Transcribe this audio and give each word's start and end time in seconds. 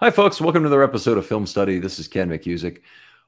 Hi, 0.00 0.12
folks. 0.12 0.40
Welcome 0.40 0.62
to 0.62 0.68
another 0.68 0.84
episode 0.84 1.18
of 1.18 1.26
Film 1.26 1.44
Study. 1.44 1.80
This 1.80 1.98
is 1.98 2.06
Ken 2.06 2.30
McKusick. 2.30 2.82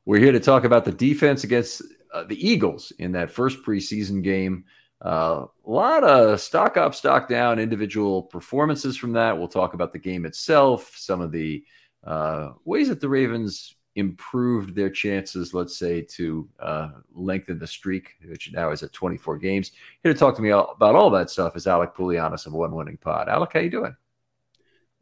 We're 0.06 0.20
here 0.20 0.30
to 0.32 0.40
talk 0.40 0.64
about 0.64 0.84
the 0.84 0.92
defense 0.92 1.42
against 1.44 1.82
uh, 2.14 2.24
the 2.24 2.48
Eagles 2.48 2.92
in 2.98 3.12
that 3.12 3.30
first 3.30 3.62
preseason 3.64 4.22
game. 4.22 4.64
Uh, 5.04 5.46
a 5.66 5.70
lot 5.70 6.04
of 6.04 6.40
stock 6.40 6.76
up, 6.76 6.94
stock 6.94 7.28
down, 7.28 7.58
individual 7.58 8.22
performances 8.22 8.96
from 8.96 9.12
that. 9.12 9.36
We'll 9.36 9.48
talk 9.48 9.74
about 9.74 9.92
the 9.92 9.98
game 9.98 10.24
itself, 10.24 10.92
some 10.96 11.20
of 11.20 11.32
the 11.32 11.64
uh, 12.04 12.52
ways 12.64 12.88
that 12.88 13.00
the 13.00 13.08
Ravens 13.08 13.74
improved 13.96 14.74
their 14.74 14.90
chances, 14.90 15.52
let's 15.52 15.76
say, 15.76 16.00
to 16.00 16.48
uh, 16.60 16.90
lengthen 17.12 17.58
the 17.58 17.66
streak, 17.66 18.14
which 18.26 18.52
now 18.52 18.70
is 18.70 18.82
at 18.82 18.92
24 18.92 19.38
games. 19.38 19.72
Here 20.02 20.12
to 20.12 20.18
talk 20.18 20.36
to 20.36 20.42
me 20.42 20.50
about 20.50 20.94
all 20.94 21.10
that 21.10 21.30
stuff 21.30 21.56
is 21.56 21.66
Alec 21.66 21.94
Poulianos 21.94 22.46
of 22.46 22.52
One 22.52 22.74
Winning 22.74 22.96
Pod. 22.96 23.28
Alec, 23.28 23.52
how 23.52 23.60
you 23.60 23.70
doing? 23.70 23.96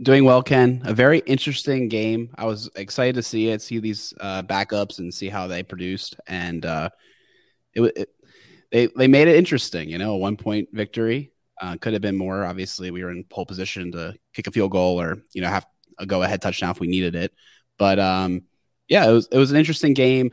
Doing 0.01 0.25
well, 0.25 0.43
Ken. 0.43 0.81
A 0.85 0.95
very 0.95 1.19
interesting 1.21 1.89
game. 1.89 2.31
I 2.37 2.47
was 2.47 2.71
excited 2.77 3.17
to 3.17 3.23
see 3.23 3.49
it, 3.49 3.61
see 3.61 3.81
these 3.81 4.15
uh, 4.21 4.43
backups, 4.43 5.01
and 5.01 5.13
see 5.13 5.29
how 5.29 5.49
they 5.49 5.65
produced. 5.65 6.17
And 6.29 6.65
uh, 6.65 6.91
it, 7.75 7.83
it 7.97 8.09
they 8.71 8.87
they 8.97 9.09
made 9.09 9.27
it 9.27 9.37
interesting. 9.37 9.89
You 9.89 9.99
know, 9.99 10.15
a 10.15 10.19
one 10.19 10.37
point 10.37 10.69
victory 10.73 11.33
uh, 11.61 11.77
could 11.81 11.95
have 11.95 12.03
been 12.03 12.17
more. 12.17 12.45
Obviously, 12.45 12.93
we 12.93 13.03
were 13.03 13.11
in 13.11 13.25
pole 13.25 13.45
position 13.45 13.91
to 13.93 14.15
kick 14.33 14.47
a 14.47 14.53
field 14.53 14.71
goal 14.71 15.01
or 15.01 15.19
you 15.33 15.43
know 15.43 15.49
have 15.49 15.67
a 15.99 16.07
go 16.07 16.23
ahead 16.23 16.43
touchdown 16.43 16.71
if 16.71 16.81
we 16.81 16.87
needed 16.87 17.15
it. 17.15 17.33
But 17.79 17.99
um, 17.99 18.43
yeah, 18.89 19.09
it 19.09 19.13
was 19.13 19.29
it 19.31 19.39
was 19.39 19.51
an 19.51 19.57
interesting 19.57 19.95
game. 19.95 20.33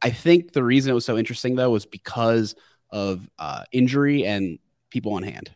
I 0.00 0.10
think 0.10 0.52
the 0.52 0.62
reason 0.62 0.90
it 0.90 0.94
was 0.94 1.04
so 1.04 1.18
interesting 1.18 1.56
though 1.56 1.70
was 1.70 1.86
because 1.86 2.54
of 2.90 3.28
uh, 3.38 3.64
injury 3.72 4.24
and 4.24 4.58
people 4.90 5.12
on 5.12 5.22
hand. 5.22 5.50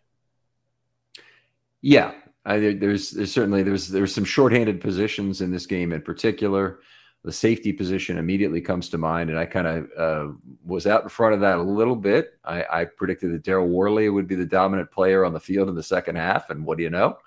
Yeah, 1.81 2.13
I, 2.45 2.59
there's, 2.59 3.11
there's 3.11 3.33
certainly 3.33 3.63
there's 3.63 3.89
there's 3.89 4.15
some 4.15 4.25
shorthanded 4.25 4.81
positions 4.81 5.41
in 5.41 5.51
this 5.51 5.67
game 5.67 5.93
in 5.93 6.03
particular. 6.03 6.81
The 7.25 7.33
safety 7.33 7.73
position 7.73 8.19
immediately 8.19 8.61
comes 8.61 8.89
to 8.89 8.99
mind, 8.99 9.31
and 9.31 9.39
I 9.39 9.47
kind 9.47 9.67
of 9.69 9.91
uh, 9.97 10.33
was 10.65 10.89
out 10.89 11.05
in 11.05 11.09
front 11.09 11.35
of 11.35 11.41
that 11.41 11.59
a 11.59 11.63
little 11.63 11.95
bit. 11.95 12.33
I, 12.45 12.65
I 12.69 12.85
predicted 12.85 13.33
that 13.33 13.45
Daryl 13.45 13.69
Worley 13.69 14.09
would 14.09 14.27
be 14.27 14.35
the 14.35 14.45
dominant 14.45 14.91
player 14.91 15.25
on 15.25 15.33
the 15.33 15.39
field 15.39 15.69
in 15.69 15.77
the 15.77 15.85
second 15.85 16.17
half, 16.17 16.51
and 16.51 16.65
what 16.65 16.79
do 16.79 16.85
you 16.85 16.91
know? 16.91 17.19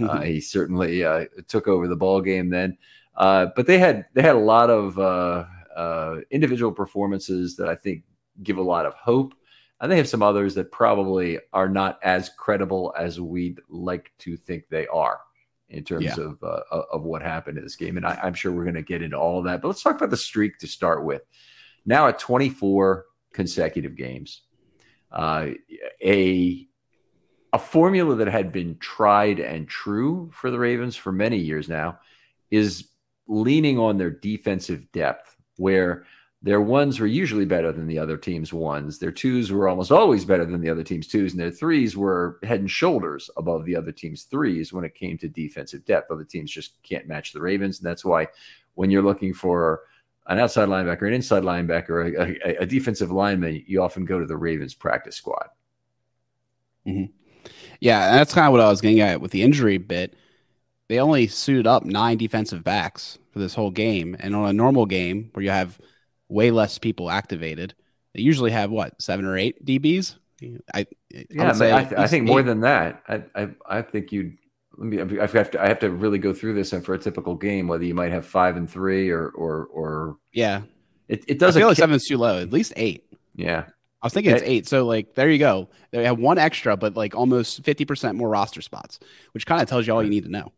Uh, 0.00 0.20
he 0.22 0.40
certainly 0.40 1.04
uh, 1.04 1.26
took 1.46 1.68
over 1.68 1.88
the 1.88 1.96
ball 1.96 2.20
game 2.20 2.50
then. 2.50 2.76
Uh, 3.16 3.46
but 3.56 3.66
they 3.66 3.78
had 3.78 4.06
they 4.14 4.22
had 4.22 4.36
a 4.36 4.38
lot 4.38 4.70
of 4.70 4.98
uh, 4.98 5.44
uh, 5.76 6.16
individual 6.30 6.72
performances 6.72 7.56
that 7.56 7.68
I 7.68 7.74
think 7.74 8.04
give 8.42 8.58
a 8.58 8.62
lot 8.62 8.86
of 8.86 8.94
hope. 8.94 9.34
And 9.80 9.90
they 9.90 9.96
have 9.96 10.08
some 10.08 10.22
others 10.22 10.54
that 10.56 10.72
probably 10.72 11.38
are 11.52 11.68
not 11.68 12.00
as 12.02 12.30
credible 12.30 12.92
as 12.98 13.20
we'd 13.20 13.60
like 13.68 14.10
to 14.18 14.36
think 14.36 14.64
they 14.68 14.88
are 14.88 15.20
in 15.68 15.84
terms 15.84 16.04
yeah. 16.04 16.16
of 16.18 16.42
uh, 16.42 16.62
of 16.92 17.02
what 17.02 17.22
happened 17.22 17.58
in 17.58 17.64
this 17.64 17.76
game. 17.76 17.96
And 17.96 18.06
I, 18.06 18.18
am 18.22 18.34
sure 18.34 18.52
we're 18.52 18.64
going 18.64 18.74
to 18.74 18.82
get 18.82 19.02
into 19.02 19.18
all 19.18 19.38
of 19.38 19.44
that. 19.44 19.60
But 19.60 19.68
let's 19.68 19.82
talk 19.82 19.96
about 19.96 20.10
the 20.10 20.16
streak 20.16 20.58
to 20.58 20.66
start 20.66 21.04
with. 21.04 21.22
Now 21.86 22.08
at 22.08 22.18
24 22.18 23.04
consecutive 23.32 23.96
games, 23.96 24.42
uh, 25.12 25.48
a 26.02 26.66
a 27.52 27.58
formula 27.58 28.14
that 28.16 28.28
had 28.28 28.52
been 28.52 28.76
tried 28.78 29.40
and 29.40 29.68
true 29.68 30.30
for 30.34 30.50
the 30.50 30.58
Ravens 30.58 30.96
for 30.96 31.12
many 31.12 31.38
years 31.38 31.68
now 31.68 31.98
is 32.50 32.88
leaning 33.26 33.78
on 33.78 33.98
their 33.98 34.10
defensive 34.10 34.90
depth, 34.92 35.36
where 35.56 36.04
their 36.40 36.60
ones 36.60 37.00
were 37.00 37.06
usually 37.06 37.44
better 37.44 37.72
than 37.72 37.86
the 37.86 37.98
other 37.98 38.16
team's 38.16 38.52
ones. 38.52 38.98
Their 38.98 39.10
twos 39.10 39.50
were 39.50 39.68
almost 39.68 39.90
always 39.90 40.24
better 40.24 40.44
than 40.44 40.60
the 40.60 40.70
other 40.70 40.84
team's 40.84 41.08
twos, 41.08 41.32
and 41.32 41.40
their 41.40 41.50
threes 41.50 41.96
were 41.96 42.38
head 42.42 42.60
and 42.60 42.70
shoulders 42.70 43.28
above 43.36 43.64
the 43.64 43.74
other 43.74 43.92
team's 43.92 44.22
threes 44.24 44.72
when 44.72 44.84
it 44.84 44.94
came 44.94 45.18
to 45.18 45.28
defensive 45.28 45.84
depth. 45.84 46.10
Other 46.10 46.24
teams 46.24 46.50
just 46.50 46.80
can't 46.82 47.08
match 47.08 47.32
the 47.32 47.40
Ravens, 47.40 47.78
and 47.78 47.86
that's 47.86 48.04
why 48.04 48.28
when 48.74 48.90
you're 48.90 49.02
looking 49.02 49.34
for 49.34 49.80
an 50.28 50.38
outside 50.38 50.68
linebacker, 50.68 51.08
an 51.08 51.14
inside 51.14 51.42
linebacker, 51.42 52.16
a, 52.16 52.48
a, 52.48 52.62
a 52.62 52.66
defensive 52.66 53.10
lineman, 53.10 53.64
you 53.66 53.82
often 53.82 54.04
go 54.04 54.20
to 54.20 54.26
the 54.26 54.36
Ravens 54.36 54.74
practice 54.74 55.16
squad. 55.16 55.48
Mm-hmm. 56.86 57.12
Yeah, 57.80 58.12
that's 58.16 58.34
kind 58.34 58.46
of 58.46 58.52
what 58.52 58.60
I 58.60 58.68
was 58.68 58.80
getting 58.80 59.00
at 59.00 59.20
with 59.20 59.30
the 59.30 59.42
injury 59.42 59.78
bit. 59.78 60.14
They 60.88 60.98
only 60.98 61.26
suited 61.26 61.66
up 61.66 61.84
nine 61.84 62.16
defensive 62.18 62.64
backs 62.64 63.18
for 63.32 63.38
this 63.38 63.54
whole 63.54 63.70
game, 63.70 64.16
and 64.18 64.34
on 64.34 64.48
a 64.48 64.52
normal 64.52 64.86
game 64.86 65.30
where 65.32 65.44
you 65.44 65.50
have– 65.50 65.78
way 66.28 66.50
less 66.50 66.78
people 66.78 67.10
activated. 67.10 67.74
They 68.14 68.22
usually 68.22 68.50
have 68.50 68.70
what 68.70 69.00
seven 69.00 69.24
or 69.24 69.36
eight 69.36 69.64
DBs. 69.64 70.16
I 70.72 70.86
yeah, 71.10 71.52
I, 71.52 71.70
I, 71.70 72.02
I, 72.04 72.06
think 72.06 72.26
more 72.26 72.42
than 72.42 72.60
that. 72.60 73.02
I 73.08 73.24
I, 73.34 73.48
I 73.66 73.82
think 73.82 74.12
you'd. 74.12 74.38
Let 74.76 74.86
me. 74.86 75.18
I 75.18 75.26
have 75.26 75.50
to. 75.50 75.62
I 75.62 75.66
have 75.66 75.80
to 75.80 75.90
really 75.90 76.18
go 76.18 76.32
through 76.32 76.54
this. 76.54 76.72
And 76.72 76.84
for 76.84 76.94
a 76.94 76.98
typical 76.98 77.34
game, 77.34 77.66
whether 77.66 77.84
you 77.84 77.94
might 77.94 78.12
have 78.12 78.24
five 78.24 78.56
and 78.56 78.70
three 78.70 79.10
or 79.10 79.28
or 79.30 79.66
or 79.66 80.16
yeah, 80.32 80.62
it 81.08 81.24
it 81.26 81.38
doesn't. 81.40 81.60
I 81.60 81.62
feel 81.62 81.68
like 81.68 81.76
seven's 81.76 82.06
too 82.06 82.18
low. 82.18 82.40
At 82.40 82.52
least 82.52 82.72
eight. 82.76 83.04
Yeah, 83.34 83.64
I 84.00 84.06
was 84.06 84.12
thinking 84.12 84.32
it's 84.32 84.42
eight. 84.44 84.68
So 84.68 84.86
like 84.86 85.14
there 85.14 85.30
you 85.30 85.38
go. 85.38 85.68
They 85.90 86.04
have 86.04 86.18
one 86.18 86.38
extra, 86.38 86.76
but 86.76 86.96
like 86.96 87.14
almost 87.14 87.64
fifty 87.64 87.84
percent 87.84 88.16
more 88.16 88.28
roster 88.28 88.62
spots, 88.62 89.00
which 89.32 89.46
kind 89.46 89.60
of 89.60 89.68
tells 89.68 89.86
you 89.86 89.94
all 89.94 90.02
you 90.02 90.10
need 90.10 90.24
to 90.24 90.30
know 90.30 90.52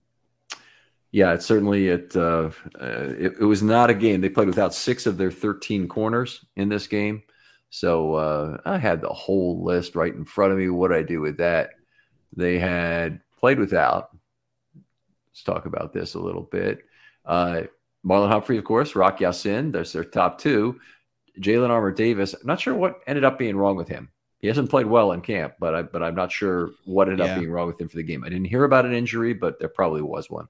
yeah, 1.13 1.33
it 1.33 1.43
certainly 1.43 1.89
it, 1.89 2.15
uh, 2.15 2.51
uh, 2.81 3.15
it, 3.19 3.35
it 3.41 3.45
was 3.45 3.63
not 3.63 3.91
a 3.91 3.95
game. 3.95 4.21
They 4.21 4.29
played 4.29 4.47
without 4.47 4.75
six 4.75 5.07
of 5.07 5.17
their 5.17 5.31
thirteen 5.31 5.89
corners 5.89 6.45
in 6.57 6.69
this 6.69 6.87
game. 6.87 7.23
So 7.71 8.15
uh, 8.15 8.59
I 8.65 8.79
had 8.79 9.01
the 9.01 9.09
whole 9.09 9.65
list 9.65 9.97
right 9.97 10.15
in 10.15 10.25
front 10.25 10.53
of 10.53 10.59
me. 10.59 10.69
What 10.69 10.93
I 10.93 11.03
do 11.03 11.21
with 11.21 11.39
that? 11.39 11.71
They 12.37 12.59
had 12.59 13.21
played 13.39 13.59
without. 13.59 14.11
Let's 15.31 15.43
talk 15.43 15.67
about 15.67 15.93
this 15.93 16.15
a 16.15 16.21
little 16.21 16.43
bit. 16.43 16.81
Uh, 17.25 17.63
Marlon 18.05 18.29
Humphrey, 18.29 18.59
of 18.59 18.65
course, 18.65 18.95
Rock 18.95 19.21
Ya-Sin. 19.21 19.73
That's 19.73 19.93
their 19.93 20.05
top 20.05 20.39
two. 20.39 20.81
Jalyn 21.39 21.71
Armour 21.71 21.93
Davis. 21.93 22.35
I'm 22.35 22.47
not 22.47 22.61
sure 22.61 22.75
what 22.75 23.01
ended 23.07 23.25
up 23.25 23.39
being 23.39 23.57
wrong 23.57 23.77
with 23.77 23.89
him. 23.89 24.11
He 24.41 24.49
hasn't 24.49 24.71
played 24.71 24.87
well 24.87 25.13
in 25.13 25.21
camp, 25.21 25.55
but 25.61 25.75
I, 25.75 25.83
but 25.83 26.03
I'm 26.03 26.15
not 26.15 26.33
sure 26.33 26.71
what 26.85 27.09
ended 27.09 27.27
yeah. 27.27 27.35
up 27.35 27.39
being 27.39 27.51
wrong 27.51 27.67
with 27.67 27.81
him 27.81 27.89
for 27.89 27.97
the 27.97 28.03
game. 28.03 28.25
I 28.25 28.31
didn't 28.31 28.47
hear 28.47 28.65
about 28.65 28.87
an 28.87 28.95
injury, 28.95 29.35
but 29.35 29.59
there 29.59 29.69
probably 29.69 30.03
was 30.03 30.31
one. 30.31 30.49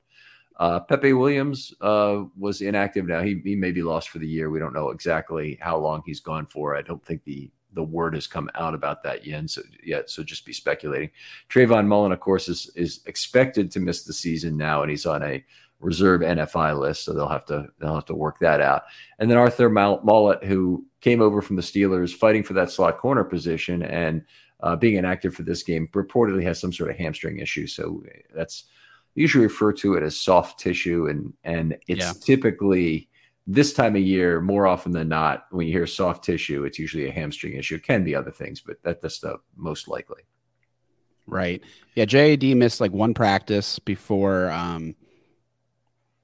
Uh, 0.57 0.79
Pepe 0.79 1.15
Williams 1.15 1.75
uh, 1.81 2.25
was 2.39 2.61
inactive 2.61 3.07
now. 3.07 3.23
He, 3.23 3.41
he 3.43 3.57
may 3.57 3.73
be 3.73 3.83
lost 3.83 4.11
for 4.11 4.19
the 4.19 4.29
year. 4.29 4.51
We 4.51 4.59
don't 4.59 4.75
know 4.75 4.91
exactly 4.91 5.59
how 5.61 5.79
long 5.79 6.03
he's 6.05 6.21
gone 6.21 6.47
for. 6.47 6.77
I 6.77 6.83
don't 6.83 7.05
think 7.05 7.25
the 7.25 7.51
the 7.73 7.83
word 7.83 8.15
has 8.15 8.27
come 8.27 8.51
out 8.57 8.75
about 8.75 9.03
that 9.05 9.25
yet. 9.25 9.49
So, 9.49 9.63
yet, 9.83 10.11
so 10.11 10.25
just 10.25 10.45
be 10.45 10.53
speculating. 10.53 11.11
Trayvon 11.49 11.87
Mullen, 11.87 12.13
of 12.13 12.21
course, 12.21 12.49
is 12.49 12.71
is 12.75 13.01
expected 13.07 13.71
to 13.71 13.81
miss 13.81 14.05
the 14.05 14.13
season 14.13 14.57
now, 14.57 14.83
and 14.83 14.91
he's 14.91 15.07
on 15.07 15.23
a 15.23 15.45
reserve 15.81 16.21
NFI 16.21 16.79
list, 16.79 17.05
so 17.05 17.13
they'll 17.13 17.29
have 17.29 17.47
to 17.47 17.69
they'll 17.79 17.95
have 17.95 18.05
to 18.07 18.15
work 18.15 18.39
that 18.41 18.61
out. 18.61 18.83
And 19.19 19.31
then 19.31 19.39
Arthur 19.39 19.69
Maulet, 19.71 20.45
who 20.45 20.85
came 21.01 21.21
over 21.21 21.41
from 21.41 21.57
the 21.57 21.63
Steelers, 21.63 22.15
fighting 22.15 22.43
for 22.43 22.53
that 22.55 22.71
slot 22.71 22.99
corner 22.99 23.25
position 23.25 23.83
and 23.83 24.23
uh, 24.61 24.77
being 24.77 24.97
inactive 24.97 25.35
for 25.35 25.43
this 25.43 25.63
game, 25.63 25.89
reportedly 25.93 26.43
has 26.43 26.61
some 26.61 26.73
sort 26.73 26.91
of 26.91 26.97
hamstring 26.97 27.39
issue. 27.39 27.67
So 27.67 28.03
that's 28.35 28.65
usually 29.15 29.45
refer 29.45 29.73
to 29.73 29.95
it 29.95 30.03
as 30.03 30.19
soft 30.19 30.61
tissue, 30.61 31.07
and 31.09 31.33
and 31.45 31.77
it's 31.89 32.05
yeah. 32.05 32.13
typically 32.23 33.09
this 33.47 33.73
time 33.73 33.97
of 33.97 34.03
year 34.03 34.41
more 34.41 34.67
often 34.67 34.93
than 34.93 35.09
not 35.09 35.47
when 35.51 35.67
you 35.67 35.73
hear 35.73 35.87
soft 35.87 36.25
tissue, 36.25 36.65
it's 36.65 36.79
usually 36.79 37.09
a 37.09 37.13
hamstring 37.13 37.55
issue. 37.55 37.77
It 37.77 37.83
can 37.83 38.05
be 38.05 38.15
other 38.15 38.31
things, 38.31 38.61
but 38.61 38.77
that, 38.85 39.01
that's 39.01 39.19
the 39.19 39.39
most 39.57 39.89
likely. 39.89 40.23
Right. 41.27 41.63
Yeah. 41.95 42.05
JAD 42.05 42.45
missed 42.57 42.81
like 42.81 42.93
one 42.93 43.15
practice 43.15 43.79
before 43.79 44.51
um 44.51 44.95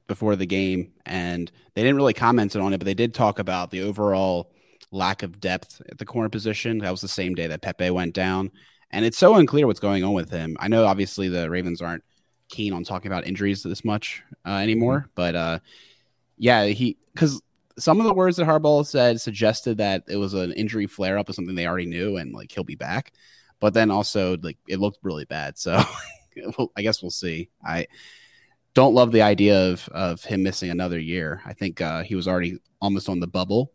before 0.06 0.36
the 0.36 0.46
game, 0.46 0.92
and 1.04 1.50
they 1.74 1.82
didn't 1.82 1.96
really 1.96 2.14
comment 2.14 2.54
on 2.56 2.72
it, 2.72 2.78
but 2.78 2.86
they 2.86 2.94
did 2.94 3.14
talk 3.14 3.38
about 3.38 3.70
the 3.70 3.82
overall 3.82 4.52
lack 4.92 5.22
of 5.22 5.40
depth 5.40 5.82
at 5.88 5.98
the 5.98 6.06
corner 6.06 6.28
position. 6.28 6.78
That 6.78 6.90
was 6.90 7.00
the 7.00 7.08
same 7.08 7.34
day 7.34 7.46
that 7.48 7.62
Pepe 7.62 7.90
went 7.90 8.14
down. 8.14 8.50
And 8.90 9.04
it's 9.04 9.18
so 9.18 9.34
unclear 9.34 9.66
what's 9.66 9.80
going 9.80 10.04
on 10.04 10.12
with 10.12 10.30
him. 10.30 10.56
I 10.60 10.68
know 10.68 10.86
obviously 10.86 11.28
the 11.28 11.50
Ravens 11.50 11.82
aren't 11.82 12.04
keen 12.48 12.72
on 12.72 12.84
talking 12.84 13.10
about 13.10 13.26
injuries 13.26 13.62
this 13.62 13.84
much 13.84 14.22
uh, 14.46 14.56
anymore, 14.56 15.00
mm-hmm. 15.00 15.10
but 15.14 15.34
uh, 15.34 15.58
yeah, 16.38 16.66
he 16.66 16.96
because 17.12 17.42
some 17.78 18.00
of 18.00 18.06
the 18.06 18.14
words 18.14 18.36
that 18.36 18.46
Harbaugh 18.46 18.86
said 18.86 19.20
suggested 19.20 19.78
that 19.78 20.04
it 20.08 20.16
was 20.16 20.34
an 20.34 20.52
injury 20.52 20.86
flare 20.86 21.18
up 21.18 21.28
of 21.28 21.34
something 21.34 21.54
they 21.54 21.66
already 21.66 21.86
knew, 21.86 22.16
and 22.16 22.32
like 22.32 22.52
he'll 22.52 22.64
be 22.64 22.76
back. 22.76 23.12
But 23.58 23.74
then 23.74 23.90
also 23.90 24.36
like 24.38 24.58
it 24.68 24.80
looked 24.80 24.98
really 25.02 25.24
bad, 25.24 25.58
so 25.58 25.82
I 26.76 26.82
guess 26.82 27.02
we'll 27.02 27.10
see. 27.10 27.50
I 27.64 27.86
don't 28.76 28.94
love 28.94 29.10
the 29.10 29.22
idea 29.22 29.70
of 29.70 29.88
of 29.88 30.22
him 30.22 30.42
missing 30.42 30.70
another 30.70 30.98
year. 30.98 31.40
I 31.46 31.54
think 31.54 31.80
uh, 31.80 32.02
he 32.02 32.14
was 32.14 32.28
already 32.28 32.58
almost 32.80 33.08
on 33.08 33.20
the 33.20 33.26
bubble, 33.26 33.72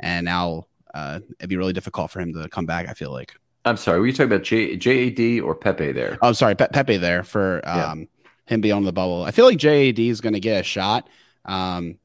and 0.00 0.24
now 0.24 0.66
uh, 0.92 1.20
it'd 1.38 1.48
be 1.48 1.56
really 1.56 1.72
difficult 1.72 2.10
for 2.10 2.20
him 2.20 2.34
to 2.34 2.48
come 2.48 2.66
back. 2.66 2.88
I 2.88 2.92
feel 2.92 3.12
like. 3.12 3.32
I'm 3.64 3.76
sorry. 3.76 4.00
Were 4.00 4.06
you 4.06 4.12
talking 4.12 4.32
about 4.32 4.42
J 4.42 4.76
JAD 4.76 5.40
or 5.40 5.54
Pepe 5.54 5.92
there? 5.92 6.18
Oh, 6.20 6.28
I'm 6.28 6.34
sorry, 6.34 6.56
Pe- 6.56 6.68
Pepe 6.72 6.96
there 6.96 7.22
for 7.22 7.60
um, 7.64 8.00
yeah. 8.00 8.06
him 8.46 8.60
being 8.60 8.74
on 8.74 8.84
the 8.84 8.92
bubble. 8.92 9.22
I 9.22 9.30
feel 9.30 9.44
like 9.44 9.58
JAD 9.58 10.00
is 10.00 10.20
going 10.20 10.32
to 10.32 10.40
get 10.40 10.60
a 10.60 10.64
shot, 10.64 11.08
um, 11.44 11.98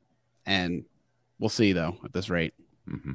and 0.46 0.86
we'll 1.40 1.50
see 1.50 1.74
though 1.74 1.98
at 2.06 2.14
this 2.14 2.30
rate. 2.30 2.54
Mm-hmm. 2.88 3.14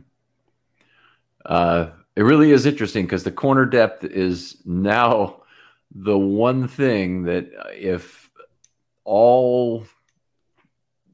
Uh, 1.47 1.91
it 2.17 2.23
really 2.23 2.51
is 2.51 2.67
interesting 2.67 3.05
because 3.05 3.23
the 3.23 3.31
corner 3.31 3.65
depth 3.65 4.03
is 4.03 4.57
now 4.65 5.43
the 5.95 6.19
one 6.19 6.67
thing 6.67 7.23
that 7.25 7.45
uh, 7.57 7.69
if 7.73 8.30
all 9.11 9.85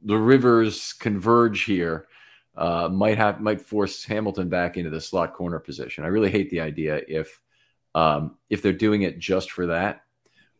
the 0.04 0.18
rivers 0.18 0.92
converge 0.92 1.62
here, 1.62 2.06
uh, 2.54 2.90
might 2.92 3.16
have 3.16 3.40
might 3.40 3.62
force 3.62 4.04
Hamilton 4.04 4.50
back 4.50 4.76
into 4.76 4.90
the 4.90 5.00
slot 5.00 5.32
corner 5.32 5.58
position. 5.58 6.04
I 6.04 6.08
really 6.08 6.30
hate 6.30 6.50
the 6.50 6.60
idea 6.60 7.00
if 7.08 7.40
um, 7.94 8.36
if 8.50 8.60
they're 8.60 8.74
doing 8.74 9.02
it 9.02 9.18
just 9.18 9.50
for 9.50 9.68
that. 9.68 10.02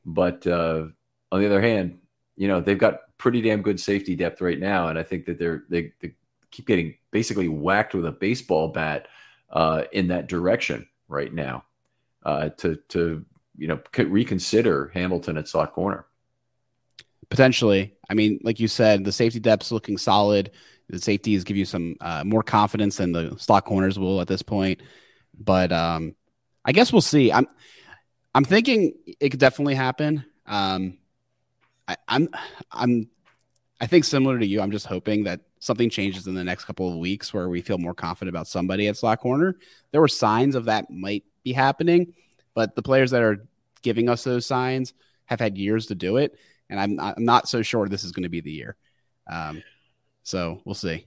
But 0.06 0.46
uh, 0.46 0.86
on 1.30 1.40
the 1.40 1.46
other 1.46 1.60
hand, 1.60 1.98
you 2.36 2.48
know 2.48 2.62
they've 2.62 2.78
got 2.78 3.00
pretty 3.18 3.42
damn 3.42 3.60
good 3.60 3.78
safety 3.78 4.16
depth 4.16 4.40
right 4.40 4.58
now, 4.58 4.88
and 4.88 4.98
I 4.98 5.02
think 5.02 5.26
that 5.26 5.38
they're 5.38 5.64
they, 5.68 5.92
they 6.00 6.14
keep 6.50 6.66
getting 6.66 6.94
basically 7.10 7.48
whacked 7.48 7.94
with 7.94 8.06
a 8.06 8.12
baseball 8.12 8.68
bat 8.68 9.08
uh, 9.50 9.82
in 9.92 10.08
that 10.08 10.26
direction 10.26 10.88
right 11.06 11.34
now 11.34 11.64
uh, 12.24 12.48
to 12.56 12.76
to 12.88 13.26
you 13.58 13.68
know 13.68 13.78
reconsider 13.98 14.90
Hamilton 14.94 15.36
at 15.36 15.48
slot 15.48 15.74
corner. 15.74 16.06
Potentially, 17.28 17.96
I 18.08 18.14
mean, 18.14 18.40
like 18.42 18.60
you 18.60 18.68
said, 18.68 19.04
the 19.04 19.12
safety 19.12 19.40
depth's 19.40 19.72
looking 19.72 19.98
solid. 19.98 20.52
The 20.88 21.00
safeties 21.00 21.44
give 21.44 21.56
you 21.56 21.64
some 21.64 21.96
uh, 22.00 22.22
more 22.24 22.42
confidence 22.42 22.96
than 22.96 23.12
the 23.12 23.36
slot 23.38 23.64
corners 23.64 23.98
will 23.98 24.20
at 24.20 24.28
this 24.28 24.42
point. 24.42 24.80
But 25.38 25.72
um, 25.72 26.14
I 26.64 26.72
guess 26.72 26.92
we'll 26.92 27.02
see. 27.02 27.32
I'm 27.32 27.46
I'm 28.34 28.44
thinking 28.44 28.94
it 29.18 29.30
could 29.30 29.40
definitely 29.40 29.74
happen. 29.74 30.24
Um, 30.46 30.98
I, 31.88 31.96
I'm 32.06 32.28
I'm 32.70 33.08
I 33.80 33.86
think 33.86 34.04
similar 34.04 34.38
to 34.38 34.46
you. 34.46 34.60
I'm 34.60 34.70
just 34.70 34.86
hoping 34.86 35.24
that 35.24 35.40
something 35.58 35.90
changes 35.90 36.26
in 36.26 36.34
the 36.34 36.44
next 36.44 36.64
couple 36.64 36.90
of 36.90 36.98
weeks 36.98 37.34
where 37.34 37.48
we 37.48 37.60
feel 37.60 37.78
more 37.78 37.94
confident 37.94 38.34
about 38.34 38.46
somebody 38.46 38.88
at 38.88 38.96
slot 38.96 39.20
corner. 39.20 39.56
There 39.90 40.00
were 40.00 40.08
signs 40.08 40.54
of 40.54 40.66
that 40.66 40.90
might 40.90 41.24
be 41.42 41.52
happening, 41.52 42.14
but 42.54 42.74
the 42.74 42.82
players 42.82 43.10
that 43.10 43.22
are 43.22 43.46
giving 43.82 44.08
us 44.08 44.24
those 44.24 44.46
signs 44.46 44.94
have 45.26 45.40
had 45.40 45.58
years 45.58 45.86
to 45.86 45.94
do 45.94 46.16
it, 46.16 46.38
and 46.70 46.80
I'm 46.80 46.94
not, 46.94 47.16
I'm 47.16 47.24
not 47.24 47.48
so 47.48 47.62
sure 47.62 47.88
this 47.88 48.04
is 48.04 48.12
going 48.12 48.24
to 48.24 48.28
be 48.28 48.40
the 48.40 48.52
year. 48.52 48.76
Um, 49.30 49.62
so 50.22 50.60
we'll 50.64 50.74
see. 50.74 51.06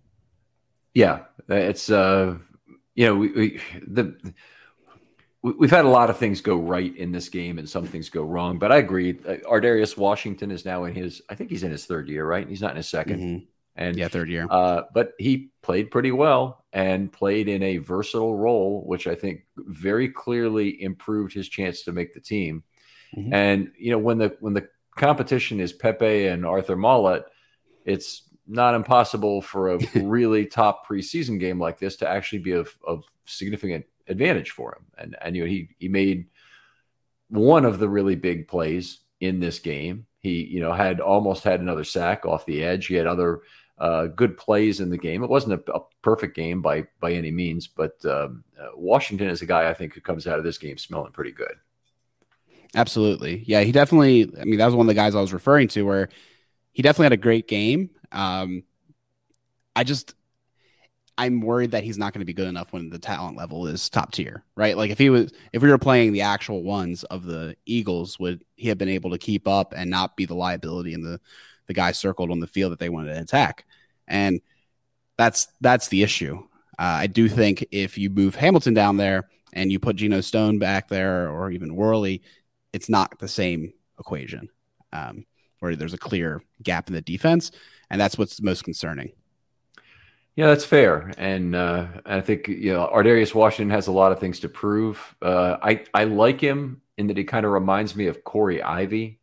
Yeah, 0.94 1.24
it's 1.48 1.90
uh, 1.90 2.38
you 2.96 3.06
know, 3.06 3.16
we, 3.16 3.32
we 3.32 3.62
the 3.88 4.34
we've 5.42 5.72
had 5.72 5.86
a 5.86 5.90
lot 5.90 6.10
of 6.10 6.18
things 6.18 6.42
go 6.42 6.58
right 6.58 6.96
in 6.98 7.12
this 7.12 7.30
game 7.30 7.60
and 7.60 7.70
some 7.70 7.86
things 7.86 8.10
go 8.10 8.24
wrong. 8.24 8.60
But 8.60 8.72
I 8.72 8.78
agree. 8.78 9.18
Uh, 9.26 9.38
Ar'Darius 9.50 9.98
Washington 9.98 10.52
is 10.52 10.66
now 10.66 10.84
in 10.84 10.94
his, 10.94 11.22
I 11.30 11.36
think 11.36 11.50
he's 11.50 11.64
in 11.64 11.72
his 11.72 11.86
third 11.86 12.10
year, 12.10 12.26
right? 12.26 12.48
He's 12.48 12.62
not 12.62 12.72
in 12.72 12.78
his 12.78 12.88
2nd 12.88 13.06
mm-hmm. 13.06 13.46
And 13.76 13.96
yeah, 13.96 14.10
third 14.10 14.30
year. 14.30 14.46
Uh, 14.50 14.82
but 14.94 15.14
he 15.18 15.52
played 15.62 15.90
pretty 15.90 16.12
well 16.12 16.66
and 16.74 17.10
played 17.10 17.48
in 17.48 17.64
a 17.64 17.78
versatile 17.78 18.36
role, 18.36 18.84
which 18.86 19.08
I 19.08 19.16
think 19.16 19.44
very 19.56 20.10
clearly 20.10 20.84
improved 20.84 21.34
his 21.34 21.48
chance 21.48 21.84
to 21.84 21.94
make 21.94 22.14
the 22.14 22.20
team. 22.20 22.64
Mm-hmm. 23.16 23.34
And 23.34 23.72
you 23.78 23.92
know, 23.92 23.98
when 23.98 24.18
the 24.18 24.36
when 24.42 24.54
the 24.54 24.68
competition 25.00 25.60
is 25.60 25.74
Pepe 25.74 26.28
and 26.28 26.46
Arthur 26.46 26.76
Maulet, 26.76 27.24
it's 27.86 28.24
not 28.48 28.76
impossible 28.76 29.42
for 29.42 29.70
a 29.70 29.78
really 29.96 30.46
top 30.46 30.88
preseason 30.88 31.40
game 31.40 31.60
like 31.60 31.80
this 31.80 31.96
to 31.98 32.08
actually 32.08 32.40
be 32.40 32.52
of, 32.52 32.76
of 32.86 33.06
significant 33.26 33.86
advantage 34.08 34.52
for 34.52 34.76
him. 34.76 34.86
And 34.98 35.16
and 35.22 35.36
you 35.36 35.44
know 35.44 35.50
he 35.50 35.70
he 35.80 35.88
made 35.88 36.28
one 37.30 37.66
of 37.66 37.80
the 37.80 37.90
really 37.90 38.16
big 38.16 38.48
plays 38.48 39.00
in 39.20 39.40
this 39.40 39.60
game. 39.60 40.06
He 40.20 40.44
you 40.46 40.60
know 40.60 40.74
had 40.74 41.00
almost 41.00 41.44
had 41.44 41.62
another 41.62 41.84
sack 41.84 42.26
off 42.26 42.46
the 42.46 42.64
edge. 42.64 42.88
He 42.88 42.96
had 42.96 43.08
other 43.08 43.42
uh, 43.78 44.08
good 44.08 44.36
plays 44.36 44.82
in 44.82 44.90
the 44.90 44.98
game. 44.98 45.24
It 45.24 45.30
wasn't 45.30 45.54
a, 45.54 45.74
a, 45.74 45.80
perfect 46.02 46.36
game 46.36 46.62
by 46.62 46.86
by 47.00 47.14
any 47.14 47.32
means, 47.32 47.68
but 47.68 47.94
um, 48.06 48.44
uh, 48.60 48.70
Washington 48.76 49.30
is 49.30 49.42
a 49.42 49.46
guy 49.46 49.70
I 49.70 49.74
think 49.74 49.94
who 49.94 50.02
comes 50.02 50.28
out 50.28 50.38
of 50.38 50.44
this 50.44 50.58
game 50.58 50.78
smelling 50.78 51.14
pretty 51.14 51.32
good. 51.32 51.54
Absolutely, 52.76 53.44
yeah. 53.48 53.62
He 53.62 53.72
definitely. 53.72 54.32
I 54.40 54.46
mean, 54.46 54.60
that 54.60 54.66
was 54.66 54.76
one 54.76 54.86
of 54.86 54.88
the 54.88 54.94
guys 54.94 55.16
I 55.16 55.22
was 55.22 55.34
referring 55.34 55.68
to 55.70 55.84
where 55.84 56.10
he 56.72 56.84
definitely 56.84 57.06
had 57.06 57.14
a 57.14 57.18
great 57.18 57.48
game. 57.48 57.90
Um, 58.12 58.64
I 59.76 59.84
just 59.84 60.14
I'm 61.18 61.42
worried 61.42 61.72
that 61.72 61.84
he's 61.84 61.98
not 61.98 62.14
going 62.14 62.22
to 62.22 62.26
be 62.26 62.34
good 62.34 62.48
enough 62.48 62.72
when 62.72 62.90
the 62.90 63.00
talent 63.00 63.36
level 63.36 63.68
is 63.68 63.90
top 63.90 64.14
tier, 64.14 64.46
right? 64.56 64.78
Like 64.78 64.90
if 64.90 64.98
he 64.98 65.10
was, 65.10 65.34
if 65.52 65.62
we 65.62 65.70
were 65.70 65.78
playing 65.78 66.14
the 66.14 66.22
actual 66.22 66.64
ones 66.64 67.04
of 67.06 67.26
the 67.26 67.58
Eagles, 67.66 68.18
would 68.20 68.44
he 68.56 68.70
have 68.70 68.78
been 68.78 68.88
able 68.88 69.10
to 69.10 69.18
keep 69.18 69.46
up 69.48 69.74
and 69.76 69.90
not 69.90 70.16
be 70.16 70.26
the 70.26 70.36
liability 70.36 70.94
in 70.94 71.02
the 71.04 71.20
the 71.68 71.74
guy 71.74 71.92
circled 71.92 72.32
on 72.32 72.40
the 72.40 72.48
field 72.48 72.72
that 72.72 72.80
they 72.80 72.90
wanted 72.90 73.14
to 73.14 73.22
attack? 73.22 73.66
And 74.08 74.40
that's 75.18 75.48
that's 75.62 75.90
the 75.90 76.04
issue. 76.04 76.38
Uh, 76.80 77.04
I 77.04 77.08
do 77.08 77.28
think 77.28 77.66
if 77.72 77.98
you 77.98 78.10
move 78.10 78.36
Hamilton 78.36 78.74
down 78.74 78.98
there 78.98 79.28
and 79.52 79.72
you 79.72 79.80
put 79.80 79.98
Geno 79.98 80.22
Stone 80.22 80.60
back 80.60 80.88
there 80.88 81.30
or 81.30 81.52
even 81.52 81.76
Worley, 81.76 82.22
it's 82.74 82.90
not 82.90 83.20
the 83.20 83.28
same 83.28 83.74
equation. 84.00 84.50
Um, 84.92 85.26
where 85.60 85.76
there's 85.76 85.94
a 85.94 85.98
clear 85.98 86.42
gap 86.64 86.88
in 86.88 86.94
the 86.94 87.02
defense, 87.02 87.52
and 87.90 88.00
that's 88.00 88.18
what's 88.18 88.42
most 88.42 88.64
concerning. 88.64 89.12
Yeah, 90.36 90.48
that's 90.48 90.64
fair, 90.64 91.12
and 91.18 91.54
uh, 91.54 91.88
I 92.06 92.22
think 92.22 92.48
you 92.48 92.72
know 92.72 92.90
Ar'Darius 92.94 93.36
Washington 93.36 93.76
has 93.76 93.88
a 93.88 93.92
lot 93.92 94.12
of 94.12 94.20
things 94.20 94.40
to 94.42 94.50
prove. 94.50 95.16
Uh, 95.22 95.58
I 95.62 95.84
I 95.94 96.06
like 96.06 96.40
him 96.40 96.82
in 96.98 97.08
that 97.08 97.18
he 97.18 97.24
kind 97.24 97.46
of 97.46 97.52
reminds 97.52 97.96
me 97.96 98.08
of 98.08 98.24
Corey 98.24 98.64
Ivy, 98.64 99.20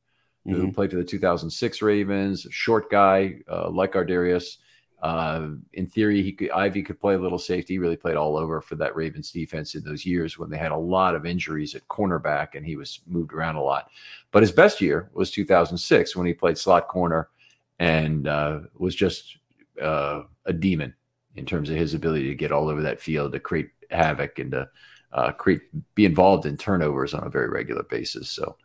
mm-hmm. 0.46 0.60
who 0.60 0.72
played 0.72 0.90
for 0.90 0.96
the 0.96 1.04
2006 1.04 1.82
Ravens, 1.82 2.46
short 2.50 2.90
guy 2.90 3.36
uh, 3.50 3.70
like 3.70 3.92
Ar'Darius. 3.92 4.58
Uh, 5.06 5.50
in 5.74 5.86
theory, 5.86 6.20
he 6.20 6.32
could, 6.32 6.50
Ivy 6.50 6.82
could 6.82 6.98
play 6.98 7.14
a 7.14 7.18
little 7.18 7.38
safety. 7.38 7.74
He 7.74 7.78
really 7.78 7.96
played 7.96 8.16
all 8.16 8.36
over 8.36 8.60
for 8.60 8.74
that 8.74 8.96
Ravens 8.96 9.30
defense 9.30 9.76
in 9.76 9.84
those 9.84 10.04
years 10.04 10.36
when 10.36 10.50
they 10.50 10.58
had 10.58 10.72
a 10.72 10.76
lot 10.76 11.14
of 11.14 11.24
injuries 11.24 11.76
at 11.76 11.86
cornerback 11.86 12.56
and 12.56 12.66
he 12.66 12.74
was 12.74 12.98
moved 13.06 13.32
around 13.32 13.54
a 13.54 13.62
lot. 13.62 13.88
But 14.32 14.42
his 14.42 14.50
best 14.50 14.80
year 14.80 15.08
was 15.12 15.30
2006 15.30 16.16
when 16.16 16.26
he 16.26 16.34
played 16.34 16.58
slot 16.58 16.88
corner 16.88 17.28
and 17.78 18.26
uh, 18.26 18.62
was 18.74 18.96
just 18.96 19.38
uh, 19.80 20.22
a 20.44 20.52
demon 20.52 20.92
in 21.36 21.46
terms 21.46 21.70
of 21.70 21.76
his 21.76 21.94
ability 21.94 22.26
to 22.26 22.34
get 22.34 22.50
all 22.50 22.68
over 22.68 22.82
that 22.82 23.00
field, 23.00 23.30
to 23.30 23.38
create 23.38 23.70
havoc, 23.92 24.40
and 24.40 24.50
to 24.50 24.68
uh, 25.12 25.30
create 25.30 25.60
be 25.94 26.04
involved 26.04 26.46
in 26.46 26.56
turnovers 26.56 27.14
on 27.14 27.24
a 27.24 27.30
very 27.30 27.48
regular 27.48 27.84
basis. 27.84 28.28
So 28.28 28.56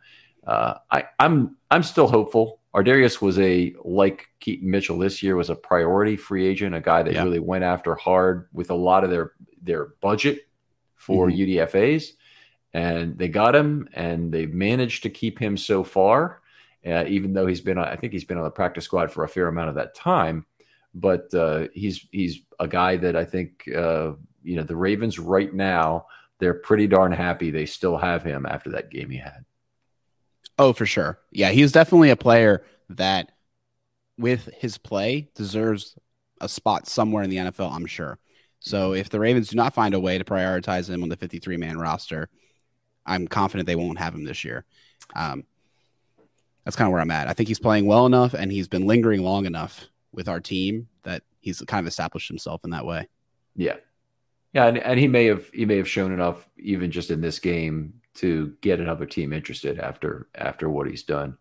uh, 0.44 0.74
I, 0.90 1.04
I'm 1.20 1.56
I'm 1.70 1.84
still 1.84 2.08
hopeful 2.08 2.61
Ar'Darius 2.74 3.20
was 3.20 3.38
a 3.38 3.74
like 3.84 4.28
Keaton 4.40 4.70
Mitchell 4.70 4.98
this 4.98 5.22
year 5.22 5.36
was 5.36 5.50
a 5.50 5.54
priority 5.54 6.16
free 6.16 6.46
agent, 6.46 6.74
a 6.74 6.80
guy 6.80 7.02
that 7.02 7.12
yeah. 7.12 7.22
really 7.22 7.38
went 7.38 7.64
after 7.64 7.94
hard 7.94 8.48
with 8.52 8.70
a 8.70 8.74
lot 8.74 9.04
of 9.04 9.10
their 9.10 9.32
their 9.60 9.86
budget 10.00 10.40
for 10.96 11.28
mm-hmm. 11.28 11.40
UDFA's, 11.40 12.14
and 12.72 13.18
they 13.18 13.28
got 13.28 13.54
him, 13.54 13.88
and 13.92 14.32
they've 14.32 14.52
managed 14.52 15.02
to 15.02 15.10
keep 15.10 15.38
him 15.38 15.56
so 15.56 15.84
far. 15.84 16.40
Uh, 16.84 17.04
even 17.06 17.32
though 17.32 17.46
he's 17.46 17.60
been, 17.60 17.78
I 17.78 17.94
think 17.94 18.12
he's 18.12 18.24
been 18.24 18.38
on 18.38 18.44
the 18.44 18.50
practice 18.50 18.84
squad 18.84 19.12
for 19.12 19.22
a 19.22 19.28
fair 19.28 19.46
amount 19.46 19.68
of 19.68 19.76
that 19.76 19.94
time, 19.94 20.46
but 20.94 21.32
uh, 21.34 21.68
he's 21.74 22.06
he's 22.10 22.40
a 22.58 22.66
guy 22.66 22.96
that 22.96 23.16
I 23.16 23.24
think 23.24 23.68
uh, 23.68 24.12
you 24.42 24.56
know 24.56 24.64
the 24.64 24.76
Ravens 24.76 25.18
right 25.18 25.52
now 25.52 26.06
they're 26.42 26.54
pretty 26.54 26.88
darn 26.88 27.12
happy 27.12 27.52
they 27.52 27.66
still 27.66 27.96
have 27.96 28.24
him 28.24 28.46
after 28.46 28.70
that 28.70 28.90
game 28.90 29.10
he 29.10 29.18
had. 29.18 29.44
Oh, 30.58 30.72
for 30.72 30.86
sure. 30.86 31.18
Yeah, 31.30 31.50
he's 31.50 31.72
definitely 31.72 32.10
a 32.10 32.16
player 32.16 32.64
that, 32.90 33.32
with 34.18 34.48
his 34.58 34.78
play, 34.78 35.30
deserves 35.34 35.96
a 36.40 36.48
spot 36.48 36.86
somewhere 36.86 37.22
in 37.22 37.30
the 37.30 37.36
NFL. 37.36 37.72
I'm 37.72 37.86
sure. 37.86 38.18
So 38.60 38.90
mm-hmm. 38.90 39.00
if 39.00 39.10
the 39.10 39.20
Ravens 39.20 39.48
do 39.48 39.56
not 39.56 39.74
find 39.74 39.94
a 39.94 40.00
way 40.00 40.18
to 40.18 40.24
prioritize 40.24 40.88
him 40.88 41.02
on 41.02 41.08
the 41.08 41.16
53 41.16 41.56
man 41.56 41.78
roster, 41.78 42.28
I'm 43.06 43.26
confident 43.26 43.66
they 43.66 43.76
won't 43.76 43.98
have 43.98 44.14
him 44.14 44.24
this 44.24 44.44
year. 44.44 44.64
Um, 45.14 45.44
that's 46.64 46.76
kind 46.76 46.86
of 46.86 46.92
where 46.92 47.00
I'm 47.00 47.10
at. 47.10 47.28
I 47.28 47.32
think 47.32 47.48
he's 47.48 47.58
playing 47.58 47.86
well 47.86 48.06
enough 48.06 48.34
and 48.34 48.52
he's 48.52 48.68
been 48.68 48.86
lingering 48.86 49.22
long 49.22 49.46
enough 49.46 49.88
with 50.12 50.28
our 50.28 50.40
team 50.40 50.88
that 51.02 51.22
he's 51.40 51.60
kind 51.62 51.84
of 51.84 51.88
established 51.88 52.28
himself 52.28 52.62
in 52.64 52.70
that 52.70 52.86
way. 52.86 53.08
Yeah. 53.56 53.76
Yeah, 54.52 54.66
and, 54.66 54.78
and 54.78 55.00
he 55.00 55.08
may 55.08 55.26
have 55.26 55.48
he 55.52 55.64
may 55.64 55.78
have 55.78 55.88
shown 55.88 56.12
enough 56.12 56.46
even 56.58 56.90
just 56.90 57.10
in 57.10 57.22
this 57.22 57.38
game 57.38 57.94
to 58.14 58.54
get 58.60 58.80
another 58.80 59.06
team 59.06 59.32
interested 59.32 59.78
after 59.78 60.28
after 60.34 60.68
what 60.68 60.88
he's 60.88 61.02
done. 61.02 61.36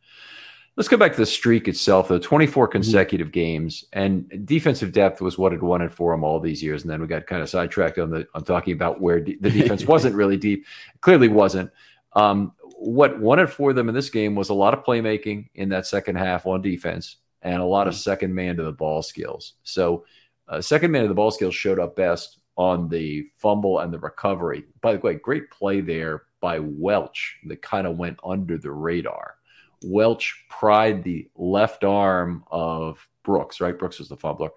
Let's 0.78 0.88
go 0.88 0.96
back 0.96 1.12
to 1.12 1.18
the 1.18 1.26
streak 1.26 1.68
itself, 1.68 2.08
though. 2.08 2.18
24 2.18 2.66
mm-hmm. 2.66 2.72
consecutive 2.72 3.28
mm-hmm. 3.28 3.34
games 3.34 3.86
and 3.94 4.46
defensive 4.46 4.94
depth 4.94 5.22
was 5.22 5.38
what 5.38 5.52
had 5.52 5.62
it 5.82 5.92
for 5.92 6.14
him 6.14 6.24
all 6.24 6.40
these 6.40 6.64
years. 6.64 6.84
And 6.84 6.92
then 6.92 7.02
we 7.02 7.08
got 7.08 7.28
kind 7.28 7.42
of 7.42 7.50
sidetracked 7.50 8.00
on 8.00 8.10
the 8.10 8.28
on 8.34 8.44
talking 8.44 8.74
about 8.74 9.02
where 9.02 9.20
de- 9.20 9.38
the 9.38 9.52
defense 9.52 9.86
wasn't 9.88 10.16
really 10.16 10.38
deep. 10.38 10.66
clearly 11.02 11.28
wasn't. 11.28 11.72
Um, 12.14 12.54
what 12.78 13.20
it 13.40 13.48
for 13.48 13.74
them 13.74 13.90
in 13.90 13.96
this 13.96 14.10
game 14.10 14.34
was 14.34 14.50
a 14.50 14.54
lot 14.54 14.74
of 14.74 14.84
playmaking 14.84 15.50
in 15.56 15.70
that 15.70 15.86
second 15.86 16.16
half 16.16 16.48
on 16.48 16.62
defense 16.62 17.18
and 17.42 17.62
a 17.62 17.66
lot 17.66 17.88
of 17.88 17.94
mm-hmm. 17.94 18.02
second 18.02 18.34
man 18.34 18.56
to 18.58 18.64
the 18.64 18.72
ball 18.72 19.02
skills. 19.02 19.54
So, 19.64 20.06
uh, 20.48 20.62
second 20.62 20.92
man 20.92 21.04
to 21.04 21.08
the 21.08 21.14
ball 21.14 21.32
skills 21.32 21.54
showed 21.54 21.80
up 21.80 21.96
best 21.96 22.40
on 22.58 22.90
the 22.90 23.28
fumble 23.38 23.80
and 23.80 23.94
the 23.94 24.00
recovery. 24.00 24.66
By 24.82 24.94
the 24.94 25.00
way, 25.00 25.16
great 25.16 25.50
play 25.52 25.82
there 25.82 26.24
by 26.42 26.60
Welch 26.60 27.38
that 27.46 27.62
kind 27.62 27.88
of 27.88 27.98
went 27.98 28.20
under 28.24 28.58
the 28.58 28.72
radar. 28.72 29.36
Welch 29.84 30.46
pried 30.50 31.04
the 31.04 31.30
left 31.36 31.84
arm 31.84 32.44
of 32.52 33.08
Brooks, 33.24 33.62
right? 33.62 33.78
Brooks 33.78 34.00
was 34.00 34.10
the 34.10 34.18
fumbler, 34.18 34.50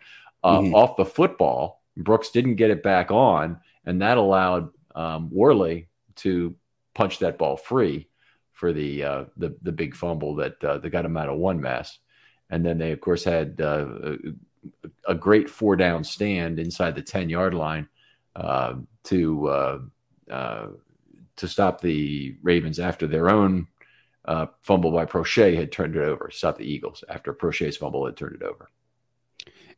uh, 0.43 0.59
mm-hmm. 0.59 0.75
off 0.75 0.97
the 0.97 1.05
football. 1.05 1.83
Brooks 1.97 2.31
didn't 2.31 2.57
get 2.57 2.71
it 2.71 2.83
back 2.83 3.11
on, 3.11 3.61
and 3.85 4.03
that 4.03 4.19
allowed 4.19 4.71
um, 4.95 5.31
Worley 5.31 5.89
to 6.17 6.55
punch 6.95 7.19
that 7.21 7.39
ball 7.39 7.57
free 7.57 8.09
for 8.53 8.73
the 8.73 9.05
uh, 9.05 9.25
the 9.37 9.57
the 9.63 9.73
big 9.73 9.95
fumble 9.95 10.35
that 10.37 10.63
uh, 10.65 10.79
that 10.79 10.91
got 10.91 11.05
him 11.05 11.17
out 11.17 11.29
of 11.29 11.39
one 11.39 11.61
mess. 11.61 11.99
And 12.51 12.65
then 12.65 12.79
they, 12.79 12.93
of 12.93 13.01
course, 13.01 13.25
had 13.25 13.61
uh, 13.61 13.87
a, 15.07 15.13
a, 15.13 15.15
great 15.15 15.49
four 15.49 15.77
down 15.77 16.05
stand 16.05 16.59
inside 16.59 16.95
the 16.95 17.03
ten 17.03 17.29
yard 17.29 17.55
line 17.55 17.89
uh, 18.37 18.75
to 19.05 19.49
uh, 19.49 19.79
uh, 20.31 20.67
to 21.37 21.49
stop 21.49 21.81
the 21.81 22.37
Ravens 22.43 22.79
after 22.79 23.07
their 23.07 23.29
own 23.29 23.67
uh, 24.25 24.47
fumble 24.63 24.91
by 24.91 25.05
Proche 25.05 25.57
had 25.57 25.73
turned 25.73 25.97
it 25.97 26.03
over. 26.03 26.31
Stop 26.31 26.59
the 26.59 26.65
Eagles 26.65 27.05
after 27.09 27.33
Proche's 27.33 27.77
fumble 27.77 28.07
had 28.07 28.17
turned 28.17 28.37
it 28.37 28.43
over. 28.43 28.71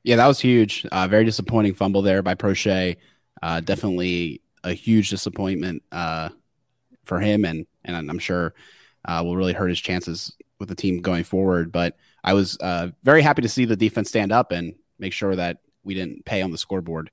Yeah, 0.05 0.17
that 0.17 0.27
was 0.27 0.39
huge. 0.39 0.87
Uh, 0.93 1.09
very 1.09 1.25
disappointing 1.25 1.75
fumble 1.75 2.03
there 2.03 2.23
by 2.23 2.35
Proche. 2.35 2.97
Uh, 3.43 3.61
definitely 3.61 4.41
a 4.63 4.73
huge 4.73 5.11
disappointment 5.11 5.83
uh, 5.91 6.29
for 7.05 7.19
him, 7.19 7.45
and 7.45 7.67
and 7.85 8.11
I'm 8.11 8.19
sure 8.19 8.55
uh, 9.05 9.23
will 9.25 9.37
really 9.37 9.53
hurt 9.53 9.69
his 9.69 9.81
chances 9.81 10.37
with 10.59 10.69
the 10.69 10.75
team 10.75 11.03
going 11.03 11.25
forward. 11.25 11.73
But 11.73 11.97
I 12.23 12.35
was 12.35 12.57
uh, 12.61 12.89
very 13.03 13.23
happy 13.23 13.43
to 13.43 13.49
see 13.49 13.65
the 13.65 13.77
defense 13.77 14.09
stand 14.09 14.33
up 14.33 14.53
and 14.53 14.75
make 14.99 15.13
sure 15.13 15.35
that 15.35 15.59
we 15.83 15.95
didn't 15.95 16.25
pay 16.25 16.43
on 16.43 16.51
the 16.51 16.59
scoreboard. 16.59 17.11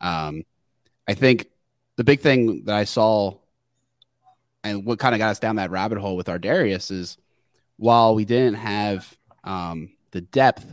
Um, 0.00 0.44
I 1.06 1.14
think 1.14 1.48
the 1.96 2.04
big 2.04 2.20
thing 2.20 2.64
that 2.64 2.74
I 2.74 2.84
saw 2.84 3.38
and 4.64 4.84
what 4.84 4.98
kind 4.98 5.14
of 5.14 5.18
got 5.18 5.30
us 5.30 5.38
down 5.38 5.56
that 5.56 5.70
rabbit 5.70 5.98
hole 5.98 6.16
with 6.16 6.28
Ar'Darius 6.28 6.90
is 6.90 7.16
while 7.76 8.14
we 8.14 8.24
didn't 8.24 8.54
have 8.54 9.16
um, 9.44 9.90
the 10.12 10.20
depth, 10.20 10.72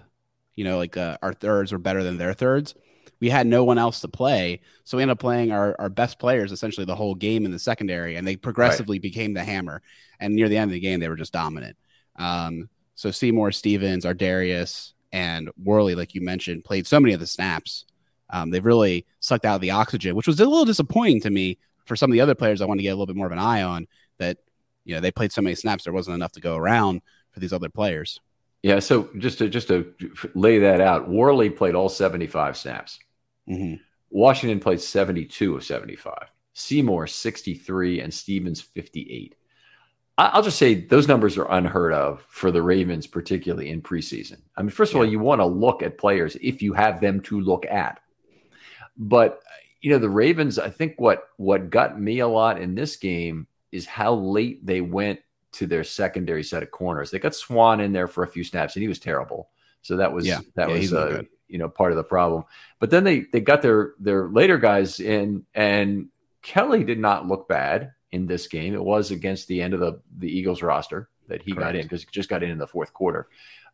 you 0.55 0.63
know, 0.63 0.77
like 0.77 0.97
uh, 0.97 1.17
our 1.21 1.33
thirds 1.33 1.71
were 1.71 1.79
better 1.79 2.03
than 2.03 2.17
their 2.17 2.33
thirds, 2.33 2.75
we 3.19 3.29
had 3.29 3.47
no 3.47 3.63
one 3.63 3.77
else 3.77 4.01
to 4.01 4.07
play. 4.07 4.61
So 4.83 4.97
we 4.97 5.03
ended 5.03 5.13
up 5.13 5.19
playing 5.19 5.51
our, 5.51 5.75
our 5.79 5.89
best 5.89 6.19
players 6.19 6.51
essentially 6.51 6.85
the 6.85 6.95
whole 6.95 7.15
game 7.15 7.45
in 7.45 7.51
the 7.51 7.59
secondary, 7.59 8.15
and 8.15 8.27
they 8.27 8.35
progressively 8.35 8.97
right. 8.97 9.01
became 9.01 9.33
the 9.33 9.43
hammer. 9.43 9.81
And 10.19 10.35
near 10.35 10.49
the 10.49 10.57
end 10.57 10.69
of 10.69 10.73
the 10.73 10.79
game, 10.79 10.99
they 10.99 11.09
were 11.09 11.15
just 11.15 11.33
dominant. 11.33 11.77
Um, 12.17 12.69
so 12.95 13.11
Seymour, 13.11 13.51
Stevens, 13.51 14.05
Ar'Darius, 14.05 14.93
and 15.11 15.49
Worley, 15.61 15.95
like 15.95 16.13
you 16.13 16.21
mentioned, 16.21 16.63
played 16.63 16.85
so 16.85 16.99
many 16.99 17.13
of 17.13 17.19
the 17.19 17.27
snaps. 17.27 17.85
Um, 18.29 18.51
they've 18.51 18.63
really 18.63 19.05
sucked 19.19 19.45
out 19.45 19.61
the 19.61 19.71
oxygen, 19.71 20.15
which 20.15 20.27
was 20.27 20.39
a 20.39 20.45
little 20.45 20.65
disappointing 20.65 21.21
to 21.21 21.29
me 21.29 21.57
for 21.89 21.97
some 21.97 22.09
of 22.09 22.13
the 22.13 22.21
other 22.21 22.35
players, 22.35 22.61
I 22.61 22.65
want 22.65 22.79
to 22.79 22.83
get 22.83 22.91
a 22.91 22.95
little 22.95 23.05
bit 23.05 23.17
more 23.17 23.25
of 23.25 23.33
an 23.33 23.39
eye 23.39 23.63
on 23.63 23.87
that. 24.19 24.37
You 24.85 24.95
know, 24.95 25.01
they 25.01 25.11
played 25.11 25.31
so 25.31 25.41
many 25.41 25.55
snaps, 25.55 25.83
there 25.83 25.93
wasn't 25.93 26.15
enough 26.15 26.31
to 26.31 26.41
go 26.41 26.55
around 26.55 27.01
for 27.31 27.39
these 27.41 27.53
other 27.53 27.69
players. 27.69 28.19
Yeah. 28.63 28.79
So 28.79 29.09
just 29.17 29.37
to 29.37 29.47
just 29.47 29.67
to 29.67 29.93
lay 30.33 30.59
that 30.59 30.81
out, 30.81 31.07
Worley 31.07 31.49
played 31.49 31.75
all 31.75 31.89
seventy-five 31.89 32.57
snaps. 32.57 32.97
Mm-hmm. 33.47 33.75
Washington 34.09 34.59
played 34.59 34.81
seventy-two 34.81 35.55
of 35.55 35.63
seventy-five. 35.63 36.31
Seymour 36.53 37.05
sixty-three 37.05 37.99
and 37.99 38.11
Stevens 38.11 38.61
fifty-eight. 38.61 39.35
I'll 40.17 40.41
just 40.41 40.57
say 40.57 40.73
those 40.73 41.07
numbers 41.07 41.37
are 41.37 41.49
unheard 41.51 41.93
of 41.93 42.25
for 42.27 42.51
the 42.51 42.61
Ravens, 42.61 43.05
particularly 43.05 43.69
in 43.69 43.81
preseason. 43.81 44.41
I 44.57 44.63
mean, 44.63 44.71
first 44.71 44.91
of 44.91 44.95
yeah. 44.95 45.01
all, 45.01 45.09
you 45.09 45.19
want 45.19 45.39
to 45.39 45.45
look 45.45 45.83
at 45.83 45.97
players 45.97 46.35
if 46.41 46.61
you 46.61 46.73
have 46.73 46.99
them 46.99 47.21
to 47.21 47.39
look 47.39 47.65
at. 47.67 47.99
But 48.97 49.41
you 49.81 49.91
know, 49.91 49.99
the 49.99 50.09
Ravens, 50.09 50.59
I 50.59 50.69
think 50.69 50.99
what 50.99 51.29
what 51.37 51.69
got 51.69 51.99
me 51.99 52.19
a 52.19 52.27
lot 52.27 52.61
in 52.61 52.75
this 52.75 52.97
game 52.97 53.47
is 53.71 53.85
how 53.85 54.13
late 54.13 54.65
they 54.65 54.81
went 54.81 55.19
to 55.53 55.65
their 55.65 55.83
secondary 55.83 56.43
set 56.43 56.63
of 56.63 56.71
corners. 56.71 57.11
They 57.11 57.19
got 57.19 57.35
Swan 57.35 57.79
in 57.79 57.93
there 57.93 58.07
for 58.07 58.23
a 58.23 58.27
few 58.27 58.43
snaps, 58.43 58.75
and 58.75 58.81
he 58.81 58.87
was 58.87 58.99
terrible. 58.99 59.49
So 59.81 59.97
that 59.97 60.11
was 60.11 60.25
yeah. 60.25 60.39
that 60.55 60.69
yeah, 60.69 60.75
was 60.75 60.93
uh, 60.93 61.23
you 61.47 61.57
know 61.57 61.69
part 61.69 61.91
of 61.91 61.97
the 61.97 62.03
problem. 62.03 62.43
But 62.79 62.89
then 62.89 63.03
they 63.03 63.21
they 63.31 63.39
got 63.39 63.61
their 63.61 63.93
their 63.99 64.27
later 64.27 64.57
guys 64.57 64.99
in, 64.99 65.45
and 65.53 66.09
Kelly 66.41 66.83
did 66.83 66.99
not 66.99 67.27
look 67.27 67.47
bad 67.47 67.93
in 68.11 68.25
this 68.25 68.47
game. 68.47 68.73
It 68.73 68.83
was 68.83 69.11
against 69.11 69.47
the 69.47 69.61
end 69.61 69.73
of 69.73 69.79
the 69.79 70.01
the 70.17 70.29
Eagles 70.29 70.61
roster 70.61 71.09
that 71.27 71.41
he 71.41 71.51
Correct. 71.51 71.67
got 71.67 71.75
in 71.75 71.83
because 71.83 72.01
he 72.01 72.07
just 72.11 72.29
got 72.29 72.43
in 72.43 72.49
in 72.49 72.57
the 72.57 72.67
fourth 72.67 72.93
quarter. 72.93 73.27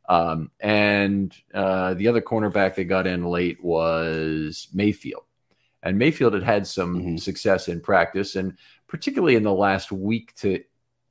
Um, 0.08 0.52
and 0.60 1.36
uh, 1.54 1.96
the 1.96 2.08
other 2.08 2.22
cornerback 2.22 2.76
they 2.76 2.84
got 2.84 3.08
in 3.08 3.26
late 3.26 3.64
was 3.64 4.68
Mayfield. 4.72 5.24
And 5.86 5.98
Mayfield 5.98 6.34
had 6.34 6.44
had 6.44 6.68
some 6.68 7.00
mm-hmm. 7.00 7.18
success 7.18 7.68
in 7.68 7.80
practice, 7.80 8.36
and 8.36 8.58
particularly 8.88 9.36
in 9.36 9.44
the 9.44 9.54
last 9.54 9.92
week 9.92 10.36
to 10.36 10.64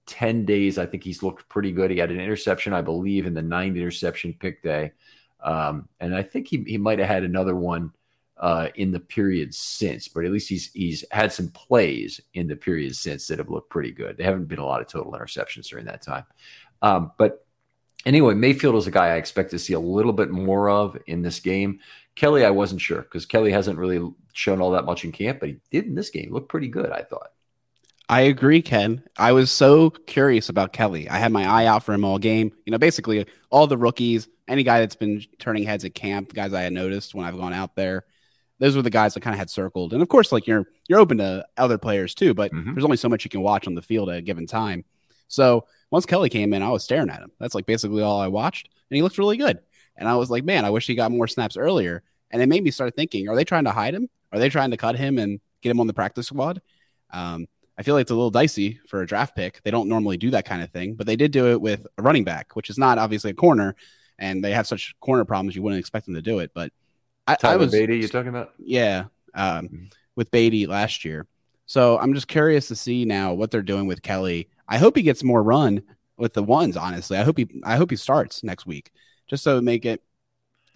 10 0.07 0.45
days, 0.45 0.79
I 0.79 0.85
think 0.85 1.03
he's 1.03 1.23
looked 1.23 1.49
pretty 1.49 1.73
good. 1.73 1.91
He 1.91 1.99
had 1.99 2.11
an 2.11 2.21
interception, 2.21 2.73
I 2.73 2.83
believe, 2.83 3.25
in 3.25 3.35
the 3.35 3.43
ninth 3.43 3.77
interception 3.77 4.35
pick 4.39 4.63
day. 4.63 4.93
Um, 5.43 5.89
and 6.01 6.15
I 6.15 6.23
think 6.23 6.49
he, 6.49 6.65
he 6.67 6.77
might 6.77 6.99
have 6.99 7.09
had 7.09 7.23
another 7.23 7.55
one 7.55 7.93
uh, 8.37 8.69
in 8.75 8.91
the 8.91 9.01
period 9.01 9.55
since, 9.55 10.09
but 10.09 10.25
at 10.25 10.33
least 10.33 10.49
he's 10.49 10.73
he's 10.73 11.05
had 11.11 11.33
some 11.33 11.49
plays 11.51 12.21
in 12.35 12.49
the 12.49 12.57
period 12.57 12.97
since 12.97 13.29
that 13.29 13.39
have 13.39 13.51
looked 13.51 13.71
pretty 13.71 13.93
good. 13.93 14.17
There 14.17 14.27
haven't 14.27 14.49
been 14.49 14.59
a 14.59 14.67
lot 14.67 14.81
of 14.81 14.89
total 14.89 15.13
interceptions 15.13 15.69
during 15.69 15.85
that 15.87 16.03
time. 16.03 16.25
Um, 16.83 17.13
but 17.17 17.44
anyway, 18.07 18.35
Mayfield 18.35 18.77
is 18.77 18.87
a 18.87 18.91
guy 18.91 19.09
I 19.09 19.17
expect 19.17 19.51
to 19.51 19.59
see 19.59 19.73
a 19.73 19.81
little 19.81 20.13
bit 20.13 20.31
more 20.31 20.71
of 20.71 20.97
in 21.07 21.23
this 21.23 21.41
game. 21.41 21.81
Kelly, 22.15 22.45
I 22.45 22.51
wasn't 22.51 22.81
sure 22.81 23.03
because 23.03 23.27
Kelly 23.27 23.51
hasn't 23.51 23.79
really 23.79 24.13
shown 24.33 24.61
all 24.61 24.71
that 24.73 24.85
much 24.85 25.05
in 25.05 25.13
camp, 25.13 25.41
but 25.41 25.49
he 25.49 25.57
did 25.71 25.87
in 25.87 25.95
this 25.95 26.11
game. 26.11 26.33
Look 26.33 26.49
pretty 26.49 26.69
good, 26.69 26.91
I 26.91 27.03
thought. 27.03 27.31
I 28.09 28.23
agree, 28.23 28.61
Ken. 28.61 29.03
I 29.17 29.33
was 29.33 29.51
so 29.51 29.91
curious 29.91 30.49
about 30.49 30.73
Kelly. 30.73 31.09
I 31.09 31.17
had 31.17 31.33
my 31.33 31.47
eye 31.47 31.67
out 31.67 31.83
for 31.83 31.95
him 31.95 32.05
all 32.05 32.19
game. 32.19 32.53
You 32.67 32.71
know, 32.71 32.79
basically 32.79 33.27
all 33.51 33.67
the 33.67 33.79
rookies, 33.79 34.29
any 34.47 34.63
guy 34.63 34.81
that's 34.81 34.95
been 34.95 35.25
turning 35.39 35.65
heads 35.65 35.85
at 35.85 35.95
camp, 35.95 36.35
guys 36.35 36.53
I 36.53 36.63
had 36.63 36.73
noticed 36.73 37.15
when 37.15 37.25
I've 37.25 37.39
gone 37.39 37.55
out 37.55 37.75
there. 37.77 38.05
Those 38.59 38.77
were 38.77 38.83
the 38.83 38.91
guys 38.91 39.17
I 39.17 39.21
kind 39.21 39.35
of 39.35 39.39
had 39.39 39.51
circled. 39.51 39.95
And 39.95 40.03
of 40.03 40.09
course, 40.09 40.33
like 40.33 40.47
you're 40.47 40.67
you're 40.87 41.01
open 41.01 41.19
to 41.19 41.47
other 41.57 41.79
players 41.79 42.15
too, 42.15 42.35
but 42.35 42.53
mm-hmm. 42.53 42.75
there's 42.75 42.85
only 42.85 42.99
so 42.99 43.09
much 43.09 43.25
you 43.25 43.31
can 43.31 43.41
watch 43.41 43.67
on 43.67 43.75
the 43.75 43.83
field 43.83 44.11
at 44.11 44.19
a 44.19 44.23
given 44.23 44.47
time. 44.47 44.85
So 45.35 45.67
once 45.91 46.07
Kelly 46.07 46.29
came 46.29 46.55
in, 46.55 46.63
I 46.63 46.71
was 46.71 46.85
staring 46.85 47.11
at 47.11 47.21
him. 47.21 47.31
That's 47.39 47.55
like 47.55 47.67
basically 47.67 48.03
all 48.03 48.21
I 48.21 48.29
watched, 48.29 48.69
and 48.91 48.97
he 48.97 49.03
looked 49.03 49.19
really 49.19 49.37
good. 49.37 49.59
And 49.97 50.09
I 50.09 50.17
was 50.17 50.31
like, 50.31 50.45
man, 50.45 50.65
I 50.65 50.71
wish 50.71 50.87
he 50.87 50.95
got 50.95 51.13
more 51.13 51.29
snaps 51.29 51.57
earlier. 51.57 52.03
And 52.31 52.43
it 52.43 52.49
made 52.49 52.65
me 52.65 52.71
start 52.71 52.97
thinking, 52.97 53.29
are 53.29 53.37
they 53.37 53.45
trying 53.45 53.65
to 53.65 53.71
hide 53.71 53.95
him? 53.95 54.09
Are 54.33 54.39
they 54.39 54.49
trying 54.49 54.73
to 54.73 54.77
cut 54.77 54.97
him 54.97 55.19
and 55.19 55.41
get 55.63 55.71
him 55.71 55.79
on 55.79 55.87
the 55.87 55.95
practice 55.95 56.27
squad? 56.27 56.61
Um, 57.13 57.47
I 57.79 57.83
feel 57.83 57.95
like 57.95 58.03
it's 58.03 58.11
a 58.11 58.15
little 58.15 58.31
dicey 58.31 58.81
for 58.89 59.03
a 59.03 59.07
draft 59.07 59.37
pick. 59.37 59.61
They 59.63 59.71
don't 59.71 59.89
normally 59.89 60.17
do 60.17 60.31
that 60.31 60.45
kind 60.45 60.63
of 60.63 60.71
thing, 60.71 60.95
but 60.95 61.07
they 61.07 61.17
did 61.17 61.31
do 61.31 61.53
it 61.53 61.61
with 61.61 61.87
a 61.99 62.03
running 62.03 62.25
back, 62.25 62.57
which 62.57 62.71
is 62.71 62.79
not 62.79 62.99
obviously 62.99 63.31
a 63.31 63.35
corner, 63.35 63.77
and 64.19 64.43
they 64.43 64.53
have 64.53 64.67
such 64.67 64.95
corner 65.01 65.25
problems 65.25 65.55
you 65.55 65.63
wouldn't 65.63 65.81
expect 65.81 66.07
them 66.07 66.15
to 66.15 66.23
do 66.23 66.41
it. 66.41 66.53
But 66.55 66.73
I, 67.27 67.37
I 67.43 67.57
was 67.57 67.73
Badie, 67.73 68.01
you're 68.01 68.09
talking 68.09 68.29
about? 68.29 68.53
Yeah, 68.59 69.05
um, 69.35 69.67
mm-hmm. 69.67 69.85
with 70.17 70.31
Badie 70.31 70.69
last 70.69 71.05
year. 71.05 71.27
So 71.67 71.99
I'm 71.99 72.15
just 72.15 72.29
curious 72.29 72.69
to 72.69 72.77
see 72.77 73.05
now 73.05 73.33
what 73.33 73.51
they're 73.51 73.63
doing 73.63 73.87
with 73.87 74.03
Kelly. 74.03 74.49
I 74.69 74.79
hope 74.79 74.97
he 74.97 75.03
gets 75.03 75.23
more 75.23 75.43
run 75.43 75.83
with 76.17 76.35
the 76.35 76.43
ones. 76.43 76.77
Honestly, 76.77 77.17
I 77.17 77.25
hope 77.25 77.39
he 77.39 77.49
I 77.65 77.77
hope 77.77 77.91
he 77.91 77.97
starts 77.97 78.43
next 78.43 78.67
week 78.67 78.91
just 79.29 79.43
so 79.43 79.61
make 79.61 79.85
it 79.85 80.03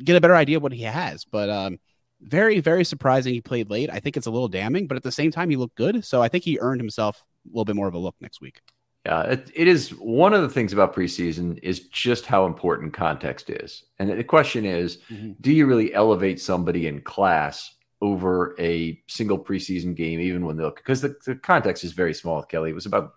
get 0.03 0.17
a 0.17 0.21
better 0.21 0.37
idea 0.37 0.57
of 0.57 0.63
what 0.63 0.73
he 0.73 0.83
has. 0.83 1.25
But 1.25 1.51
um, 1.51 1.79
very, 2.21 2.61
very 2.61 2.85
surprising 2.85 3.35
he 3.35 3.41
played 3.41 3.71
late. 3.71 3.91
I 3.93 4.01
think 4.01 4.17
it's 4.17 4.27
a 4.27 4.31
little 4.31 4.49
damning, 4.49 4.87
but 4.87 4.97
at 4.97 5.03
the 5.03 5.13
same 5.13 5.31
time, 5.31 5.51
he 5.51 5.57
looked 5.57 5.77
good. 5.77 6.05
So 6.05 6.23
I 6.23 6.29
think 6.29 6.45
he 6.45 6.59
earned 6.61 6.81
himself 6.81 7.25
a 7.47 7.49
little 7.49 7.65
bit 7.65 7.77
more 7.77 7.89
of 7.89 7.95
a 7.95 7.99
look 7.99 8.17
next 8.21 8.41
week. 8.41 8.61
Yeah, 9.07 9.23
it, 9.23 9.51
it 9.55 9.69
is 9.69 9.91
one 9.91 10.35
of 10.35 10.43
the 10.43 10.49
things 10.49 10.73
about 10.73 10.95
preseason 10.95 11.59
is 11.63 11.89
just 11.89 12.27
how 12.27 12.47
important 12.47 12.93
context 12.93 13.49
is. 13.49 13.85
And 13.99 14.11
the 14.11 14.25
question 14.25 14.65
is, 14.65 14.99
mm-hmm. 15.11 15.33
do 15.41 15.53
you 15.53 15.67
really 15.67 15.95
elevate 15.95 16.41
somebody 16.41 16.89
in 16.89 17.01
class 17.01 17.75
over 18.01 18.55
a 18.61 19.01
single 19.09 19.39
preseason 19.39 19.95
game, 19.95 20.21
even 20.21 20.45
when 20.45 20.57
they 20.57 20.63
look 20.63 20.77
because 20.77 21.01
the, 21.01 21.17
the 21.25 21.35
context 21.35 21.85
is 21.85 21.93
very 21.93 22.15
small, 22.15 22.43
Kelly. 22.43 22.71
It 22.71 22.75
was 22.75 22.87
about 22.87 23.15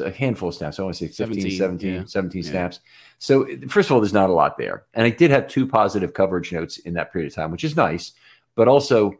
a 0.00 0.10
handful 0.10 0.48
of 0.48 0.54
snaps. 0.54 0.78
I 0.78 0.82
want 0.82 0.96
to 0.96 1.08
say 1.08 1.08
15, 1.08 1.40
17, 1.40 1.58
17, 1.58 1.94
yeah. 1.94 2.02
17 2.06 2.42
yeah. 2.42 2.50
snaps. 2.50 2.80
So, 3.18 3.46
first 3.68 3.88
of 3.88 3.92
all, 3.92 4.00
there's 4.00 4.12
not 4.12 4.30
a 4.30 4.32
lot 4.32 4.56
there. 4.56 4.84
And 4.94 5.06
I 5.06 5.10
did 5.10 5.30
have 5.30 5.48
two 5.48 5.66
positive 5.66 6.14
coverage 6.14 6.52
notes 6.52 6.78
in 6.78 6.94
that 6.94 7.12
period 7.12 7.30
of 7.30 7.34
time, 7.34 7.50
which 7.50 7.64
is 7.64 7.76
nice. 7.76 8.12
But 8.54 8.68
also, 8.68 9.14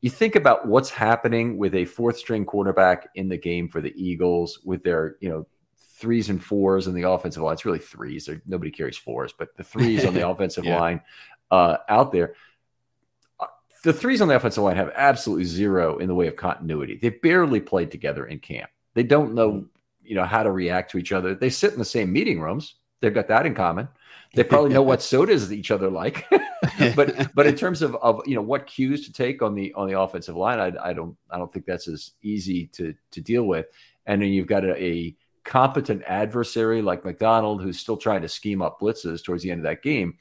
you 0.00 0.10
think 0.10 0.34
about 0.34 0.66
what's 0.66 0.90
happening 0.90 1.56
with 1.56 1.74
a 1.74 1.84
fourth 1.84 2.18
string 2.18 2.44
quarterback 2.44 3.08
in 3.14 3.28
the 3.28 3.36
game 3.36 3.68
for 3.68 3.80
the 3.80 3.92
Eagles 3.96 4.60
with 4.64 4.82
their, 4.82 5.16
you 5.20 5.28
know, 5.28 5.46
threes 5.78 6.30
and 6.30 6.42
fours 6.42 6.86
in 6.86 6.94
the 6.94 7.08
offensive 7.08 7.42
line. 7.42 7.54
It's 7.54 7.64
really 7.64 7.78
threes. 7.78 8.28
Nobody 8.46 8.70
carries 8.70 8.96
fours, 8.96 9.32
but 9.36 9.56
the 9.56 9.64
threes 9.64 10.04
on 10.04 10.14
the 10.14 10.28
offensive 10.30 10.64
yeah. 10.64 10.78
line 10.78 11.00
uh, 11.50 11.78
out 11.88 12.12
there. 12.12 12.34
Uh, 13.40 13.46
the 13.82 13.92
threes 13.92 14.20
on 14.20 14.28
the 14.28 14.36
offensive 14.36 14.62
line 14.62 14.76
have 14.76 14.92
absolutely 14.94 15.44
zero 15.44 15.98
in 15.98 16.06
the 16.08 16.14
way 16.14 16.26
of 16.26 16.36
continuity. 16.36 16.98
They've 17.00 17.20
barely 17.20 17.60
played 17.60 17.90
together 17.90 18.26
in 18.26 18.38
camp. 18.40 18.70
They 18.94 19.04
don't 19.04 19.34
know 19.34 19.52
mm-hmm 19.52 19.66
you 20.08 20.14
know 20.14 20.24
how 20.24 20.42
to 20.42 20.50
react 20.50 20.90
to 20.92 20.98
each 20.98 21.12
other. 21.12 21.34
They 21.34 21.50
sit 21.50 21.72
in 21.72 21.78
the 21.78 21.84
same 21.84 22.12
meeting 22.12 22.40
rooms. 22.40 22.74
They've 23.00 23.14
got 23.14 23.28
that 23.28 23.46
in 23.46 23.54
common. 23.54 23.88
They 24.34 24.44
probably 24.44 24.72
know 24.72 24.82
what 24.82 25.02
sodas 25.12 25.52
each 25.52 25.70
other 25.70 25.90
like. 25.90 26.26
but 26.96 27.34
but 27.34 27.46
in 27.46 27.56
terms 27.56 27.82
of, 27.82 27.94
of 27.96 28.22
you 28.26 28.34
know 28.34 28.42
what 28.42 28.66
cues 28.66 29.06
to 29.06 29.12
take 29.12 29.42
on 29.42 29.54
the 29.54 29.72
on 29.74 29.88
the 29.88 29.98
offensive 29.98 30.36
line, 30.36 30.58
I, 30.58 30.72
I 30.90 30.92
don't 30.92 31.16
I 31.30 31.38
don't 31.38 31.52
think 31.52 31.66
that's 31.66 31.88
as 31.88 32.12
easy 32.22 32.66
to 32.68 32.94
to 33.10 33.20
deal 33.20 33.44
with. 33.44 33.66
And 34.06 34.22
then 34.22 34.30
you've 34.30 34.46
got 34.46 34.64
a, 34.64 34.82
a 34.82 35.16
competent 35.44 36.02
adversary 36.06 36.82
like 36.82 37.04
Macdonald, 37.04 37.62
who's 37.62 37.78
still 37.78 37.96
trying 37.96 38.22
to 38.22 38.28
scheme 38.28 38.62
up 38.62 38.80
blitzes 38.80 39.22
towards 39.22 39.42
the 39.42 39.50
end 39.50 39.60
of 39.60 39.64
that 39.64 39.82
game. 39.82 40.16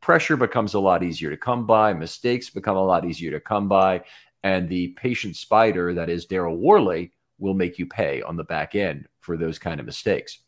Pressure 0.00 0.36
becomes 0.36 0.74
a 0.74 0.80
lot 0.80 1.04
easier 1.04 1.30
to 1.30 1.36
come 1.36 1.66
by. 1.66 1.92
Mistakes 1.92 2.50
become 2.50 2.76
a 2.76 2.84
lot 2.84 3.04
easier 3.04 3.30
to 3.30 3.40
come 3.40 3.68
by. 3.68 4.02
And 4.42 4.68
the 4.68 4.88
patient 4.88 5.36
spider 5.36 5.94
that 5.94 6.08
is 6.08 6.26
Daryl 6.26 6.56
Worley 6.56 7.12
will 7.38 7.54
make 7.54 7.78
you 7.78 7.86
pay 7.86 8.22
on 8.22 8.36
the 8.36 8.44
back 8.44 8.74
end 8.74 9.06
for 9.28 9.36
those 9.36 9.58
kind 9.58 9.78
of 9.78 9.84
mistakes. 9.84 10.38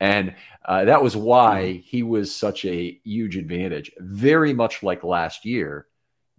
And 0.00 0.34
uh, 0.64 0.86
that 0.86 1.04
was 1.04 1.16
why 1.16 1.62
mm-hmm. 1.62 1.78
he 1.82 2.02
was 2.02 2.34
such 2.34 2.64
a 2.64 3.00
huge 3.04 3.36
advantage. 3.36 3.92
Very 3.98 4.52
much 4.52 4.82
like 4.82 5.04
last 5.04 5.44
year, 5.44 5.86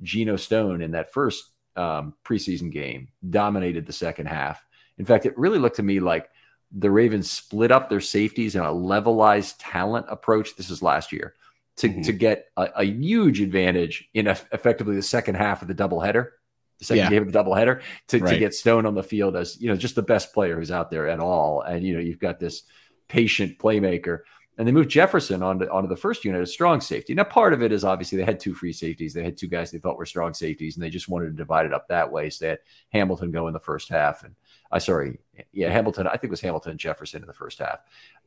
Geno 0.03 0.35
Stone 0.35 0.81
in 0.81 0.91
that 0.91 1.13
first 1.13 1.51
um, 1.77 2.13
preseason 2.25 2.69
game 2.69 3.07
dominated 3.29 3.85
the 3.85 3.93
second 3.93 4.25
half. 4.25 4.61
In 4.97 5.05
fact, 5.05 5.25
it 5.25 5.37
really 5.37 5.57
looked 5.57 5.77
to 5.77 5.83
me 5.83 6.01
like 6.01 6.29
the 6.69 6.91
Ravens 6.91 7.31
split 7.31 7.71
up 7.71 7.89
their 7.89 8.01
safeties 8.01 8.55
in 8.55 8.61
a 8.61 8.73
levelized 8.73 9.55
talent 9.59 10.07
approach. 10.09 10.57
This 10.57 10.69
is 10.69 10.81
last 10.81 11.13
year 11.13 11.33
to, 11.77 11.87
mm-hmm. 11.87 12.01
to 12.01 12.11
get 12.11 12.47
a, 12.57 12.67
a, 12.75 12.83
huge 12.83 13.39
advantage 13.39 14.09
in 14.13 14.27
a, 14.27 14.37
effectively 14.51 14.97
the 14.97 15.01
second 15.01 15.35
half 15.35 15.61
of 15.61 15.69
the 15.69 15.75
doubleheader 15.75 16.31
the 16.79 16.85
second 16.85 17.03
yeah. 17.03 17.09
game 17.09 17.23
of 17.23 17.31
the 17.31 17.37
doubleheader 17.37 17.81
to, 18.07 18.19
right. 18.19 18.31
to 18.31 18.39
get 18.39 18.53
Stone 18.53 18.85
on 18.85 18.95
the 18.95 19.03
field 19.03 19.35
as 19.35 19.59
you 19.61 19.69
know 19.69 19.75
just 19.75 19.95
the 19.95 20.01
best 20.01 20.33
player 20.33 20.57
who's 20.57 20.71
out 20.71 20.91
there 20.91 21.07
at 21.07 21.19
all. 21.19 21.61
And 21.61 21.85
you 21.85 21.93
know 21.93 21.99
you've 21.99 22.19
got 22.19 22.39
this 22.39 22.63
patient 23.07 23.57
playmaker. 23.59 24.19
And 24.57 24.65
they 24.65 24.71
moved 24.71 24.89
Jefferson 24.89 25.43
onto, 25.43 25.65
onto 25.65 25.89
the 25.89 25.97
first 25.97 26.23
unit 26.23 26.41
as 26.41 26.53
strong 26.53 26.79
safety. 26.79 27.13
Now, 27.13 27.25
part 27.25 27.51
of 27.51 27.61
it 27.61 27.73
is 27.73 27.83
obviously 27.83 28.17
they 28.17 28.23
had 28.23 28.39
two 28.39 28.53
free 28.53 28.71
safeties. 28.71 29.13
They 29.13 29.21
had 29.21 29.35
two 29.35 29.49
guys 29.49 29.69
they 29.69 29.79
thought 29.79 29.97
were 29.97 30.05
strong 30.05 30.33
safeties, 30.33 30.77
and 30.77 30.83
they 30.83 30.89
just 30.89 31.09
wanted 31.09 31.25
to 31.25 31.33
divide 31.33 31.65
it 31.65 31.73
up 31.73 31.89
that 31.89 32.09
way. 32.09 32.29
So 32.29 32.45
they 32.45 32.49
had 32.51 32.59
Hamilton 32.89 33.31
go 33.31 33.47
in 33.47 33.53
the 33.53 33.59
first 33.59 33.89
half, 33.89 34.23
and 34.23 34.33
I 34.71 34.77
uh, 34.77 34.79
sorry, 34.79 35.19
yeah, 35.51 35.69
Hamilton. 35.69 36.07
I 36.07 36.11
think 36.11 36.25
it 36.25 36.29
was 36.29 36.39
Hamilton 36.39 36.71
and 36.71 36.79
Jefferson 36.79 37.21
in 37.21 37.27
the 37.27 37.33
first 37.33 37.59
half. 37.59 37.79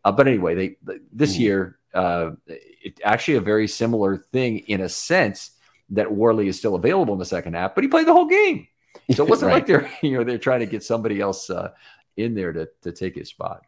Uh, 0.05 0.13
but 0.13 0.29
anyway, 0.29 0.77
they 0.85 0.99
this 1.13 1.39
year, 1.39 1.79
uh, 1.95 2.33
it 2.47 3.01
actually 3.03 3.39
a 3.39 3.41
very 3.41 3.67
similar 3.67 4.19
thing 4.19 4.59
in 4.59 4.83
a 4.83 4.89
sense 4.89 5.53
that 5.91 6.13
Worley 6.13 6.49
is 6.49 6.59
still 6.59 6.75
available 6.75 7.15
in 7.15 7.19
the 7.19 7.25
second 7.25 7.55
half, 7.55 7.75
but 7.75 7.85
he 7.85 7.89
played 7.89 8.07
the 8.07 8.13
whole 8.13 8.27
game. 8.27 8.67
So 9.15 9.25
it 9.25 9.31
wasn't 9.31 9.49
right. 9.49 9.55
like 9.57 9.67
they're 9.67 9.91
you 10.03 10.17
know 10.17 10.25
they're 10.25 10.39
trying 10.39 10.61
to 10.61 10.67
get 10.67 10.85
somebody 10.85 11.21
else 11.21 11.51
uh, 11.51 11.71
in 12.17 12.35
there 12.35 12.53
to 12.53 12.69
to 12.83 12.93
take 12.93 13.15
his 13.15 13.29
spot. 13.29 13.63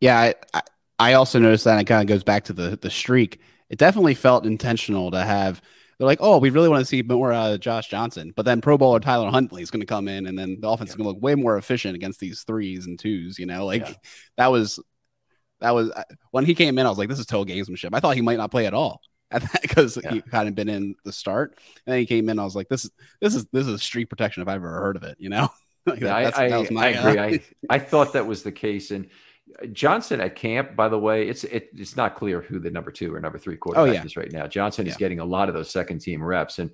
Yeah, 0.00 0.32
I, 0.52 0.62
I 0.98 1.12
also 1.14 1.38
noticed 1.38 1.64
that 1.64 1.80
it 1.80 1.84
kind 1.84 2.02
of 2.02 2.06
goes 2.06 2.24
back 2.24 2.44
to 2.44 2.52
the 2.52 2.76
the 2.76 2.90
streak. 2.90 3.40
It 3.68 3.78
definitely 3.78 4.14
felt 4.14 4.46
intentional 4.46 5.10
to 5.10 5.24
have. 5.24 5.60
They're 5.98 6.06
like, 6.06 6.18
oh, 6.20 6.36
we 6.36 6.50
really 6.50 6.68
want 6.68 6.80
to 6.80 6.86
see 6.86 7.00
more 7.00 7.32
uh, 7.32 7.56
Josh 7.56 7.88
Johnson, 7.88 8.34
but 8.36 8.44
then 8.44 8.60
Pro 8.60 8.76
Bowler 8.76 9.00
Tyler 9.00 9.30
Huntley 9.30 9.62
is 9.62 9.70
going 9.70 9.80
to 9.80 9.86
come 9.86 10.08
in, 10.08 10.26
and 10.26 10.38
then 10.38 10.58
the 10.60 10.68
offense 10.68 10.88
yeah. 10.88 10.92
is 10.92 10.96
going 10.96 11.04
to 11.04 11.14
look 11.14 11.22
way 11.22 11.34
more 11.34 11.56
efficient 11.56 11.94
against 11.94 12.20
these 12.20 12.42
threes 12.42 12.86
and 12.86 12.98
twos. 12.98 13.38
You 13.38 13.46
know, 13.46 13.64
like 13.64 13.80
yeah. 13.80 13.94
that 14.36 14.48
was 14.48 14.78
that 15.60 15.74
was 15.74 15.90
when 16.32 16.44
he 16.44 16.54
came 16.54 16.78
in. 16.78 16.84
I 16.84 16.90
was 16.90 16.98
like, 16.98 17.08
this 17.08 17.18
is 17.18 17.24
total 17.24 17.46
gamesmanship. 17.46 17.90
I 17.94 18.00
thought 18.00 18.14
he 18.14 18.20
might 18.20 18.36
not 18.36 18.50
play 18.50 18.66
at 18.66 18.74
all 18.74 19.00
because 19.62 19.98
yeah. 20.02 20.12
he 20.12 20.22
hadn't 20.30 20.54
been 20.54 20.68
in 20.68 20.94
the 21.04 21.12
start. 21.12 21.58
And 21.86 21.92
then 21.92 21.98
he 21.98 22.06
came 22.06 22.28
in. 22.28 22.38
I 22.38 22.44
was 22.44 22.56
like, 22.56 22.68
this 22.68 22.84
is 22.84 22.90
this 23.20 23.34
is 23.34 23.46
this 23.52 23.66
is 23.66 23.82
street 23.82 24.06
protection 24.06 24.42
if 24.42 24.48
I've 24.48 24.56
ever 24.56 24.80
heard 24.80 24.96
of 24.96 25.02
it. 25.02 25.16
You 25.18 25.30
know. 25.30 25.48
like 25.86 26.00
yeah, 26.00 26.16
I, 26.16 26.46
I, 26.46 26.66
my, 26.70 26.86
I, 26.86 26.88
agree. 26.88 27.18
Uh, 27.18 27.38
I 27.70 27.76
I 27.76 27.78
thought 27.78 28.12
that 28.14 28.26
was 28.26 28.42
the 28.42 28.52
case. 28.52 28.90
And 28.90 29.08
Johnson 29.72 30.20
at 30.20 30.34
camp, 30.34 30.74
by 30.74 30.88
the 30.88 30.98
way, 30.98 31.28
it's 31.28 31.44
it, 31.44 31.70
it's 31.74 31.96
not 31.96 32.16
clear 32.16 32.40
who 32.40 32.58
the 32.58 32.70
number 32.70 32.90
two 32.90 33.14
or 33.14 33.20
number 33.20 33.38
three 33.38 33.56
quarterback 33.56 33.88
oh, 33.88 33.92
yeah. 33.92 34.04
is 34.04 34.16
right 34.16 34.32
now. 34.32 34.46
Johnson 34.46 34.86
is 34.86 34.96
getting 34.96 35.20
a 35.20 35.24
lot 35.24 35.48
of 35.48 35.54
those 35.54 35.70
second 35.70 36.00
team 36.00 36.22
reps, 36.22 36.58
and 36.58 36.70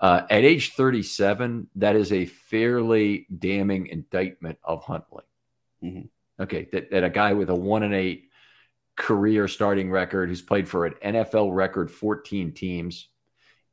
uh, 0.00 0.22
at 0.28 0.44
age 0.44 0.72
37, 0.72 1.68
that 1.76 1.96
is 1.96 2.12
a 2.12 2.26
fairly 2.26 3.26
damning 3.38 3.86
indictment 3.86 4.58
of 4.64 4.82
Huntley. 4.82 5.22
Mm-hmm. 5.82 6.42
Okay, 6.42 6.68
that, 6.72 6.90
that 6.90 7.04
a 7.04 7.10
guy 7.10 7.32
with 7.32 7.48
a 7.48 7.54
one 7.54 7.84
and 7.84 7.94
eight 7.94 8.30
career 8.96 9.48
starting 9.48 9.90
record, 9.90 10.28
who's 10.28 10.42
played 10.42 10.68
for 10.68 10.86
an 10.86 10.94
NFL 11.04 11.54
record 11.54 11.90
14 11.90 12.52
teams, 12.52 13.08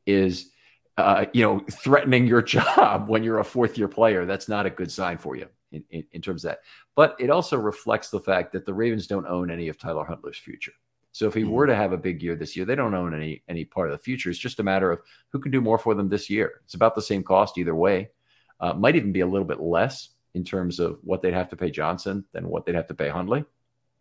is 0.05 0.51
uh, 0.97 1.25
you 1.33 1.43
know 1.43 1.59
threatening 1.71 2.27
your 2.27 2.41
job 2.57 3.07
when 3.07 3.23
you're 3.23 3.39
a 3.39 3.43
fourth 3.43 3.77
year 3.77 3.87
player. 3.87 4.25
That's 4.25 4.49
not 4.49 4.65
a 4.65 4.69
good 4.69 4.91
sign 4.91 5.17
for 5.17 5.35
you 5.35 5.47
in, 5.71 5.83
in, 5.89 6.03
in, 6.11 6.21
terms 6.21 6.43
of 6.43 6.51
that. 6.51 6.59
But 6.95 7.15
it 7.19 7.29
also 7.29 7.57
reflects 7.57 8.09
the 8.09 8.19
fact 8.19 8.51
that 8.53 8.65
the 8.65 8.73
Ravens 8.73 9.07
don't 9.07 9.27
own 9.27 9.49
any 9.49 9.67
of 9.69 9.77
Tyler 9.77 10.05
Huntley's 10.05 10.37
future. 10.37 10.73
So 11.13 11.27
if 11.27 11.33
he 11.33 11.41
mm-hmm. 11.41 11.51
were 11.51 11.67
to 11.67 11.75
have 11.75 11.91
a 11.91 11.97
big 11.97 12.23
year 12.23 12.35
this 12.35 12.55
year, 12.55 12.65
they 12.65 12.75
don't 12.75 12.93
own 12.93 13.13
any 13.13 13.43
any 13.47 13.65
part 13.65 13.89
of 13.89 13.97
the 13.97 14.03
future. 14.03 14.29
It's 14.29 14.39
just 14.39 14.59
a 14.59 14.63
matter 14.63 14.91
of 14.91 15.01
who 15.29 15.39
can 15.39 15.51
do 15.51 15.61
more 15.61 15.77
for 15.77 15.93
them 15.93 16.07
this 16.07 16.29
year. 16.29 16.61
It's 16.65 16.73
about 16.73 16.95
the 16.95 17.01
same 17.01 17.23
cost 17.23 17.57
either 17.57 17.75
way. 17.75 18.09
Uh, 18.59 18.73
might 18.73 18.95
even 18.95 19.11
be 19.11 19.21
a 19.21 19.27
little 19.27 19.47
bit 19.47 19.59
less 19.59 20.09
in 20.33 20.43
terms 20.43 20.79
of 20.79 20.99
what 21.03 21.21
they'd 21.21 21.33
have 21.33 21.49
to 21.49 21.55
pay 21.55 21.71
Johnson 21.71 22.23
than 22.31 22.47
what 22.47 22.65
they'd 22.65 22.75
have 22.75 22.87
to 22.87 22.93
pay 22.93 23.09
Huntley. 23.09 23.43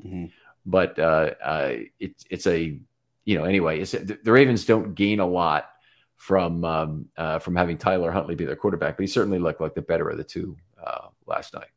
Mm-hmm. 0.05 0.27
But 0.66 0.99
uh, 0.99 1.31
uh, 1.42 1.73
it, 1.99 2.25
it's 2.31 2.46
a 2.46 2.79
you 3.25 3.38
know 3.38 3.44
anyway, 3.44 3.83
the, 3.85 4.18
Ravens 4.25 4.64
don't 4.64 4.94
gain 4.94 5.20
a 5.20 5.27
lot 5.27 5.70
from 6.16 6.64
um, 6.64 7.07
uh, 7.16 7.38
from 7.38 7.57
having 7.57 7.79
Tyler 7.79 8.11
Huntley 8.11 8.35
be 8.35 8.44
their 8.44 8.57
quarterback, 8.57 8.96
but 8.96 9.03
he 9.03 9.07
certainly 9.07 9.38
looked 9.38 9.61
like 9.61 9.75
the 9.75 9.83
better 9.83 10.09
of 10.09 10.18
the 10.18 10.25
two 10.25 10.57
uh, 10.85 11.09
last 11.27 11.55
night. 11.55 11.68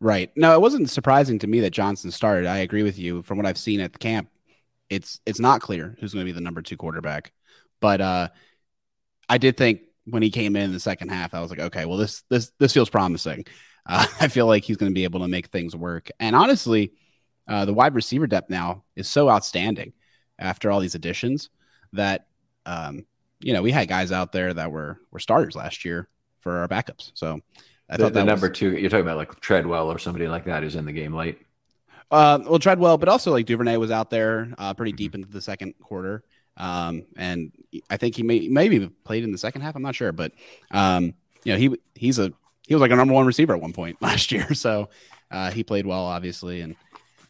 Right. 0.00 0.30
No, 0.34 0.54
it 0.54 0.60
wasn't 0.60 0.90
surprising 0.90 1.38
to 1.40 1.46
me 1.46 1.60
that 1.60 1.70
Johnson 1.70 2.10
started. 2.10 2.46
I 2.46 2.58
agree 2.58 2.82
with 2.82 2.98
you. 2.98 3.22
From 3.22 3.36
what 3.36 3.46
I've 3.46 3.58
seen 3.58 3.80
at 3.80 3.92
the 3.92 3.98
camp, 3.98 4.30
it's 4.88 5.20
it's 5.26 5.40
not 5.40 5.60
clear 5.60 5.96
who's 6.00 6.14
going 6.14 6.24
to 6.24 6.28
be 6.30 6.34
the 6.34 6.40
number 6.40 6.62
two 6.62 6.76
quarterback. 6.76 7.32
But 7.80 8.00
uh, 8.00 8.28
I 9.28 9.38
did 9.38 9.56
think 9.56 9.82
when 10.06 10.22
he 10.22 10.30
came 10.30 10.56
in, 10.56 10.62
in 10.62 10.72
the 10.72 10.80
second 10.80 11.10
half, 11.10 11.34
I 11.34 11.40
was 11.40 11.50
like, 11.50 11.60
okay, 11.60 11.84
well 11.84 11.98
this 11.98 12.22
this 12.30 12.50
this 12.58 12.72
feels 12.72 12.90
promising. 12.90 13.44
Uh, 13.86 14.06
I 14.20 14.28
feel 14.28 14.46
like 14.46 14.64
he's 14.64 14.76
going 14.76 14.90
to 14.90 14.94
be 14.94 15.04
able 15.04 15.20
to 15.20 15.28
make 15.28 15.48
things 15.48 15.76
work. 15.76 16.10
And 16.18 16.34
honestly, 16.34 16.92
uh, 17.48 17.64
the 17.64 17.74
wide 17.74 17.94
receiver 17.94 18.26
depth 18.26 18.50
now 18.50 18.84
is 18.96 19.08
so 19.08 19.28
outstanding 19.30 19.92
after 20.38 20.70
all 20.70 20.80
these 20.80 20.94
additions 20.94 21.50
that 21.92 22.26
um, 22.66 23.04
you 23.40 23.52
know 23.52 23.62
we 23.62 23.70
had 23.70 23.88
guys 23.88 24.12
out 24.12 24.32
there 24.32 24.52
that 24.54 24.70
were 24.70 24.98
were 25.10 25.18
starters 25.18 25.56
last 25.56 25.84
year 25.84 26.08
for 26.40 26.58
our 26.58 26.68
backups. 26.68 27.12
So 27.14 27.40
I 27.88 27.96
the, 27.96 28.04
thought 28.04 28.12
the 28.14 28.24
number 28.24 28.48
was, 28.48 28.58
two 28.58 28.76
you're 28.76 28.90
talking 28.90 29.04
about 29.04 29.16
like 29.16 29.40
Treadwell 29.40 29.90
or 29.90 29.98
somebody 29.98 30.28
like 30.28 30.44
that 30.44 30.62
who's 30.62 30.74
in 30.74 30.84
the 30.84 30.92
game 30.92 31.14
late. 31.14 31.38
Uh, 32.10 32.38
well, 32.46 32.58
Treadwell, 32.58 32.98
but 32.98 33.08
also 33.08 33.32
like 33.32 33.46
Duvernay 33.46 33.76
was 33.76 33.90
out 33.90 34.10
there 34.10 34.52
uh, 34.58 34.74
pretty 34.74 34.92
deep 34.92 35.14
into 35.14 35.28
the 35.28 35.40
second 35.40 35.74
quarter, 35.80 36.22
um, 36.56 37.04
and 37.16 37.52
I 37.90 37.96
think 37.96 38.14
he 38.14 38.22
may 38.22 38.48
maybe 38.48 38.88
played 39.04 39.24
in 39.24 39.32
the 39.32 39.38
second 39.38 39.62
half. 39.62 39.74
I'm 39.74 39.82
not 39.82 39.94
sure, 39.94 40.12
but 40.12 40.32
um, 40.70 41.14
you 41.44 41.52
know 41.52 41.58
he 41.58 41.76
he's 41.94 42.18
a 42.18 42.32
he 42.66 42.74
was 42.74 42.80
like 42.80 42.90
a 42.90 42.96
number 42.96 43.14
one 43.14 43.26
receiver 43.26 43.54
at 43.54 43.60
one 43.60 43.72
point 43.72 43.96
last 44.02 44.32
year, 44.32 44.54
so 44.54 44.90
uh, 45.30 45.50
he 45.50 45.64
played 45.64 45.86
well, 45.86 46.04
obviously, 46.04 46.60
and 46.60 46.76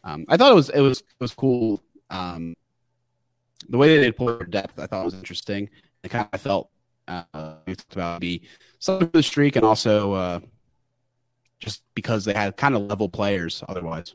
um, 0.05 0.25
I 0.29 0.37
thought 0.37 0.51
it 0.51 0.55
was 0.55 0.69
it 0.69 0.81
was 0.81 0.99
it 0.99 1.19
was 1.19 1.33
cool. 1.33 1.83
Um, 2.09 2.55
the 3.67 3.77
way 3.77 3.97
they 3.97 4.11
pulled 4.11 4.39
their 4.39 4.47
depth, 4.47 4.79
I 4.79 4.85
thought 4.85 5.03
was 5.03 5.15
interesting. 5.15 5.69
I 6.03 6.07
kind 6.07 6.29
of 6.31 6.39
felt 6.39 6.69
uh, 7.07 7.23
we 7.65 7.75
talked 7.75 7.93
about 7.93 8.21
be 8.21 8.47
some 8.79 9.01
of 9.01 9.11
the 9.11 9.23
streak 9.23 9.55
and 9.55 9.65
also 9.65 10.13
uh, 10.13 10.39
just 11.59 11.81
because 11.95 12.23
they 12.23 12.33
had 12.33 12.55
kind 12.55 12.75
of 12.75 12.83
level 12.83 13.09
players 13.09 13.63
otherwise. 13.67 14.13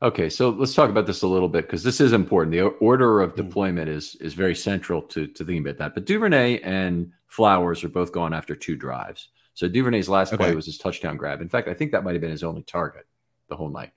Okay, 0.00 0.30
so 0.30 0.50
let's 0.50 0.74
talk 0.74 0.90
about 0.90 1.06
this 1.06 1.22
a 1.22 1.26
little 1.26 1.48
bit 1.48 1.66
because 1.66 1.82
this 1.82 2.00
is 2.00 2.12
important. 2.12 2.52
The 2.52 2.62
order 2.62 3.20
of 3.20 3.32
hmm. 3.32 3.36
deployment 3.36 3.88
is 3.88 4.14
is 4.16 4.32
very 4.34 4.54
central 4.54 5.02
to 5.02 5.26
to 5.26 5.44
thinking 5.44 5.66
about 5.66 5.78
that. 5.78 5.94
But 5.94 6.06
Duvernay 6.06 6.60
and 6.60 7.12
Flowers 7.26 7.84
are 7.84 7.90
both 7.90 8.12
gone 8.12 8.32
after 8.32 8.54
two 8.54 8.76
drives. 8.76 9.28
So 9.52 9.68
Duvernay's 9.68 10.08
last 10.08 10.32
okay. 10.32 10.44
play 10.44 10.54
was 10.54 10.66
his 10.66 10.78
touchdown 10.78 11.16
grab. 11.16 11.42
In 11.42 11.48
fact, 11.48 11.68
I 11.68 11.74
think 11.74 11.92
that 11.92 12.04
might 12.04 12.12
have 12.12 12.20
been 12.20 12.30
his 12.30 12.44
only 12.44 12.62
target 12.62 13.06
the 13.48 13.56
whole 13.56 13.68
night. 13.68 13.90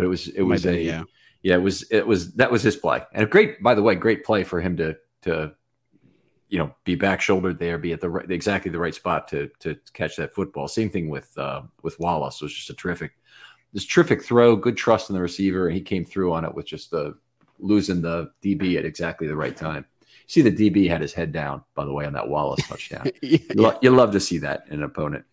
But 0.00 0.06
it 0.06 0.08
was 0.08 0.28
it 0.28 0.42
was 0.42 0.64
Might 0.64 0.72
a 0.72 0.76
be, 0.76 0.82
yeah. 0.84 1.02
yeah 1.42 1.54
it 1.54 1.62
was 1.62 1.82
it 1.90 2.06
was 2.06 2.32
that 2.34 2.50
was 2.50 2.62
his 2.62 2.76
play. 2.76 3.02
And 3.12 3.22
a 3.24 3.26
great 3.26 3.62
by 3.62 3.74
the 3.74 3.82
way 3.82 3.94
great 3.94 4.24
play 4.24 4.44
for 4.44 4.60
him 4.60 4.76
to 4.78 4.96
to 5.22 5.52
you 6.48 6.58
know 6.58 6.74
be 6.84 6.94
back 6.94 7.20
shouldered 7.20 7.58
there 7.58 7.78
be 7.78 7.92
at 7.92 8.00
the 8.00 8.08
right 8.08 8.30
exactly 8.30 8.70
the 8.70 8.78
right 8.78 8.94
spot 8.94 9.28
to 9.28 9.50
to 9.60 9.76
catch 9.92 10.16
that 10.16 10.34
football. 10.34 10.68
Same 10.68 10.88
thing 10.90 11.08
with 11.10 11.36
uh 11.36 11.62
with 11.82 12.00
wallace. 12.00 12.40
It 12.40 12.44
was 12.44 12.54
just 12.54 12.70
a 12.70 12.74
terrific 12.74 13.12
this 13.72 13.84
terrific 13.84 14.24
throw 14.24 14.56
good 14.56 14.76
trust 14.76 15.10
in 15.10 15.14
the 15.14 15.22
receiver 15.22 15.66
and 15.68 15.76
he 15.76 15.82
came 15.82 16.04
through 16.04 16.32
on 16.32 16.44
it 16.44 16.54
with 16.54 16.66
just 16.66 16.90
the 16.90 17.16
losing 17.58 18.00
the 18.00 18.30
db 18.42 18.78
at 18.78 18.86
exactly 18.86 19.26
the 19.26 19.36
right 19.36 19.56
time. 19.56 19.84
See 20.26 20.40
the 20.42 20.50
db 20.50 20.88
had 20.88 21.02
his 21.02 21.12
head 21.12 21.30
down 21.30 21.62
by 21.74 21.84
the 21.84 21.92
way 21.92 22.06
on 22.06 22.14
that 22.14 22.28
wallace 22.28 22.66
touchdown. 22.66 23.10
You, 23.22 23.38
lo- 23.54 23.78
you 23.82 23.90
love 23.90 24.12
to 24.12 24.20
see 24.20 24.38
that 24.38 24.64
in 24.68 24.74
an 24.74 24.82
opponent 24.84 25.24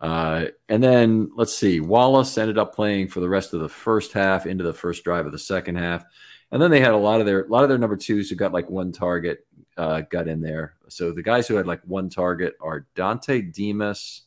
uh, 0.00 0.46
and 0.68 0.82
then 0.82 1.30
let's 1.34 1.54
see, 1.54 1.80
Wallace 1.80 2.38
ended 2.38 2.58
up 2.58 2.74
playing 2.74 3.08
for 3.08 3.20
the 3.20 3.28
rest 3.28 3.52
of 3.52 3.60
the 3.60 3.68
first 3.68 4.12
half 4.12 4.46
into 4.46 4.64
the 4.64 4.72
first 4.72 5.02
drive 5.02 5.26
of 5.26 5.32
the 5.32 5.38
second 5.38 5.76
half, 5.76 6.04
and 6.52 6.62
then 6.62 6.70
they 6.70 6.80
had 6.80 6.92
a 6.92 6.96
lot 6.96 7.20
of 7.20 7.26
their 7.26 7.42
a 7.42 7.48
lot 7.48 7.64
of 7.64 7.68
their 7.68 7.78
number 7.78 7.96
twos 7.96 8.30
who 8.30 8.36
got 8.36 8.52
like 8.52 8.70
one 8.70 8.92
target 8.92 9.46
uh, 9.76 10.02
got 10.02 10.28
in 10.28 10.40
there. 10.40 10.74
So 10.88 11.12
the 11.12 11.22
guys 11.22 11.48
who 11.48 11.56
had 11.56 11.66
like 11.66 11.82
one 11.84 12.08
target 12.08 12.54
are 12.60 12.86
Dontay 12.94 13.52
Demus, 13.52 14.22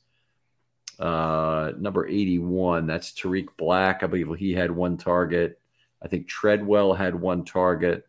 uh, 0.99 1.71
number 1.79 2.05
eighty 2.07 2.39
one. 2.39 2.85
That's 2.85 3.13
Tarik 3.13 3.55
Black. 3.55 4.03
I 4.03 4.07
believe 4.07 4.33
he 4.37 4.53
had 4.53 4.71
one 4.71 4.97
target. 4.97 5.57
I 6.01 6.07
think 6.07 6.27
Treadwell 6.27 6.93
had 6.93 7.15
one 7.15 7.45
target. 7.45 8.07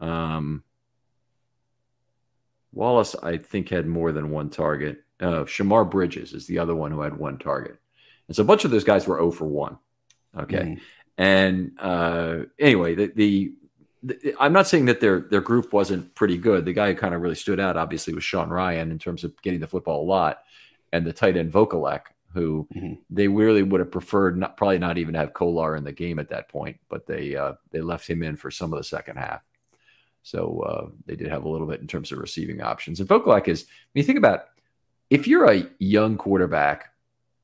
Um, 0.00 0.64
Wallace, 2.72 3.16
I 3.22 3.38
think, 3.38 3.70
had 3.70 3.86
more 3.86 4.12
than 4.12 4.30
one 4.30 4.50
target. 4.50 5.02
Uh, 5.20 5.44
Shemar 5.44 5.88
Bridges 5.90 6.32
is 6.32 6.46
the 6.46 6.58
other 6.58 6.74
one 6.74 6.90
who 6.92 7.00
had 7.00 7.16
one 7.16 7.38
target. 7.38 7.76
And 8.28 8.36
so 8.36 8.42
a 8.42 8.46
bunch 8.46 8.64
of 8.64 8.70
those 8.70 8.84
guys 8.84 9.06
were 9.06 9.16
0 9.16 9.30
for 9.32 9.46
1. 9.46 9.78
Okay. 10.40 10.56
Mhm. 10.56 10.80
And 11.16 11.72
uh, 11.80 12.38
anyway, 12.58 12.94
the, 12.94 13.06
the, 13.14 13.52
the 14.04 14.34
I'm 14.38 14.52
not 14.52 14.68
saying 14.68 14.84
that 14.84 15.00
their 15.00 15.20
their 15.20 15.40
group 15.40 15.72
wasn't 15.72 16.14
pretty 16.14 16.38
good. 16.38 16.64
The 16.64 16.72
guy 16.72 16.92
who 16.92 16.98
kind 16.98 17.14
of 17.14 17.20
really 17.22 17.34
stood 17.34 17.58
out, 17.58 17.76
obviously, 17.76 18.14
was 18.14 18.22
Sean 18.22 18.48
Ryan 18.50 18.92
in 18.92 18.98
terms 19.00 19.24
of 19.24 19.34
getting 19.42 19.58
the 19.58 19.66
football 19.66 20.02
a 20.02 20.06
lot, 20.06 20.44
and 20.92 21.04
the 21.04 21.12
tight 21.12 21.36
end 21.36 21.52
Vokolek, 21.52 22.02
who 22.34 22.68
Mhm. 22.76 22.98
they 23.10 23.26
really 23.26 23.64
would 23.64 23.80
have 23.80 23.90
preferred 23.90 24.38
not 24.38 24.56
probably 24.56 24.78
not 24.78 24.98
even 24.98 25.14
have 25.16 25.34
Kolar 25.34 25.74
in 25.74 25.82
the 25.82 25.90
game 25.92 26.20
at 26.20 26.28
that 26.28 26.48
point, 26.48 26.76
but 26.88 27.06
they 27.06 27.34
uh, 27.34 27.54
they 27.72 27.80
left 27.80 28.06
him 28.08 28.22
in 28.22 28.36
for 28.36 28.52
some 28.52 28.72
of 28.72 28.78
the 28.78 28.84
second 28.84 29.16
half. 29.16 29.42
So 30.22 30.60
uh, 30.60 30.90
they 31.06 31.16
did 31.16 31.28
have 31.28 31.44
a 31.44 31.48
little 31.48 31.66
bit 31.66 31.80
in 31.80 31.88
terms 31.88 32.12
of 32.12 32.18
receiving 32.18 32.60
options. 32.60 33.00
And 33.00 33.08
Vokolek 33.08 33.48
is, 33.48 33.62
when 33.92 34.02
you 34.02 34.04
think 34.04 34.18
about 34.18 34.44
if 35.10 35.26
you're 35.26 35.50
a 35.50 35.66
young 35.78 36.16
quarterback, 36.16 36.92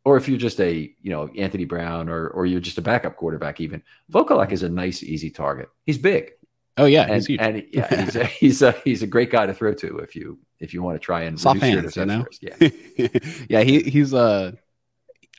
or 0.04 0.16
if 0.16 0.28
you're 0.28 0.38
just 0.38 0.60
a 0.60 0.94
you 1.00 1.10
know 1.10 1.28
Anthony 1.36 1.64
Brown, 1.64 2.08
or 2.08 2.28
or 2.28 2.46
you're 2.46 2.60
just 2.60 2.78
a 2.78 2.82
backup 2.82 3.16
quarterback, 3.16 3.60
even 3.60 3.82
Vokolek 4.12 4.52
is 4.52 4.62
a 4.62 4.68
nice, 4.68 5.02
easy 5.02 5.30
target. 5.30 5.68
He's 5.84 5.98
big, 5.98 6.32
Oh 6.76 6.86
yeah, 6.86 7.02
and, 7.02 7.14
he's 7.14 7.26
huge. 7.26 7.40
and 7.40 7.66
yeah, 7.72 8.04
he's 8.04 8.16
a, 8.16 8.24
he's 8.40 8.62
a 8.62 8.72
he's 8.72 9.02
a 9.02 9.06
great 9.06 9.30
guy 9.30 9.46
to 9.46 9.54
throw 9.54 9.74
to 9.74 9.98
if 9.98 10.16
you 10.16 10.38
if 10.58 10.74
you 10.74 10.82
want 10.82 10.96
to 10.96 11.04
try 11.04 11.22
and 11.22 11.38
Soft 11.38 11.60
hands, 11.60 11.96
you 11.96 12.04
know? 12.04 12.26
Yeah, 12.40 12.56
yeah, 13.48 13.60
he 13.62 13.82
he's 13.82 14.12
uh 14.12 14.52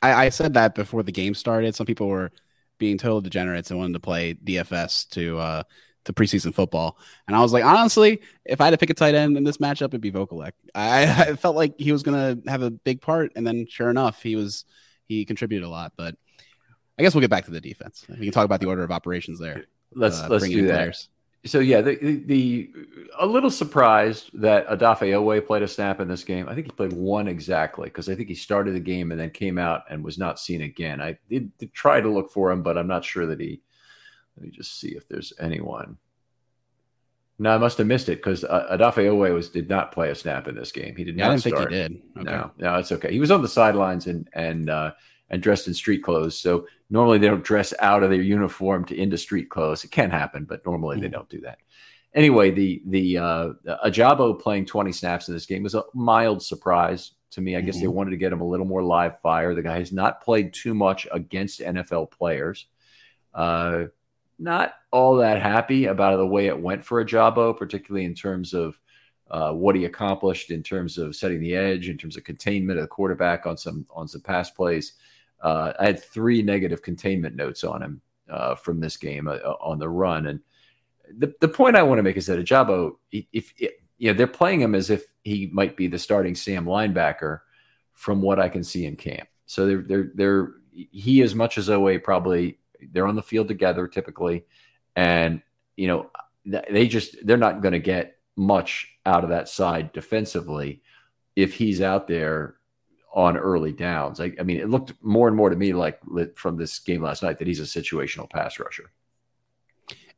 I, 0.02 0.26
I 0.26 0.28
said 0.30 0.54
that 0.54 0.74
before 0.74 1.02
the 1.02 1.12
game 1.12 1.34
started. 1.34 1.74
Some 1.74 1.86
people 1.86 2.08
were 2.08 2.32
being 2.78 2.98
total 2.98 3.20
degenerates 3.20 3.70
and 3.70 3.78
wanted 3.78 3.94
to 3.94 4.00
play 4.00 4.34
DFS 4.34 5.08
to 5.10 5.38
uh 5.38 5.62
to 6.06 6.12
preseason 6.12 6.54
football. 6.54 6.98
And 7.26 7.36
I 7.36 7.40
was 7.40 7.52
like, 7.52 7.64
honestly, 7.64 8.20
if 8.44 8.60
I 8.60 8.64
had 8.64 8.70
to 8.70 8.78
pick 8.78 8.90
a 8.90 8.94
tight 8.94 9.14
end 9.14 9.36
in 9.36 9.44
this 9.44 9.58
matchup, 9.58 9.88
it'd 9.88 10.00
be 10.00 10.12
Vokolek. 10.12 10.52
I, 10.74 11.04
I 11.04 11.36
felt 11.36 11.54
like 11.54 11.78
he 11.78 11.92
was 11.92 12.02
gonna 12.02 12.38
have 12.46 12.62
a 12.62 12.70
big 12.70 13.00
part, 13.00 13.32
and 13.36 13.46
then 13.46 13.66
sure 13.68 13.90
enough, 13.90 14.22
he 14.22 14.36
was 14.36 14.64
he 15.06 15.24
contributed 15.24 15.66
a 15.66 15.70
lot. 15.70 15.92
But 15.96 16.16
I 16.98 17.02
guess 17.02 17.14
we'll 17.14 17.20
get 17.20 17.30
back 17.30 17.44
to 17.44 17.50
the 17.50 17.60
defense. 17.60 18.04
We 18.08 18.26
can 18.26 18.32
talk 18.32 18.44
about 18.44 18.60
the 18.60 18.68
order 18.68 18.82
of 18.82 18.90
operations 18.90 19.38
there. 19.38 19.64
let's 19.94 20.20
uh, 20.20 20.28
let's 20.30 20.48
do 20.48 20.66
that. 20.68 20.74
players. 20.74 21.08
So 21.44 21.60
yeah, 21.60 21.80
the, 21.80 21.96
the 21.96 22.16
the 22.26 22.70
a 23.18 23.26
little 23.26 23.50
surprised 23.50 24.30
that 24.40 24.66
Odafe 24.68 25.12
Oweh 25.12 25.46
played 25.46 25.62
a 25.62 25.68
snap 25.68 26.00
in 26.00 26.08
this 26.08 26.24
game. 26.24 26.48
I 26.48 26.54
think 26.54 26.66
he 26.66 26.72
played 26.72 26.92
one 26.92 27.28
exactly 27.28 27.84
because 27.84 28.08
I 28.08 28.14
think 28.14 28.28
he 28.28 28.34
started 28.34 28.74
the 28.74 28.80
game 28.80 29.12
and 29.12 29.20
then 29.20 29.30
came 29.30 29.58
out 29.58 29.84
and 29.88 30.02
was 30.02 30.18
not 30.18 30.40
seen 30.40 30.62
again. 30.62 31.00
I 31.00 31.18
did, 31.28 31.56
did 31.58 31.72
try 31.72 32.00
to 32.00 32.08
look 32.08 32.32
for 32.32 32.50
him, 32.50 32.62
but 32.62 32.76
I'm 32.76 32.88
not 32.88 33.04
sure 33.04 33.26
that 33.26 33.40
he. 33.40 33.60
Let 34.36 34.44
me 34.44 34.50
just 34.50 34.78
see 34.80 34.88
if 34.88 35.08
there's 35.08 35.32
anyone. 35.40 35.98
No, 37.38 37.54
I 37.54 37.58
must 37.58 37.78
have 37.78 37.86
missed 37.86 38.08
it 38.08 38.16
because 38.16 38.44
uh, 38.44 38.66
Odafe 38.72 38.94
Oweh 38.94 39.34
was 39.34 39.50
did 39.50 39.68
not 39.68 39.92
play 39.92 40.10
a 40.10 40.14
snap 40.14 40.48
in 40.48 40.54
this 40.54 40.72
game. 40.72 40.96
He 40.96 41.04
did 41.04 41.16
Yeah, 41.16 41.28
I 41.28 41.30
didn't 41.36 41.42
think 41.42 41.58
he 41.58 41.66
did. 41.66 42.02
Okay. 42.18 42.24
No, 42.30 42.50
no, 42.58 42.74
it's 42.76 42.92
okay. 42.92 43.12
He 43.12 43.20
was 43.20 43.30
on 43.30 43.42
the 43.42 43.48
sidelines 43.48 44.06
and 44.06 44.28
and 44.32 44.70
uh, 44.70 44.92
and 45.28 45.42
dressed 45.42 45.66
in 45.68 45.74
street 45.74 46.02
clothes. 46.02 46.38
So 46.38 46.66
normally 46.88 47.18
they 47.18 47.26
don't 47.26 47.44
dress 47.44 47.74
out 47.80 48.02
of 48.02 48.10
their 48.10 48.22
uniform 48.22 48.84
to 48.86 48.96
into 48.96 49.18
street 49.18 49.50
clothes. 49.50 49.84
It 49.84 49.90
can 49.90 50.10
happen, 50.10 50.44
but 50.44 50.64
normally 50.64 50.98
they 51.00 51.08
Mhm. 51.08 51.12
don't 51.12 51.28
do 51.28 51.40
that. 51.42 51.58
Anyway, 52.14 52.50
the 52.50 52.82
the 52.86 53.18
uh, 53.18 53.48
Ojabo 53.84 54.40
playing 54.40 54.64
20 54.64 54.92
snaps 54.92 55.28
in 55.28 55.34
this 55.34 55.44
game 55.44 55.62
was 55.62 55.74
a 55.74 55.84
mild 55.92 56.42
surprise 56.42 57.12
to 57.32 57.42
me. 57.42 57.54
I 57.54 57.60
guess 57.60 57.80
they 57.80 57.86
wanted 57.88 58.12
to 58.12 58.16
get 58.16 58.32
him 58.32 58.40
a 58.40 58.48
little 58.48 58.64
more 58.64 58.82
live 58.82 59.20
fire. 59.20 59.54
The 59.54 59.60
guy 59.62 59.78
has 59.78 59.92
not 59.92 60.22
played 60.22 60.54
too 60.54 60.72
much 60.72 61.06
against 61.12 61.60
NFL 61.60 62.10
players. 62.10 62.66
Uh, 63.34 63.86
not 64.38 64.74
all 64.90 65.16
that 65.16 65.40
happy 65.40 65.86
about 65.86 66.16
the 66.16 66.26
way 66.26 66.46
it 66.46 66.60
went 66.60 66.84
for 66.84 67.04
Ojabo, 67.04 67.56
particularly 67.56 68.04
in 68.04 68.14
terms 68.14 68.54
of 68.54 68.78
uh, 69.30 69.52
what 69.52 69.74
he 69.74 69.84
accomplished 69.84 70.50
in 70.50 70.62
terms 70.62 70.98
of 70.98 71.16
setting 71.16 71.40
the 71.40 71.54
edge, 71.54 71.88
in 71.88 71.98
terms 71.98 72.16
of 72.16 72.24
containment 72.24 72.78
of 72.78 72.84
the 72.84 72.88
quarterback 72.88 73.46
on 73.46 73.56
some 73.56 73.86
on 73.90 74.06
some 74.06 74.20
pass 74.20 74.50
plays. 74.50 74.94
Uh, 75.42 75.72
I 75.78 75.86
had 75.86 76.02
three 76.02 76.42
negative 76.42 76.82
containment 76.82 77.34
notes 77.34 77.64
on 77.64 77.82
him 77.82 78.00
uh, 78.30 78.54
from 78.54 78.80
this 78.80 78.96
game 78.96 79.28
uh, 79.28 79.38
on 79.60 79.78
the 79.78 79.88
run, 79.88 80.26
and 80.26 80.40
the 81.18 81.34
the 81.40 81.48
point 81.48 81.76
I 81.76 81.82
want 81.82 81.98
to 81.98 82.02
make 82.02 82.16
is 82.16 82.26
that 82.26 82.38
Ojabo, 82.38 82.92
if, 83.10 83.52
if 83.58 83.72
you 83.98 84.10
know, 84.10 84.16
they're 84.16 84.26
playing 84.26 84.60
him 84.60 84.74
as 84.74 84.90
if 84.90 85.04
he 85.24 85.50
might 85.52 85.76
be 85.76 85.88
the 85.88 85.98
starting 85.98 86.34
Sam 86.34 86.64
linebacker, 86.64 87.40
from 87.96 88.22
what 88.22 88.38
I 88.38 88.48
can 88.48 88.62
see 88.62 88.86
in 88.86 88.94
camp. 88.94 89.28
So 89.46 89.66
they're 89.66 89.82
they're 89.82 90.10
they're 90.14 90.52
he 90.72 91.22
as 91.22 91.34
much 91.34 91.58
as 91.58 91.68
Oweh 91.68 92.02
probably 92.02 92.58
they're 92.92 93.06
on 93.06 93.16
the 93.16 93.22
field 93.22 93.48
together 93.48 93.86
typically, 93.88 94.44
and 94.94 95.42
you 95.76 95.88
know 95.88 96.10
they 96.44 96.86
just 96.86 97.16
they're 97.26 97.36
not 97.36 97.62
going 97.62 97.72
to 97.72 97.78
get 97.78 98.18
much 98.36 98.88
out 99.04 99.24
of 99.24 99.30
that 99.30 99.48
side 99.48 99.92
defensively 99.92 100.82
if 101.34 101.54
he's 101.54 101.80
out 101.80 102.06
there 102.06 102.56
on 103.12 103.36
early 103.36 103.72
downs. 103.72 104.20
I, 104.20 104.32
I 104.38 104.42
mean, 104.42 104.58
it 104.58 104.68
looked 104.68 104.92
more 105.02 105.26
and 105.26 105.36
more 105.36 105.48
to 105.48 105.56
me 105.56 105.72
like 105.72 105.98
from 106.36 106.56
this 106.56 106.78
game 106.78 107.02
last 107.02 107.22
night 107.22 107.38
that 107.38 107.46
he's 107.46 107.60
a 107.60 107.62
situational 107.62 108.28
pass 108.28 108.58
rusher. 108.58 108.90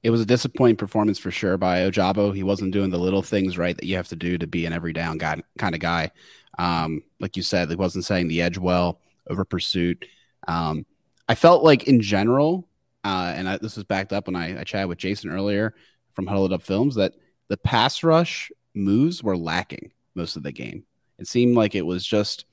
It 0.02 0.10
was 0.10 0.20
a 0.20 0.26
disappointing 0.26 0.76
performance 0.76 1.18
for 1.18 1.30
sure 1.30 1.56
by 1.56 1.80
Ojabo. 1.80 2.34
He 2.34 2.42
wasn't 2.42 2.72
doing 2.72 2.90
the 2.90 2.98
little 2.98 3.22
things 3.22 3.58
right 3.58 3.76
that 3.76 3.86
you 3.86 3.96
have 3.96 4.08
to 4.08 4.16
do 4.16 4.38
to 4.38 4.46
be 4.46 4.66
an 4.66 4.72
every 4.72 4.92
down 4.92 5.18
guy 5.18 5.42
kind 5.58 5.74
of 5.74 5.80
guy. 5.80 6.10
Um, 6.58 7.02
like 7.20 7.36
you 7.36 7.42
said, 7.42 7.68
he 7.68 7.76
wasn't 7.76 8.04
setting 8.04 8.28
the 8.28 8.42
edge 8.42 8.58
well 8.58 9.00
over 9.28 9.44
pursuit. 9.44 10.04
Um, 10.46 10.86
I 11.28 11.34
felt 11.34 11.62
like 11.62 11.84
in 11.84 12.00
general, 12.00 12.68
uh, 13.04 13.32
and 13.36 13.48
I, 13.48 13.58
this 13.58 13.76
was 13.76 13.84
backed 13.84 14.12
up 14.12 14.26
when 14.26 14.36
I, 14.36 14.60
I 14.60 14.64
chatted 14.64 14.88
with 14.88 14.98
Jason 14.98 15.30
earlier 15.30 15.74
from 16.14 16.26
Huddled 16.26 16.52
Up 16.52 16.62
Films, 16.62 16.94
that 16.96 17.14
the 17.48 17.56
pass 17.56 18.02
rush 18.02 18.50
moves 18.74 19.22
were 19.22 19.36
lacking 19.36 19.92
most 20.14 20.36
of 20.36 20.42
the 20.42 20.52
game. 20.52 20.84
It 21.18 21.26
seemed 21.26 21.56
like 21.56 21.74
it 21.74 21.86
was 21.86 22.06
just 22.06 22.44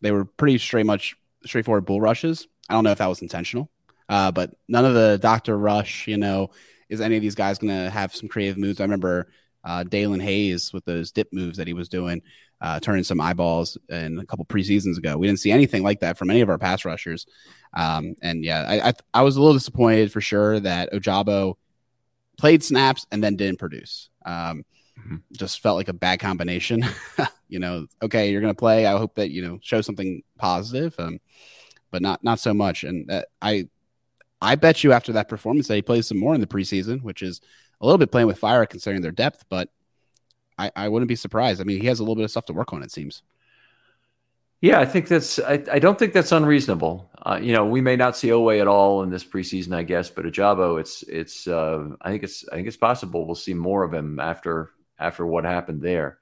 they 0.00 0.12
were 0.12 0.24
pretty 0.24 0.58
straight 0.58 0.86
much 0.86 1.16
straightforward 1.44 1.86
bull 1.86 2.00
rushes. 2.00 2.46
I 2.68 2.74
don't 2.74 2.84
know 2.84 2.92
if 2.92 2.98
that 2.98 3.06
was 3.06 3.22
intentional. 3.22 3.70
Uh, 4.08 4.32
but 4.32 4.54
none 4.68 4.84
of 4.84 4.94
the 4.94 5.18
Doctor 5.22 5.56
Rush, 5.56 6.08
you 6.08 6.16
know, 6.16 6.50
is 6.88 7.00
any 7.00 7.16
of 7.16 7.22
these 7.22 7.36
guys 7.36 7.58
going 7.58 7.72
to 7.72 7.90
have 7.90 8.14
some 8.14 8.28
creative 8.28 8.58
moves? 8.58 8.80
I 8.80 8.84
remember 8.84 9.28
uh, 9.62 9.84
Daelin 9.84 10.20
Hayes 10.20 10.72
with 10.72 10.84
those 10.84 11.12
dip 11.12 11.32
moves 11.32 11.58
that 11.58 11.68
he 11.68 11.74
was 11.74 11.88
doing, 11.88 12.22
uh, 12.60 12.80
turning 12.80 13.04
some 13.04 13.20
eyeballs 13.20 13.78
in 13.88 14.18
a 14.18 14.26
couple 14.26 14.44
preseasons 14.44 14.98
ago. 14.98 15.16
We 15.16 15.28
didn't 15.28 15.38
see 15.38 15.52
anything 15.52 15.84
like 15.84 16.00
that 16.00 16.18
from 16.18 16.30
any 16.30 16.40
of 16.40 16.48
our 16.48 16.58
pass 16.58 16.84
rushers. 16.84 17.26
Um, 17.74 18.14
and 18.22 18.44
yeah, 18.44 18.64
I, 18.68 18.88
I, 18.88 18.92
I 19.14 19.22
was 19.22 19.36
a 19.36 19.40
little 19.40 19.54
disappointed 19.54 20.12
for 20.12 20.20
sure 20.20 20.58
that 20.60 20.92
Ojabo 20.92 21.56
played 22.36 22.64
snaps 22.64 23.06
and 23.12 23.22
then 23.22 23.36
didn't 23.36 23.58
produce. 23.58 24.08
Um, 24.24 24.64
mm-hmm. 24.98 25.16
Just 25.32 25.60
felt 25.60 25.76
like 25.76 25.88
a 25.88 25.94
bad 25.94 26.20
combination. 26.20 26.84
you 27.48 27.58
know, 27.58 27.86
okay, 28.02 28.30
you're 28.30 28.40
going 28.40 28.54
to 28.54 28.58
play. 28.58 28.86
I 28.86 28.98
hope 28.98 29.14
that 29.16 29.30
you 29.30 29.42
know 29.42 29.58
show 29.62 29.80
something 29.80 30.22
positive, 30.38 30.94
um, 30.98 31.20
but 31.90 32.02
not 32.02 32.24
not 32.24 32.40
so 32.40 32.52
much. 32.54 32.84
And 32.84 33.10
uh, 33.10 33.22
I 33.40 33.68
I 34.40 34.56
bet 34.56 34.82
you 34.82 34.92
after 34.92 35.12
that 35.12 35.28
performance 35.28 35.68
that 35.68 35.76
he 35.76 35.82
plays 35.82 36.06
some 36.06 36.18
more 36.18 36.34
in 36.34 36.40
the 36.40 36.46
preseason, 36.46 37.02
which 37.02 37.22
is 37.22 37.40
a 37.80 37.86
little 37.86 37.98
bit 37.98 38.10
playing 38.10 38.26
with 38.26 38.38
fire 38.38 38.64
considering 38.66 39.02
their 39.02 39.12
depth, 39.12 39.44
but 39.48 39.68
I, 40.58 40.70
I 40.76 40.88
wouldn't 40.88 41.08
be 41.08 41.16
surprised. 41.16 41.60
I 41.60 41.64
mean, 41.64 41.80
he 41.80 41.86
has 41.86 42.00
a 42.00 42.02
little 42.02 42.16
bit 42.16 42.24
of 42.24 42.30
stuff 42.30 42.44
to 42.46 42.52
work 42.52 42.72
on, 42.72 42.82
it 42.82 42.90
seems. 42.90 43.22
Yeah, 44.62 44.78
I 44.78 44.84
think 44.84 45.08
that's. 45.08 45.38
I, 45.38 45.62
I 45.72 45.78
don't 45.78 45.98
think 45.98 46.12
that's 46.12 46.32
unreasonable. 46.32 47.10
Uh, 47.22 47.38
you 47.40 47.52
know, 47.54 47.64
we 47.64 47.80
may 47.80 47.96
not 47.96 48.16
see 48.16 48.28
Oweh 48.28 48.60
at 48.60 48.66
all 48.68 49.02
in 49.02 49.10
this 49.10 49.24
preseason, 49.24 49.74
I 49.74 49.82
guess, 49.82 50.10
but 50.10 50.26
Ojabo, 50.26 50.78
it's 50.78 51.02
it's. 51.04 51.46
Uh, 51.46 51.90
I 52.02 52.10
think 52.10 52.22
it's 52.24 52.46
I 52.52 52.56
think 52.56 52.68
it's 52.68 52.76
possible 52.76 53.26
we'll 53.26 53.34
see 53.34 53.54
more 53.54 53.84
of 53.84 53.94
him 53.94 54.20
after 54.20 54.70
after 54.98 55.26
what 55.26 55.44
happened 55.44 55.80
there. 55.80 56.18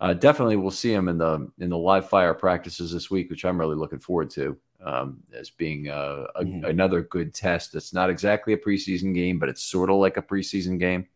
Uh, 0.00 0.12
definitely, 0.14 0.56
we'll 0.56 0.70
see 0.70 0.92
him 0.92 1.08
in 1.08 1.18
the 1.18 1.50
in 1.58 1.70
the 1.70 1.78
live 1.78 2.08
fire 2.08 2.34
practices 2.34 2.92
this 2.92 3.10
week, 3.10 3.30
which 3.30 3.44
I'm 3.44 3.58
really 3.58 3.76
looking 3.76 4.00
forward 4.00 4.30
to. 4.30 4.58
um, 4.84 5.18
as 5.32 5.50
being 5.50 5.88
a, 5.88 6.26
a, 6.36 6.44
mm-hmm. 6.44 6.64
another 6.64 7.02
good 7.02 7.34
test. 7.34 7.72
That's 7.72 7.92
not 7.92 8.10
exactly 8.10 8.52
a 8.52 8.58
preseason 8.58 9.14
game, 9.14 9.38
but 9.38 9.48
it's 9.48 9.62
sort 9.62 9.90
of 9.90 9.96
like 9.96 10.16
a 10.16 10.22
preseason 10.22 10.78
game. 10.78 11.06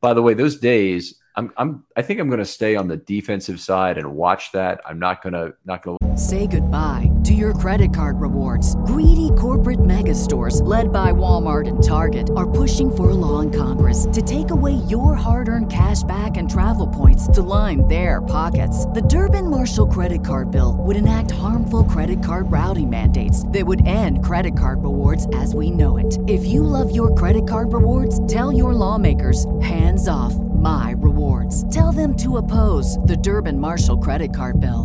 By 0.00 0.14
the 0.14 0.22
way, 0.22 0.34
those 0.34 0.56
days, 0.58 1.20
I'm, 1.38 1.52
I'm 1.58 1.84
I 1.96 2.02
think 2.02 2.18
I'm 2.18 2.28
going 2.28 2.38
to 2.38 2.46
stay 2.46 2.76
on 2.76 2.88
the 2.88 2.96
defensive 2.96 3.60
side 3.60 3.98
and 3.98 4.14
watch 4.14 4.52
that. 4.52 4.80
I'm 4.86 4.98
not 4.98 5.22
going 5.22 5.34
to 5.34 5.52
not 5.66 5.82
going 5.82 5.98
to 6.00 6.16
say 6.16 6.46
goodbye 6.46 7.10
to 7.24 7.34
your 7.34 7.52
credit 7.52 7.92
card 7.92 8.18
rewards. 8.18 8.74
Greedy 8.86 9.30
corporate 9.36 9.84
mega 9.84 10.14
stores, 10.14 10.62
led 10.62 10.92
by 10.92 11.12
Walmart 11.12 11.68
and 11.68 11.82
Target, 11.82 12.30
are 12.36 12.50
pushing 12.50 12.94
for 12.94 13.10
a 13.10 13.14
law 13.14 13.40
in 13.40 13.50
Congress 13.50 14.06
to 14.12 14.22
take 14.22 14.50
away 14.50 14.72
your 14.88 15.14
hard-earned 15.14 15.70
cash 15.70 16.02
back 16.04 16.38
and 16.38 16.50
travel 16.50 16.86
points 16.86 17.28
to 17.28 17.42
line 17.42 17.86
their 17.86 18.22
pockets. 18.22 18.86
The 18.86 19.02
Durbin 19.02 19.50
Marshall 19.50 19.88
credit 19.88 20.24
card 20.24 20.50
bill 20.50 20.76
would 20.78 20.96
enact 20.96 21.32
harmful 21.32 21.84
credit 21.84 22.22
card 22.22 22.50
routing 22.50 22.88
mandates 22.88 23.46
that 23.48 23.66
would 23.66 23.86
end 23.86 24.24
credit 24.24 24.58
card 24.58 24.82
rewards 24.82 25.26
as 25.34 25.54
we 25.54 25.70
know 25.70 25.98
it. 25.98 26.18
If 26.26 26.46
you 26.46 26.62
love 26.62 26.94
your 26.94 27.14
credit 27.14 27.46
card 27.46 27.74
rewards, 27.74 28.26
tell 28.26 28.52
your 28.52 28.72
lawmakers 28.72 29.44
hands 29.60 30.08
off 30.08 30.34
my 30.66 30.94
rewards. 30.98 31.56
Tell 31.74 31.92
them 31.92 32.16
to 32.16 32.38
oppose 32.38 32.98
the 33.10 33.16
Durbin 33.16 33.58
Marshall 33.58 33.98
credit 33.98 34.34
card 34.34 34.58
bill. 34.58 34.82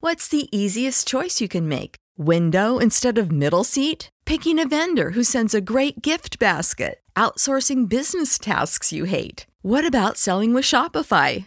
What's 0.00 0.28
the 0.28 0.46
easiest 0.56 1.08
choice 1.08 1.40
you 1.40 1.48
can 1.48 1.66
make? 1.68 1.96
Window 2.16 2.78
instead 2.78 3.18
of 3.18 3.32
middle 3.32 3.64
seat? 3.64 4.10
Picking 4.26 4.60
a 4.60 4.68
vendor 4.68 5.10
who 5.10 5.24
sends 5.24 5.54
a 5.54 5.60
great 5.72 6.02
gift 6.02 6.38
basket? 6.38 7.00
Outsourcing 7.16 7.88
business 7.88 8.38
tasks 8.38 8.92
you 8.92 9.04
hate? 9.04 9.46
What 9.62 9.86
about 9.86 10.18
selling 10.18 10.54
with 10.54 10.64
Shopify? 10.64 11.46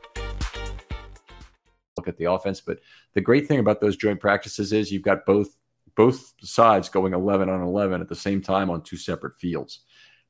look 2.01 2.07
at 2.07 2.17
the 2.17 2.31
offense. 2.31 2.59
But 2.61 2.79
the 3.13 3.21
great 3.21 3.47
thing 3.47 3.59
about 3.59 3.79
those 3.79 3.95
joint 3.95 4.19
practices 4.19 4.73
is 4.73 4.91
you've 4.91 5.03
got 5.03 5.25
both 5.25 5.57
both 5.95 6.33
sides 6.41 6.89
going 6.89 7.13
11 7.13 7.49
on 7.49 7.61
11 7.61 8.01
at 8.01 8.07
the 8.07 8.15
same 8.15 8.41
time 8.41 8.69
on 8.69 8.81
two 8.81 8.95
separate 8.97 9.37
fields. 9.37 9.81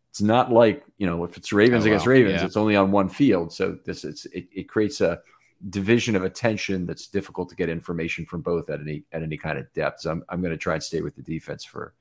It's 0.10 0.22
not 0.22 0.52
like 0.52 0.84
you 0.98 1.08
know 1.08 1.24
if 1.24 1.38
it's 1.38 1.54
Ravens 1.54 1.86
oh, 1.86 1.88
against 1.88 2.06
Ravens, 2.06 2.42
yeah. 2.42 2.46
it's 2.46 2.58
only 2.58 2.76
on 2.76 2.92
one 2.92 3.08
field. 3.08 3.54
So 3.54 3.78
this 3.86 4.04
it's 4.04 4.26
it, 4.26 4.48
it 4.52 4.68
creates 4.68 5.00
a 5.00 5.22
division 5.70 6.16
of 6.16 6.24
attention 6.24 6.86
that's 6.86 7.08
difficult 7.08 7.48
to 7.50 7.56
get 7.56 7.70
information 7.70 8.26
from 8.26 8.42
both 8.42 8.70
at 8.70 8.82
any 8.82 9.04
at 9.14 9.24
any 9.24 9.38
kind 9.38 9.58
of 9.58 9.72
depth. 9.74 10.02
So 10.02 10.12
I'm 10.12 10.24
I'm 10.28 10.42
going 10.42 10.52
to 10.52 10.58
try 10.58 10.74
and 10.74 10.84
stay 10.84 11.02
with 11.02 11.16
the 11.16 11.22
defense 11.22 11.64
for 11.64 11.94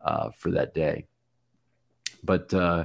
uh, 0.00 0.30
for 0.30 0.52
that 0.52 0.74
day. 0.74 1.06
But 2.22 2.54
uh, 2.54 2.84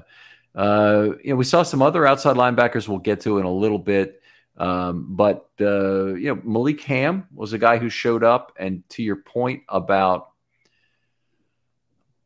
uh, 0.56 1.10
you 1.24 1.32
know 1.32 1.36
we 1.36 1.46
saw 1.46 1.62
some 1.62 1.84
other 1.84 2.08
outside 2.08 2.36
linebackers 2.36 2.88
we'll 2.88 2.98
get 2.98 3.22
to 3.22 3.38
in 3.38 3.46
a 3.46 3.54
little 3.54 3.80
bit. 3.80 4.21
Um, 4.58 5.08
but 5.10 5.50
uh, 5.60 6.14
you 6.14 6.36
know, 6.36 6.42
Malik 6.44 6.82
Hamm 6.82 7.28
was 7.34 7.54
a 7.54 7.58
guy 7.58 7.78
who 7.78 7.90
showed 7.90 8.24
up, 8.24 8.54
and 8.58 8.88
to 8.90 9.04
your 9.04 9.16
point 9.18 9.64
about 9.70 10.32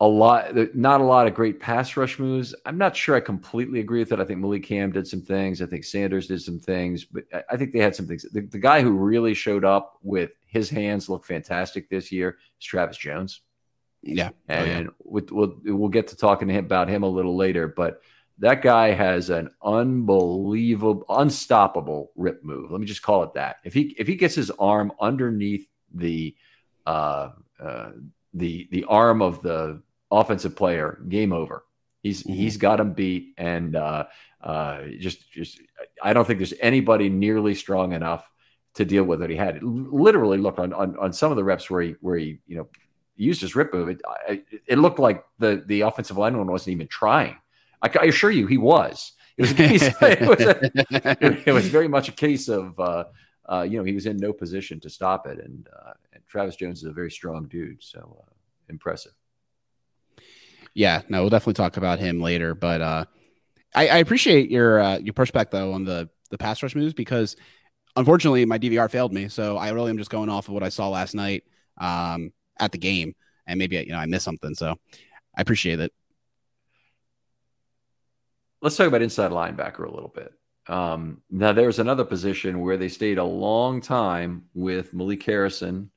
a 0.01 0.07
lot, 0.07 0.75
not 0.75 0.99
a 0.99 1.05
lot 1.05 1.27
of 1.27 1.33
great 1.33 1.59
pass 1.59 1.95
rush 1.95 2.19
moves. 2.19 2.53
I'm 2.65 2.77
not 2.77 2.95
sure 2.95 3.15
I 3.15 3.21
completely 3.21 3.79
agree 3.79 3.99
with 3.99 4.09
that. 4.09 4.19
I 4.19 4.25
think 4.25 4.39
Malik 4.39 4.65
Hamm 4.67 4.91
did 4.91 5.07
some 5.07 5.21
things. 5.21 5.61
I 5.61 5.67
think 5.67 5.85
Sanders 5.85 6.27
did 6.27 6.41
some 6.41 6.59
things, 6.59 7.05
but 7.05 7.23
I 7.49 7.55
think 7.55 7.71
they 7.71 7.79
had 7.79 7.95
some 7.95 8.05
things. 8.05 8.25
The, 8.29 8.41
the 8.41 8.59
guy 8.59 8.81
who 8.81 8.91
really 8.91 9.33
showed 9.33 9.63
up 9.63 9.97
with 10.03 10.31
his 10.47 10.69
hands 10.69 11.07
look 11.07 11.25
fantastic 11.25 11.89
this 11.89 12.11
year 12.11 12.37
is 12.59 12.65
Travis 12.65 12.97
Jones. 12.97 13.41
Yeah, 14.01 14.31
and 14.47 14.61
oh, 14.61 14.81
yeah. 14.81 15.27
We'll, 15.31 15.55
we'll 15.63 15.89
get 15.89 16.07
to 16.09 16.17
talking 16.17 16.49
to 16.49 16.53
him 16.53 16.65
about 16.65 16.89
him 16.89 17.03
a 17.03 17.09
little 17.09 17.35
later, 17.35 17.67
but 17.67 18.01
that 18.39 18.61
guy 18.61 18.91
has 18.91 19.29
an 19.29 19.49
unbelievable, 19.63 21.05
unstoppable 21.09 22.11
rip 22.15 22.43
move. 22.43 22.71
Let 22.71 22.81
me 22.81 22.87
just 22.87 23.01
call 23.01 23.23
it 23.23 23.33
that. 23.35 23.57
If 23.63 23.73
he 23.73 23.95
if 23.97 24.07
he 24.07 24.15
gets 24.15 24.35
his 24.35 24.51
arm 24.51 24.91
underneath 24.99 25.67
the 25.93 26.35
uh, 26.85 27.29
uh, 27.59 27.91
the 28.33 28.67
the 28.71 28.83
arm 28.85 29.21
of 29.21 29.41
the 29.41 29.81
offensive 30.11 30.55
player, 30.55 30.99
game 31.07 31.31
over. 31.31 31.63
He's 32.03 32.23
mm-hmm. 32.23 32.33
he's 32.33 32.57
got 32.57 32.79
him 32.79 32.93
beat, 32.93 33.33
and 33.37 33.75
uh, 33.75 34.05
uh, 34.41 34.81
just 34.99 35.31
just 35.31 35.61
I 36.03 36.13
don't 36.13 36.25
think 36.25 36.39
there's 36.39 36.53
anybody 36.59 37.09
nearly 37.09 37.55
strong 37.55 37.93
enough 37.93 38.29
to 38.75 38.83
deal 38.83 39.05
with 39.05 39.21
what 39.21 39.29
he 39.29 39.37
had. 39.37 39.55
It 39.55 39.63
literally 39.63 40.37
looked 40.37 40.59
on, 40.59 40.73
on 40.73 40.97
on 40.97 41.13
some 41.13 41.31
of 41.31 41.37
the 41.37 41.43
reps 41.43 41.69
where 41.69 41.81
he 41.81 41.95
where 42.01 42.17
he 42.17 42.39
you 42.47 42.57
know 42.57 42.67
used 43.15 43.39
his 43.39 43.55
rip 43.55 43.73
move. 43.73 43.87
It, 43.87 44.01
it 44.67 44.77
looked 44.77 44.99
like 44.99 45.23
the 45.39 45.63
the 45.65 45.81
offensive 45.81 46.17
lineman 46.17 46.47
wasn't 46.47 46.73
even 46.73 46.87
trying 46.87 47.37
I, 47.85 47.91
I 48.01 48.05
assure 48.05 48.31
you, 48.31 48.47
he 48.47 48.57
was. 48.57 49.13
It 49.37 49.41
was, 49.41 49.53
case, 49.53 49.83
it, 49.83 50.21
was 50.21 50.41
a, 50.41 51.17
it, 51.49 51.51
was 51.51 51.67
very 51.67 51.87
much 51.87 52.07
a 52.07 52.13
case 52.13 52.47
of, 52.47 52.79
uh, 52.79 53.03
uh, 53.51 53.61
you 53.69 53.77
know, 53.77 53.83
he 53.83 53.93
was 53.93 54.05
in 54.05 54.17
no 54.17 54.31
position 54.31 54.79
to 54.79 54.89
stop 54.89 55.27
it. 55.27 55.39
And, 55.43 55.67
uh, 55.77 55.91
and 56.13 56.25
Travis 56.25 56.55
Jones 56.55 56.79
is 56.79 56.85
a 56.85 56.93
very 56.93 57.11
strong 57.11 57.47
dude. 57.47 57.83
So 57.83 58.23
uh, 58.23 58.31
impressive. 58.69 59.11
Yeah, 60.73 61.01
no, 61.09 61.21
we'll 61.21 61.29
definitely 61.29 61.53
talk 61.53 61.77
about 61.77 61.99
him 61.99 62.21
later. 62.21 62.55
But 62.55 62.81
uh, 62.81 63.05
I, 63.73 63.87
I 63.87 63.97
appreciate 63.97 64.49
your 64.49 64.79
uh, 64.79 64.97
your 64.97 65.13
perspective 65.13 65.59
though 65.59 65.73
on 65.73 65.85
the 65.85 66.09
the 66.31 66.37
pass 66.37 66.61
rush 66.61 66.75
moves 66.75 66.93
because 66.93 67.37
unfortunately 67.95 68.45
my 68.45 68.59
DVR 68.59 68.89
failed 68.89 69.13
me. 69.13 69.29
So 69.29 69.57
I 69.57 69.69
really 69.69 69.89
am 69.89 69.97
just 69.97 70.09
going 70.09 70.29
off 70.29 70.49
of 70.49 70.53
what 70.53 70.63
I 70.63 70.69
saw 70.69 70.89
last 70.89 71.15
night 71.15 71.43
um, 71.77 72.33
at 72.59 72.73
the 72.73 72.77
game, 72.77 73.15
and 73.47 73.57
maybe 73.57 73.77
you 73.77 73.93
know 73.93 73.97
I 73.97 74.05
missed 74.05 74.25
something. 74.25 74.53
So 74.53 74.75
I 75.37 75.41
appreciate 75.41 75.79
it 75.79 75.93
let's 78.61 78.75
talk 78.75 78.87
about 78.87 79.01
inside 79.01 79.31
linebacker 79.31 79.85
a 79.87 79.91
little 79.93 80.11
bit. 80.13 80.33
Um, 80.67 81.21
now, 81.29 81.53
there's 81.53 81.79
another 81.79 82.03
position 82.05 82.59
where 82.61 82.77
they 82.77 82.89
stayed 82.89 83.17
a 83.19 83.23
long 83.23 83.81
time 83.81 84.45
with 84.53 84.93
Malik 84.93 85.23
Harrison 85.23 85.91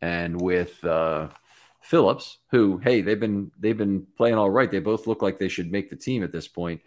and 0.00 0.40
with 0.40 0.82
uh, 0.84 1.28
Phillips, 1.80 2.38
who, 2.50 2.78
hey, 2.78 3.00
they've 3.02 3.18
been 3.18 3.50
they've 3.58 3.76
been 3.76 4.06
playing 4.16 4.36
all 4.36 4.50
right. 4.50 4.70
They 4.70 4.78
both 4.78 5.06
look 5.06 5.22
like 5.22 5.38
they 5.38 5.48
should 5.48 5.72
make 5.72 5.90
the 5.90 5.96
team 5.96 6.22
at 6.22 6.30
this 6.32 6.46
point. 6.48 6.80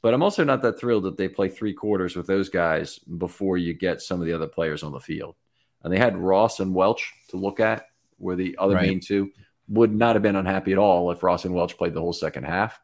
But 0.00 0.14
I'm 0.14 0.22
also 0.22 0.44
not 0.44 0.62
that 0.62 0.78
thrilled 0.78 1.04
that 1.04 1.16
they 1.16 1.28
play 1.28 1.48
three 1.48 1.74
quarters 1.74 2.14
with 2.16 2.26
those 2.26 2.48
guys 2.48 2.98
before 3.00 3.58
you 3.58 3.74
get 3.74 4.00
some 4.00 4.20
of 4.20 4.26
the 4.26 4.32
other 4.32 4.46
players 4.46 4.82
on 4.82 4.92
the 4.92 5.00
field. 5.00 5.34
and 5.82 5.92
they 5.92 5.98
had 5.98 6.16
Ross 6.16 6.60
and 6.60 6.74
Welch 6.74 7.12
to 7.28 7.36
look 7.36 7.60
at, 7.60 7.86
were 8.18 8.34
the 8.36 8.56
other 8.58 8.74
Right. 8.76 8.88
main 8.88 9.00
two. 9.00 9.30
Would 9.68 9.92
not 9.94 10.14
have 10.16 10.22
been 10.22 10.36
unhappy 10.36 10.72
at 10.72 10.78
all 10.78 11.10
if 11.10 11.22
Ross 11.22 11.44
and 11.44 11.54
Welch 11.54 11.76
played 11.76 11.94
the 11.94 12.00
whole 12.00 12.12
second 12.12 12.44
half. 12.44 12.80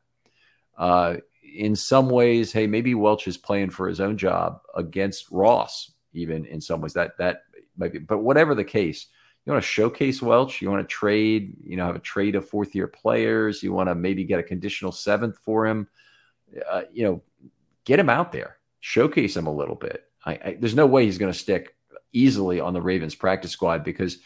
Uh, 0.77 1.17
in 1.55 1.77
some 1.77 2.11
ways, 2.11 2.53
hey, 2.53 2.67
maybe 2.67 2.95
Welch 2.95 3.29
is 3.29 3.37
playing 3.37 3.71
for 3.71 3.89
his 3.89 4.01
own 4.01 4.19
job 4.19 4.61
against 4.75 5.31
Ross, 5.31 5.93
even 6.13 6.45
in 6.47 6.61
some 6.61 6.81
ways. 6.81 6.93
That 6.95 7.17
that 7.19 7.45
might 7.77 7.93
be, 7.93 7.99
but 8.01 8.19
whatever 8.19 8.55
the 8.55 8.65
case, 8.65 9.07
you 9.45 9.53
want 9.53 9.63
to 9.63 9.69
showcase 9.69 10.21
Welch, 10.21 10.61
you 10.61 10.71
want 10.71 10.87
to 10.87 10.93
trade, 10.93 11.57
you 11.63 11.77
know, 11.77 11.87
have 11.87 11.97
a 11.97 12.01
trade 12.01 12.35
of 12.35 12.49
fourth 12.49 12.75
year 12.75 12.89
players, 12.89 13.63
you 13.63 13.73
want 13.73 13.89
to 13.89 13.95
maybe 13.95 14.25
get 14.25 14.41
a 14.41 14.45
conditional 14.45 14.93
seventh 14.93 15.39
for 15.39 15.67
him, 15.67 15.89
uh, 16.71 16.83
you 16.93 17.05
know, 17.05 17.23
get 17.85 17.99
him 17.99 18.11
out 18.11 18.33
there, 18.33 18.59
showcase 18.81 19.37
him 19.37 19.47
a 19.47 19.55
little 19.55 19.77
bit. 19.77 20.05
I, 20.25 20.33
I, 20.33 20.57
there's 20.59 20.75
no 20.75 20.87
way 20.87 21.05
he's 21.05 21.19
going 21.19 21.33
to 21.33 21.39
stick 21.39 21.77
easily 22.13 22.61
on 22.61 22.73
the 22.73 22.83
Ravens 22.83 23.15
practice 23.15 23.51
squad 23.51 23.85
because 23.85 24.19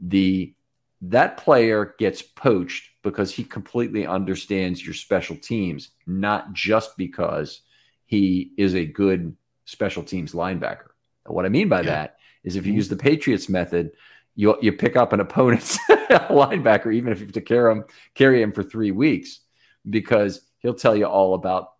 the 0.00 0.54
that 1.02 1.36
player 1.36 1.94
gets 1.98 2.22
poached 2.22 2.90
because 3.02 3.32
he 3.34 3.44
completely 3.44 4.06
understands 4.06 4.84
your 4.84 4.94
special 4.94 5.36
teams, 5.36 5.90
not 6.06 6.52
just 6.52 6.96
because 6.96 7.62
he 8.06 8.52
is 8.56 8.74
a 8.74 8.86
good 8.86 9.36
special 9.64 10.02
teams 10.04 10.32
linebacker. 10.32 10.90
And 11.26 11.34
what 11.34 11.46
I 11.46 11.48
mean 11.48 11.68
by 11.68 11.80
Yeah. 11.80 11.92
that 11.94 12.16
is 12.44 12.56
if 12.56 12.66
you 12.66 12.72
use 12.72 12.88
the 12.88 12.96
Patriots 12.96 13.48
method, 13.48 13.92
you 14.34 14.56
you 14.62 14.72
pick 14.72 14.96
up 14.96 15.12
an 15.12 15.20
opponent's 15.20 15.78
linebacker, 15.90 16.94
even 16.94 17.12
if 17.12 17.20
you 17.20 17.26
have 17.26 17.34
to 17.34 17.40
carry 17.40 17.72
him 17.72 17.84
carry 18.14 18.40
him 18.42 18.52
for 18.52 18.62
three 18.62 18.90
weeks, 18.92 19.40
because 19.88 20.42
he'll 20.58 20.74
tell 20.74 20.96
you 20.96 21.06
all 21.06 21.34
about 21.34 21.72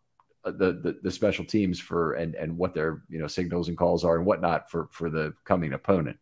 uh, 0.44 0.50
the, 0.50 0.72
the 0.72 0.98
the 1.02 1.10
special 1.10 1.44
teams 1.44 1.78
for 1.80 2.14
and 2.14 2.34
and 2.34 2.56
what 2.56 2.74
their 2.74 3.02
you 3.08 3.18
know 3.18 3.26
signals 3.28 3.68
and 3.68 3.78
calls 3.78 4.04
are 4.04 4.16
and 4.16 4.26
whatnot 4.26 4.70
for 4.70 4.88
for 4.90 5.10
the 5.10 5.32
coming 5.44 5.72
opponent. 5.72 6.18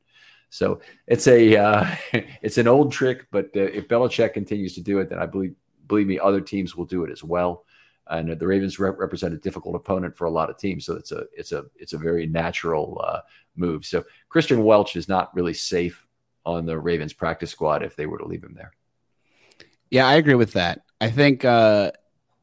So 0.51 0.81
it's 1.07 1.27
a 1.27 1.57
uh, 1.57 1.95
it's 2.43 2.59
an 2.59 2.69
old 2.69 2.93
trick, 2.93 3.27
but 3.31 3.47
uh, 3.57 3.61
if 3.61 3.89
Belichick 3.89 4.35
continues 4.35 4.75
to 4.75 4.83
do 4.83 4.99
it, 4.99 5.09
then 5.09 5.19
I 5.19 5.27
believe 5.27 5.55
believe 5.91 6.07
me, 6.07 6.19
other 6.19 6.41
teams 6.41 6.77
will 6.77 6.87
do 6.87 7.05
it 7.05 7.11
as 7.11 7.25
well. 7.25 7.65
And 8.09 8.39
the 8.39 8.47
Ravens 8.47 8.79
rep- 8.79 8.99
represent 8.99 9.35
a 9.35 9.39
difficult 9.39 9.77
opponent 9.77 10.17
for 10.17 10.25
a 10.25 10.31
lot 10.31 10.51
of 10.51 10.59
teams, 10.59 10.85
so 10.85 10.95
it's 10.95 11.13
a 11.13 11.25
it's 11.37 11.53
a 11.53 11.65
it's 11.77 11.93
a 11.93 11.99
very 11.99 12.27
natural 12.27 13.01
uh, 13.05 13.21
move. 13.55 13.85
So 13.87 14.05
Kristian 14.29 14.65
Welch 14.65 14.97
is 14.97 15.09
not 15.09 15.35
really 15.35 15.55
safe 15.55 16.07
on 16.45 16.67
the 16.67 16.79
Ravens 16.79 17.13
practice 17.13 17.51
squad 17.51 17.83
if 17.83 17.95
they 17.95 18.07
were 18.07 18.19
to 18.19 18.27
leave 18.27 18.43
him 18.43 18.55
there. 18.55 18.73
Yeah, 19.91 20.09
I 20.09 20.15
agree 20.15 20.35
with 20.35 20.53
that. 20.55 20.83
I 21.01 21.11
think 21.11 21.45
uh, 21.45 21.93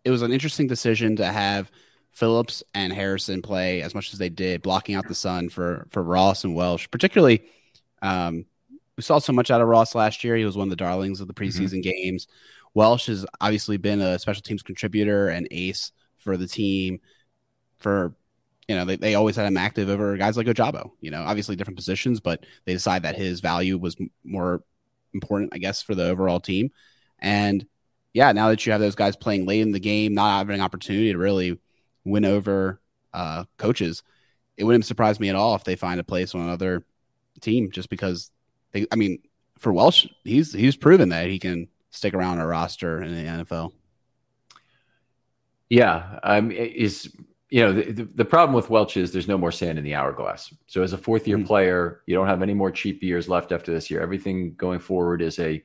it 0.06 0.12
was 0.12 0.22
an 0.22 0.32
interesting 0.32 0.67
decision 0.67 1.17
to 1.17 1.26
have 1.26 1.70
Phillips 2.12 2.63
and 2.74 2.93
Harrison 2.93 3.41
play 3.41 3.82
as 3.82 3.93
much 3.93 4.13
as 4.13 4.20
they 4.20 4.30
did, 4.30 4.62
blocking 4.62 4.96
out 4.96 5.08
the 5.08 5.15
sun 5.15 5.50
for 5.50 5.86
for 5.89 6.02
Ross 6.02 6.46
and 6.46 6.56
Welch. 6.56 6.89
Particularly, 6.91 7.43
um, 8.01 8.45
we 8.95 9.03
saw 9.03 9.19
so 9.19 9.33
much 9.33 9.51
out 9.51 9.62
of 9.62 9.67
Ross 9.67 9.95
last 9.95 10.23
year. 10.23 10.36
He 10.36 10.45
was 10.45 10.57
one 10.57 10.67
of 10.67 10.69
the 10.71 10.75
darlings 10.75 11.21
of 11.21 11.27
the 11.27 11.33
preseason 11.33 11.83
games. 11.83 12.27
Welch 12.73 13.05
has 13.07 13.25
obviously 13.39 13.77
been 13.77 14.01
a 14.01 14.19
special 14.19 14.41
teams 14.41 14.63
contributor 14.63 15.29
and 15.29 15.47
ace 15.51 15.91
for 16.17 16.36
the 16.38 16.47
team. 16.47 16.99
For 17.79 18.13
you 18.67 18.75
know, 18.75 18.86
they, 18.86 18.97
they 18.97 19.15
always 19.15 19.36
had 19.36 19.45
him 19.45 19.55
active 19.55 19.89
over 19.89 20.17
guys 20.17 20.36
like 20.36 20.47
Ojabo. 20.47 20.91
You 20.99 21.12
know, 21.12 21.23
obviously 21.23 21.55
different 21.55 21.77
positions, 21.77 22.19
but 22.19 22.45
they 22.65 22.73
decide 22.73 23.03
that 23.03 23.15
his 23.15 23.39
value 23.39 23.77
was 23.77 23.95
m- 23.99 24.12
more 24.23 24.63
important, 25.13 25.53
I 25.53 25.57
guess, 25.57 25.81
for 25.81 25.95
the 25.95 26.07
overall 26.07 26.39
team. 26.39 26.71
And 27.19 27.65
yeah, 28.13 28.31
now 28.31 28.49
that 28.49 28.65
you 28.65 28.71
have 28.71 28.81
those 28.81 28.95
guys 28.95 29.15
playing 29.15 29.45
late 29.45 29.62
in 29.62 29.71
the 29.71 29.79
game, 29.79 30.13
not 30.13 30.39
having 30.39 30.55
an 30.55 30.62
opportunity 30.62 31.12
to 31.12 31.17
really 31.17 31.60
win 32.03 32.25
over 32.25 32.81
uh, 33.13 33.45
coaches, 33.57 34.03
it 34.57 34.63
wouldn't 34.63 34.86
surprise 34.86 35.19
me 35.19 35.29
at 35.29 35.36
all 35.36 35.55
if 35.55 35.63
they 35.63 35.75
find 35.75 35.99
a 35.99 36.03
place 36.03 36.33
on 36.36 36.41
another 36.41 36.83
team 37.39 37.71
just 37.71 37.89
because 37.89 38.32
they, 38.71 38.86
I 38.91 38.95
mean, 38.95 39.19
for 39.58 39.73
Welch, 39.73 40.08
he's 40.23 40.54
he's 40.54 40.76
proven 40.76 41.10
that 41.10 41.28
he 41.28 41.39
can 41.39 41.67
stick 41.91 42.13
around 42.13 42.39
a 42.39 42.47
roster 42.47 43.02
in 43.02 43.15
the 43.15 43.43
NFL. 43.43 43.71
Yeah, 45.69 46.19
um, 46.23 46.52
is 46.52 47.13
you 47.50 47.62
know 47.62 47.73
the, 47.73 48.04
the, 48.04 48.26
problem 48.26 48.54
with 48.54 48.69
Welch 48.69 48.97
is 48.97 49.12
there's 49.12 49.28
no 49.28 49.38
more 49.38 49.52
sand 49.52 49.78
in 49.78 49.84
the 49.84 49.95
hourglass. 49.95 50.54
So 50.67 50.84
as 50.84 50.93
a 50.93 50.97
fourth 50.97 51.28
year 51.28 51.38
Mhm. 51.38 51.45
player, 51.45 52.02
you 52.06 52.15
don't 52.15 52.28
have 52.28 52.41
any 52.41 52.54
more 52.54 52.71
cheap 52.71 53.02
years 53.02 53.30
left 53.30 53.52
after 53.52 53.73
this 53.73 53.89
year. 53.89 54.02
Everything 54.02 54.54
going 54.56 54.80
forward 54.80 55.21
is 55.21 55.39
a 55.39 55.63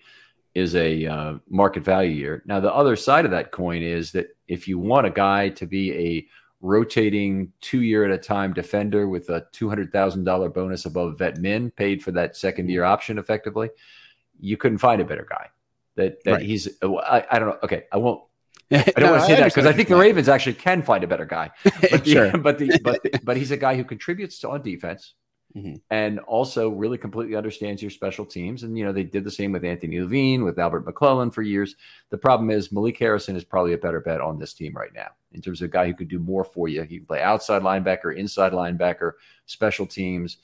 is 0.55 0.75
a 0.75 1.07
uh, 1.07 1.35
market 1.49 1.83
value 1.83 2.11
year. 2.11 2.43
Now 2.47 2.61
the 2.61 2.73
other 2.73 2.95
side 2.95 3.25
of 3.25 3.31
that 3.31 3.53
coin 3.53 3.83
is 3.83 4.13
that 4.13 4.29
if 4.49 4.69
you 4.69 4.79
want 4.79 5.07
a 5.07 5.11
guy 5.11 5.49
to 5.51 5.67
be 5.67 5.93
a 5.93 6.27
rotating 6.63 7.53
two 7.61 7.83
year 7.83 8.05
at 8.05 8.11
a 8.11 8.17
time 8.17 8.55
defender 8.55 9.09
with 9.09 9.29
a 9.29 9.45
two 9.53 9.69
hundred 9.69 9.93
thousand 9.93 10.25
dollar 10.25 10.49
bonus 10.49 10.87
above 10.87 11.19
vet 11.19 11.37
min 11.39 11.71
paid 11.73 12.03
for 12.03 12.13
that 12.13 12.37
second 12.37 12.71
year 12.71 12.85
option, 12.85 13.19
effectively, 13.19 13.69
you 14.41 14.57
couldn't 14.57 14.79
find 14.79 15.03
a 15.03 15.05
better 15.05 15.27
guy. 15.29 15.49
That 15.97 16.25
that 16.25 16.33
Right. 16.33 16.43
he's 16.43 16.69
uh, 16.83 16.95
I, 16.95 17.27
I 17.31 17.39
don't 17.39 17.49
know. 17.49 17.59
Okay, 17.65 17.85
I 17.93 17.99
won't 17.99 18.23
I 18.71 18.83
don't 18.97 19.11
want 19.11 19.23
to 19.23 19.27
say 19.27 19.37
that 19.37 19.45
because 19.47 19.67
I 19.67 19.73
think 19.73 19.89
the 19.89 19.97
Ravens 19.97 20.29
actually 20.29 20.55
can 20.55 20.81
find 20.83 21.05
a 21.05 21.07
better 21.07 21.27
guy. 21.27 21.51
But 21.91 22.07
sure. 22.07 22.31
but 22.39 22.59
the 22.59 22.79
but 22.83 23.03
the, 23.03 23.21
but 23.23 23.37
he's 23.37 23.51
a 23.51 23.57
guy 23.59 23.77
who 23.77 23.85
contributes 23.85 24.39
to 24.41 24.49
on 24.51 24.63
defense 24.63 25.15
Mhm. 25.55 25.81
and 25.91 26.19
also 26.21 26.71
really 26.71 26.97
completely 26.97 27.37
understands 27.37 27.83
your 27.83 27.91
special 27.91 28.25
teams. 28.25 28.63
And 28.63 28.79
you 28.79 28.85
know 28.85 28.93
they 28.93 29.03
did 29.05 29.25
the 29.25 29.31
same 29.31 29.53
with 29.53 29.65
Anthony 29.65 30.01
Levine, 30.01 30.45
with 30.45 30.59
Albert 30.59 30.87
McClellan 30.87 31.31
for 31.31 31.43
years. 31.43 31.77
The 32.11 32.19
problem 32.19 32.51
is 32.51 32.73
Malik 32.73 32.99
Harrison 32.99 33.37
is 33.37 33.45
probably 33.45 33.75
a 33.75 33.79
better 33.79 34.01
bet 34.01 34.21
on 34.21 34.39
this 34.39 34.55
team 34.55 34.73
right 34.75 34.95
now 34.95 35.09
in 35.33 35.41
terms 35.43 35.61
of 35.61 35.67
a 35.67 35.73
guy 35.73 35.87
who 35.87 35.95
could 35.95 36.09
do 36.09 36.19
more 36.19 36.45
for 36.45 36.69
you. 36.69 36.83
He 36.83 36.99
can 36.99 37.07
play 37.07 37.21
outside 37.21 37.63
linebacker, 37.63 38.17
inside 38.17 38.53
linebacker, 38.53 39.13
special 39.47 39.87
teams. 39.87 40.39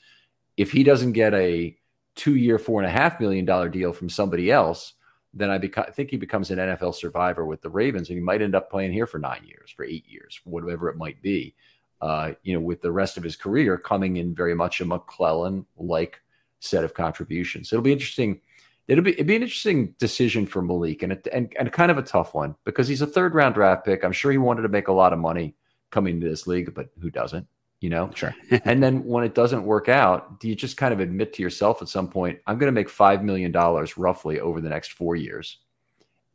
If 0.57 0.71
he 0.71 0.83
doesn't 0.83 1.13
get 1.13 1.33
a 1.33 1.75
two-year, 2.15 2.59
four 2.59 2.81
and 2.81 2.87
a 2.87 2.91
half 2.91 3.19
million 3.19 3.45
dollar 3.45 3.69
deal 3.69 3.93
from 3.93 4.09
somebody 4.09 4.51
else, 4.51 4.93
then 5.33 5.49
I 5.49 5.57
beca- 5.59 5.93
think 5.93 6.09
he 6.09 6.17
becomes 6.17 6.51
an 6.51 6.57
NFL 6.59 6.93
survivor 6.95 7.45
with 7.45 7.61
the 7.61 7.69
Ravens, 7.69 8.09
and 8.09 8.17
he 8.17 8.23
might 8.23 8.41
end 8.41 8.55
up 8.55 8.69
playing 8.69 8.91
here 8.91 9.05
for 9.05 9.19
nine 9.19 9.43
years, 9.45 9.71
for 9.71 9.85
eight 9.85 10.05
years, 10.07 10.39
whatever 10.43 10.89
it 10.89 10.97
might 10.97 11.21
be. 11.21 11.55
Uh, 12.01 12.31
you 12.43 12.53
know, 12.53 12.61
with 12.61 12.81
the 12.81 12.91
rest 12.91 13.17
of 13.17 13.23
his 13.23 13.35
career 13.35 13.77
coming 13.77 14.17
in 14.17 14.33
very 14.33 14.55
much 14.55 14.79
a 14.79 14.85
McClellan-like 14.85 16.21
set 16.61 16.83
of 16.83 16.93
contributions. 16.93 17.73
It'll 17.73 17.83
be 17.83 17.91
interesting. 17.91 18.39
It'll 18.87 19.03
be 19.03 19.11
it'd 19.11 19.27
be 19.27 19.35
an 19.35 19.43
interesting 19.43 19.95
decision 19.99 20.45
for 20.45 20.61
Malik, 20.61 21.03
and 21.03 21.11
it, 21.11 21.27
and 21.31 21.53
and 21.59 21.71
kind 21.71 21.91
of 21.91 21.97
a 21.97 22.01
tough 22.01 22.33
one 22.33 22.55
because 22.63 22.87
he's 22.87 23.01
a 23.01 23.07
third-round 23.07 23.55
draft 23.55 23.85
pick. 23.85 24.03
I'm 24.03 24.13
sure 24.13 24.31
he 24.31 24.37
wanted 24.37 24.61
to 24.63 24.69
make 24.69 24.87
a 24.87 24.93
lot 24.93 25.13
of 25.13 25.19
money 25.19 25.55
coming 25.91 26.19
to 26.21 26.29
this 26.29 26.47
league, 26.47 26.73
but 26.73 26.89
who 26.99 27.09
doesn't? 27.09 27.47
You 27.79 27.89
know, 27.89 28.11
Sure. 28.13 28.35
and 28.65 28.83
then 28.83 29.05
when 29.05 29.23
it 29.23 29.33
doesn't 29.33 29.63
work 29.63 29.87
out, 29.87 30.39
do 30.39 30.49
you 30.49 30.55
just 30.55 30.75
kind 30.75 30.93
of 30.93 30.99
admit 30.99 31.33
to 31.33 31.41
yourself 31.41 31.81
at 31.81 31.87
some 31.87 32.09
point, 32.09 32.39
I'm 32.45 32.57
going 32.57 32.67
to 32.67 32.73
make 32.73 32.89
$5 32.89 33.23
million 33.23 33.53
roughly 33.95 34.39
over 34.39 34.59
the 34.59 34.69
next 34.69 34.91
four 34.91 35.15
years. 35.15 35.57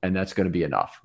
And 0.03 0.17
that's 0.17 0.33
going 0.33 0.47
to 0.47 0.51
be 0.51 0.63
enough. 0.63 1.01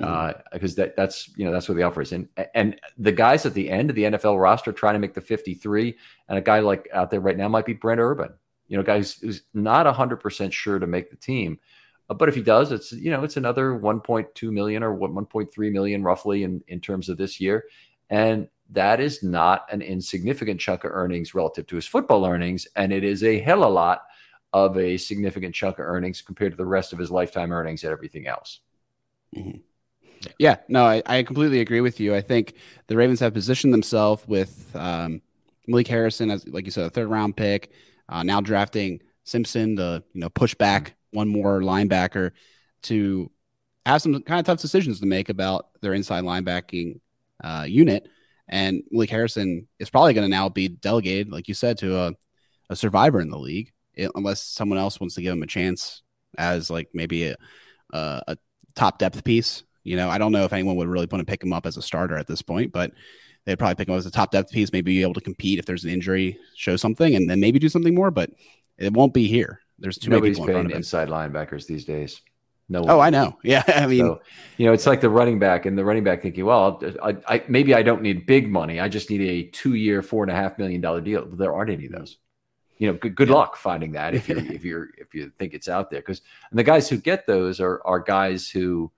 Uh, 0.00 0.32
because 0.52 0.74
that 0.76 0.94
that's 0.96 1.28
you 1.36 1.44
know 1.44 1.52
that's 1.52 1.68
what 1.68 1.76
the 1.76 1.82
offer 1.82 2.02
is, 2.02 2.12
and 2.12 2.28
and 2.54 2.80
the 2.98 3.10
guys 3.12 3.44
at 3.46 3.54
the 3.54 3.68
end 3.68 3.90
of 3.90 3.96
the 3.96 4.04
NFL 4.04 4.40
roster 4.40 4.72
trying 4.72 4.94
to 4.94 5.00
make 5.00 5.14
the 5.14 5.20
53, 5.20 5.96
and 6.28 6.38
a 6.38 6.40
guy 6.40 6.60
like 6.60 6.88
out 6.92 7.10
there 7.10 7.20
right 7.20 7.36
now 7.36 7.48
might 7.48 7.66
be 7.66 7.72
Brent 7.72 8.00
Urban, 8.00 8.32
you 8.68 8.76
know, 8.76 8.82
guy 8.82 8.98
who's, 8.98 9.42
not 9.54 9.86
100 9.86 10.16
percent 10.16 10.52
sure 10.52 10.78
to 10.78 10.86
make 10.86 11.10
the 11.10 11.16
team, 11.16 11.58
Uh, 12.08 12.14
but 12.14 12.28
if 12.28 12.34
he 12.34 12.42
does, 12.42 12.70
it's 12.72 12.92
you 12.92 13.10
know 13.10 13.24
it's 13.24 13.36
another 13.36 13.72
1.2 13.72 14.52
million 14.52 14.82
or 14.82 14.96
1.3 14.96 15.72
million 15.72 16.02
roughly 16.02 16.42
in 16.44 16.62
in 16.68 16.80
terms 16.80 17.08
of 17.08 17.16
this 17.16 17.40
year, 17.40 17.64
and 18.10 18.48
that 18.70 19.00
is 19.00 19.22
not 19.22 19.66
an 19.72 19.82
insignificant 19.82 20.60
chunk 20.60 20.84
of 20.84 20.90
earnings 20.92 21.34
relative 21.34 21.66
to 21.66 21.76
his 21.76 21.86
football 21.86 22.24
earnings, 22.26 22.66
and 22.76 22.92
it 22.92 23.02
is 23.04 23.24
a 23.24 23.38
hell 23.40 23.62
of 23.64 23.70
a 23.70 23.72
lot 23.72 24.02
of 24.52 24.76
a 24.78 24.96
significant 24.96 25.54
chunk 25.54 25.78
of 25.78 25.84
earnings 25.86 26.22
compared 26.22 26.52
to 26.52 26.56
the 26.56 26.66
rest 26.66 26.92
of 26.92 26.98
his 26.98 27.10
lifetime 27.10 27.52
earnings 27.52 27.84
and 27.84 27.92
everything 27.92 28.26
else. 28.26 28.60
Yeah, 30.38 30.56
no, 30.68 30.84
I, 30.84 31.02
I 31.06 31.22
completely 31.22 31.60
agree 31.60 31.80
with 31.80 32.00
you. 32.00 32.14
I 32.14 32.20
think 32.20 32.54
the 32.86 32.96
Ravens 32.96 33.20
have 33.20 33.34
positioned 33.34 33.72
themselves 33.72 34.26
with 34.26 34.70
um, 34.74 35.20
Malik 35.66 35.86
Harrison 35.88 36.30
as, 36.30 36.46
like 36.48 36.64
you 36.64 36.70
said, 36.70 36.84
a 36.86 36.90
third 36.90 37.08
round 37.08 37.36
pick. 37.36 37.70
Uh, 38.08 38.22
now 38.22 38.40
drafting 38.40 39.00
Simpson 39.24 39.76
to 39.76 40.02
you 40.12 40.20
know 40.20 40.28
push 40.30 40.54
back 40.54 40.96
one 41.12 41.28
more 41.28 41.60
linebacker 41.60 42.32
to 42.82 43.30
have 43.86 44.02
some 44.02 44.22
kind 44.22 44.40
of 44.40 44.46
tough 44.46 44.60
decisions 44.60 45.00
to 45.00 45.06
make 45.06 45.28
about 45.28 45.68
their 45.82 45.94
inside 45.94 46.24
linebacking 46.24 47.00
uh, 47.42 47.66
unit. 47.68 48.08
And 48.48 48.82
Malik 48.90 49.10
Harrison 49.10 49.68
is 49.78 49.90
probably 49.90 50.14
going 50.14 50.24
to 50.26 50.30
now 50.30 50.48
be 50.48 50.68
delegated, 50.68 51.30
like 51.30 51.48
you 51.48 51.54
said, 51.54 51.78
to 51.78 51.96
a, 51.98 52.12
a 52.70 52.76
survivor 52.76 53.20
in 53.20 53.30
the 53.30 53.38
league, 53.38 53.72
i- 53.98 54.08
unless 54.14 54.42
someone 54.42 54.78
else 54.78 55.00
wants 55.00 55.14
to 55.16 55.22
give 55.22 55.32
him 55.34 55.42
a 55.42 55.46
chance 55.46 56.02
as 56.38 56.70
like 56.70 56.88
maybe 56.94 57.28
a, 57.28 57.36
a, 57.92 58.22
a 58.28 58.38
top 58.74 58.98
depth 58.98 59.24
piece. 59.24 59.64
You 59.88 59.96
know, 59.96 60.08
I 60.10 60.18
don't 60.18 60.32
know 60.32 60.44
if 60.44 60.52
anyone 60.52 60.76
would 60.76 60.88
really 60.88 61.08
want 61.10 61.26
to 61.26 61.30
pick 61.30 61.42
him 61.42 61.52
up 61.52 61.66
as 61.66 61.76
a 61.76 61.82
starter 61.82 62.16
at 62.16 62.26
this 62.26 62.42
point, 62.42 62.72
but 62.72 62.92
they'd 63.44 63.58
probably 63.58 63.74
pick 63.74 63.88
him 63.88 63.94
up 63.94 63.98
as 63.98 64.06
a 64.06 64.10
top 64.10 64.30
depth 64.30 64.52
piece, 64.52 64.72
maybe 64.72 64.92
be 64.92 65.02
able 65.02 65.14
to 65.14 65.20
compete 65.20 65.58
if 65.58 65.66
there's 65.66 65.84
an 65.84 65.90
injury, 65.90 66.38
show 66.54 66.76
something, 66.76 67.16
and 67.16 67.28
then 67.28 67.40
maybe 67.40 67.58
do 67.58 67.68
something 67.68 67.94
more. 67.94 68.10
But 68.10 68.30
it 68.76 68.92
won't 68.92 69.14
be 69.14 69.26
here. 69.26 69.60
There's 69.78 69.98
too 69.98 70.10
many 70.10 70.18
Nobody's 70.20 70.36
people 70.36 70.48
in 70.48 70.54
front 70.54 70.68
paying 70.68 70.72
of 70.74 70.78
inside 70.78 71.08
linebackers 71.08 71.66
these 71.66 71.84
days. 71.84 72.20
No 72.68 72.82
one. 72.82 72.90
Oh, 72.90 73.00
I 73.00 73.10
know. 73.10 73.38
Yeah, 73.44 73.62
I 73.66 73.86
mean, 73.86 74.00
So, 74.00 74.20
you 74.58 74.66
know, 74.66 74.72
it's 74.72 74.86
like 74.86 75.00
the 75.00 75.08
running 75.08 75.38
back 75.38 75.64
and 75.66 75.78
the 75.78 75.84
running 75.84 76.04
back 76.04 76.20
thinking, 76.20 76.44
well, 76.44 76.82
I, 77.02 77.16
I, 77.26 77.42
maybe 77.48 77.74
I 77.74 77.82
don't 77.82 78.02
need 78.02 78.26
big 78.26 78.50
money. 78.50 78.78
I 78.80 78.88
just 78.88 79.08
need 79.08 79.22
a 79.22 79.44
two 79.50 79.74
year, 79.74 80.02
four 80.02 80.22
and 80.22 80.30
a 80.30 80.34
half 80.34 80.58
million 80.58 80.80
dollar 80.80 81.00
deal. 81.00 81.24
There 81.26 81.54
aren't 81.54 81.70
any 81.70 81.86
of 81.86 81.92
those. 81.92 82.18
you 82.78 82.88
know, 82.88 82.98
good, 82.98 83.14
good 83.14 83.28
yeah. 83.28 83.34
luck 83.34 83.56
finding 83.56 83.92
that 83.92 84.14
if 84.14 84.28
you 84.28 84.36
if 84.50 84.64
you're 84.64 84.88
if 84.98 85.14
you 85.14 85.32
think 85.38 85.54
it's 85.54 85.68
out 85.68 85.90
there. 85.90 86.00
Because 86.00 86.20
and 86.50 86.58
the 86.58 86.64
guys 86.64 86.88
who 86.88 86.98
get 86.98 87.26
those 87.26 87.60
are 87.60 87.80
are 87.84 88.00
guys 88.00 88.50
who 88.50 88.90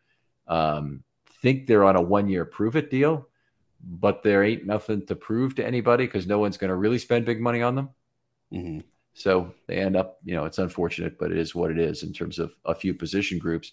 um, 0.50 1.02
think 1.40 1.66
they're 1.66 1.84
on 1.84 1.96
a 1.96 2.02
one 2.02 2.28
year 2.28 2.44
prove 2.44 2.76
it 2.76 2.90
deal, 2.90 3.28
but 3.82 4.22
there 4.22 4.42
ain't 4.42 4.66
nothing 4.66 5.06
to 5.06 5.14
prove 5.14 5.54
to 5.54 5.66
anybody 5.66 6.04
because 6.04 6.26
no 6.26 6.38
one's 6.38 6.58
going 6.58 6.68
to 6.68 6.76
really 6.76 6.98
spend 6.98 7.24
big 7.24 7.40
money 7.40 7.62
on 7.62 7.74
them. 7.74 7.88
Mm-hmm. 8.52 8.80
So 9.14 9.54
they 9.66 9.76
end 9.76 9.96
up, 9.96 10.18
you 10.24 10.34
know, 10.34 10.44
it's 10.44 10.58
unfortunate, 10.58 11.18
but 11.18 11.30
it 11.30 11.38
is 11.38 11.54
what 11.54 11.70
it 11.70 11.78
is 11.78 12.02
in 12.02 12.12
terms 12.12 12.38
of 12.38 12.54
a 12.64 12.74
few 12.74 12.92
position 12.94 13.38
groups. 13.38 13.72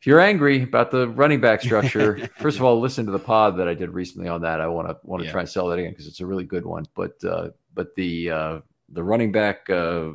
If 0.00 0.06
you're 0.06 0.20
angry 0.20 0.62
about 0.62 0.90
the 0.90 1.08
running 1.08 1.40
back 1.40 1.60
structure, 1.60 2.28
first 2.38 2.56
of 2.56 2.64
all, 2.64 2.80
listen 2.80 3.06
to 3.06 3.12
the 3.12 3.18
pod 3.18 3.56
that 3.58 3.68
I 3.68 3.74
did 3.74 3.90
recently 3.90 4.28
on 4.28 4.40
that. 4.42 4.60
I 4.60 4.66
want 4.66 4.88
to 4.88 4.96
want 5.02 5.20
to 5.20 5.26
yeah. 5.26 5.32
try 5.32 5.40
and 5.42 5.48
sell 5.48 5.68
that 5.68 5.78
again 5.78 5.90
because 5.90 6.06
it's 6.06 6.20
a 6.20 6.26
really 6.26 6.44
good 6.44 6.64
one. 6.64 6.86
But 6.94 7.22
uh, 7.22 7.50
but 7.74 7.94
the 7.96 8.30
uh, 8.30 8.60
the 8.88 9.02
running 9.02 9.30
back 9.30 9.68
uh, 9.68 10.12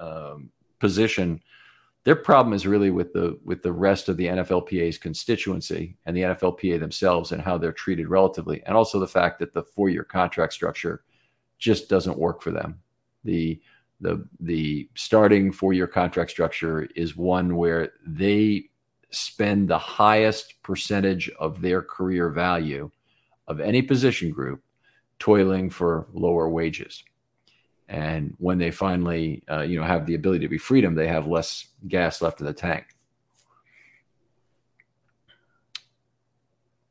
um, 0.00 0.50
position, 0.80 1.40
their 2.04 2.16
problem 2.16 2.54
is 2.54 2.66
really 2.66 2.90
with 2.90 3.12
the 3.12 3.38
with 3.44 3.62
the 3.62 3.72
rest 3.72 4.08
of 4.08 4.16
the 4.16 4.26
NFLPA's 4.26 4.98
constituency 4.98 5.96
and 6.06 6.16
the 6.16 6.22
NFLPA 6.22 6.80
themselves 6.80 7.32
and 7.32 7.42
how 7.42 7.58
they're 7.58 7.72
treated 7.72 8.08
relatively, 8.08 8.62
and 8.64 8.76
also 8.76 8.98
the 8.98 9.06
fact 9.06 9.38
that 9.40 9.52
the 9.52 9.64
four 9.64 9.88
year 9.88 10.04
contract 10.04 10.52
structure 10.52 11.02
just 11.58 11.88
doesn't 11.88 12.18
work 12.18 12.40
for 12.40 12.50
them. 12.50 12.80
The 13.24 13.60
the 14.00 14.26
the 14.40 14.88
starting 14.94 15.52
four 15.52 15.72
year 15.72 15.86
contract 15.86 16.30
structure 16.30 16.88
is 16.94 17.16
one 17.16 17.56
where 17.56 17.92
they 18.06 18.70
spend 19.10 19.68
the 19.68 19.78
highest 19.78 20.62
percentage 20.62 21.30
of 21.40 21.60
their 21.60 21.82
career 21.82 22.30
value 22.30 22.90
of 23.48 23.60
any 23.60 23.82
position 23.82 24.30
group 24.30 24.62
toiling 25.18 25.70
for 25.70 26.06
lower 26.12 26.48
wages. 26.48 27.02
And 27.88 28.34
when 28.38 28.58
they 28.58 28.70
finally, 28.70 29.42
uh, 29.50 29.62
you 29.62 29.78
know, 29.78 29.84
have 29.84 30.04
the 30.04 30.14
ability 30.14 30.44
to 30.44 30.48
be 30.48 30.58
freedom, 30.58 30.94
they 30.94 31.08
have 31.08 31.26
less 31.26 31.66
gas 31.86 32.20
left 32.20 32.40
in 32.40 32.46
the 32.46 32.52
tank. 32.52 32.84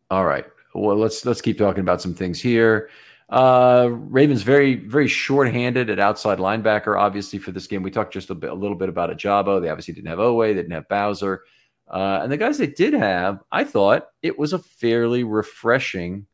All 0.09 0.25
right. 0.25 0.45
Well, 0.73 0.97
let's 0.97 1.25
let's 1.25 1.41
keep 1.41 1.57
talking 1.57 1.81
about 1.81 2.01
some 2.01 2.13
things 2.13 2.41
here. 2.41 2.89
Uh, 3.29 3.89
Ravens 3.91 4.41
very 4.41 4.75
very 4.75 5.07
short-handed 5.07 5.89
at 5.89 5.99
outside 5.99 6.39
linebacker. 6.39 6.97
Obviously, 6.97 7.39
for 7.39 7.51
this 7.51 7.67
game, 7.67 7.83
we 7.83 7.91
talked 7.91 8.13
just 8.13 8.29
a, 8.29 8.35
bit, 8.35 8.49
a 8.49 8.53
little 8.53 8.77
bit 8.77 8.89
about 8.89 9.09
Ojabo. 9.09 9.61
They 9.61 9.69
obviously 9.69 9.93
didn't 9.93 10.07
have 10.07 10.19
Oweh, 10.19 10.49
they 10.49 10.61
didn't 10.61 10.71
have 10.71 10.87
Bowser, 10.87 11.43
uh, 11.89 12.21
and 12.23 12.31
the 12.31 12.37
guys 12.37 12.57
they 12.57 12.67
did 12.67 12.93
have, 12.93 13.43
I 13.51 13.63
thought 13.63 14.07
it 14.21 14.37
was 14.37 14.53
a 14.53 14.59
fairly 14.59 15.23
refreshing 15.23 16.25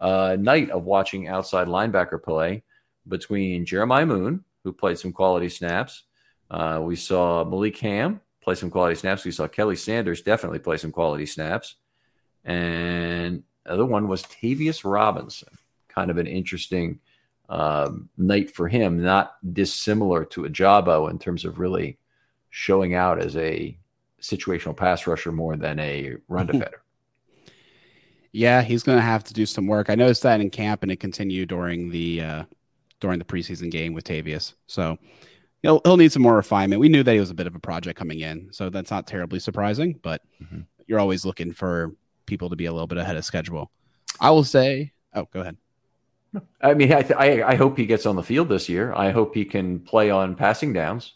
uh, 0.00 0.36
night 0.38 0.70
of 0.70 0.84
watching 0.84 1.28
outside 1.28 1.68
linebacker 1.68 2.22
play 2.22 2.62
between 3.08 3.66
Jeremiah 3.66 4.06
Moon, 4.06 4.44
who 4.64 4.72
played 4.72 4.98
some 4.98 5.12
quality 5.12 5.48
snaps. 5.48 6.04
Uh, 6.50 6.80
we 6.82 6.96
saw 6.96 7.44
Malik 7.44 7.78
Hamm 7.78 8.20
play 8.40 8.54
some 8.54 8.70
quality 8.70 8.94
snaps. 8.96 9.24
We 9.24 9.30
saw 9.30 9.46
Kelly 9.46 9.76
Sanders 9.76 10.22
definitely 10.22 10.58
play 10.58 10.76
some 10.76 10.92
quality 10.92 11.26
snaps, 11.26 11.76
and 12.44 13.42
the 13.64 13.72
other 13.72 13.86
one 13.86 14.08
was 14.08 14.22
Tavius 14.24 14.82
Robinson 14.84 15.48
kind 15.88 16.10
of 16.10 16.18
an 16.18 16.26
interesting 16.26 17.00
um, 17.48 18.08
night 18.16 18.50
for 18.54 18.68
him, 18.68 19.02
not 19.02 19.34
dissimilar 19.52 20.24
to 20.26 20.42
Ojabo 20.42 21.10
in 21.10 21.18
terms 21.18 21.44
of 21.44 21.58
really 21.58 21.98
showing 22.50 22.94
out 22.94 23.20
as 23.20 23.36
a 23.36 23.76
situational 24.22 24.76
pass 24.76 25.06
rusher 25.06 25.32
more 25.32 25.56
than 25.56 25.78
a 25.78 26.16
run 26.28 26.46
defender. 26.46 26.82
Yeah, 28.32 28.62
he's 28.62 28.84
going 28.84 28.98
to 28.98 29.02
have 29.02 29.24
to 29.24 29.34
do 29.34 29.44
some 29.44 29.66
work. 29.66 29.90
I 29.90 29.96
noticed 29.96 30.22
that 30.22 30.40
in 30.40 30.50
camp, 30.50 30.82
and 30.82 30.92
it 30.92 31.00
continued 31.00 31.48
during 31.48 31.90
the 31.90 32.22
uh, 32.22 32.44
during 33.00 33.18
the 33.18 33.24
preseason 33.24 33.70
game 33.70 33.92
with 33.92 34.04
Tavius. 34.04 34.54
So 34.66 34.98
he'll 35.62 35.80
he'll 35.84 35.96
need 35.96 36.12
some 36.12 36.22
more 36.22 36.36
refinement. 36.36 36.80
We 36.80 36.88
knew 36.88 37.02
that 37.02 37.12
he 37.12 37.20
was 37.20 37.30
a 37.30 37.34
bit 37.34 37.46
of 37.46 37.54
a 37.54 37.60
project 37.60 37.98
coming 37.98 38.20
in, 38.20 38.48
so 38.52 38.70
that's 38.70 38.90
not 38.90 39.06
terribly 39.06 39.40
surprising. 39.40 39.98
But 40.02 40.22
mm-hmm. 40.42 40.60
you're 40.86 41.00
always 41.00 41.24
looking 41.24 41.52
for 41.52 41.94
people 42.26 42.50
to 42.50 42.56
be 42.56 42.66
a 42.66 42.72
little 42.72 42.86
bit 42.86 42.98
ahead 42.98 43.16
of 43.16 43.24
schedule. 43.24 43.70
I 44.20 44.30
will 44.30 44.44
say. 44.44 44.92
Oh, 45.14 45.26
go 45.32 45.40
ahead. 45.40 45.56
I 46.62 46.74
mean, 46.74 46.92
I, 46.92 47.02
th- 47.02 47.18
I, 47.18 47.42
I 47.42 47.54
hope 47.56 47.76
he 47.76 47.86
gets 47.86 48.06
on 48.06 48.14
the 48.14 48.22
field 48.22 48.48
this 48.48 48.68
year. 48.68 48.94
I 48.94 49.10
hope 49.10 49.34
he 49.34 49.44
can 49.44 49.80
play 49.80 50.10
on 50.10 50.36
passing 50.36 50.72
downs. 50.72 51.14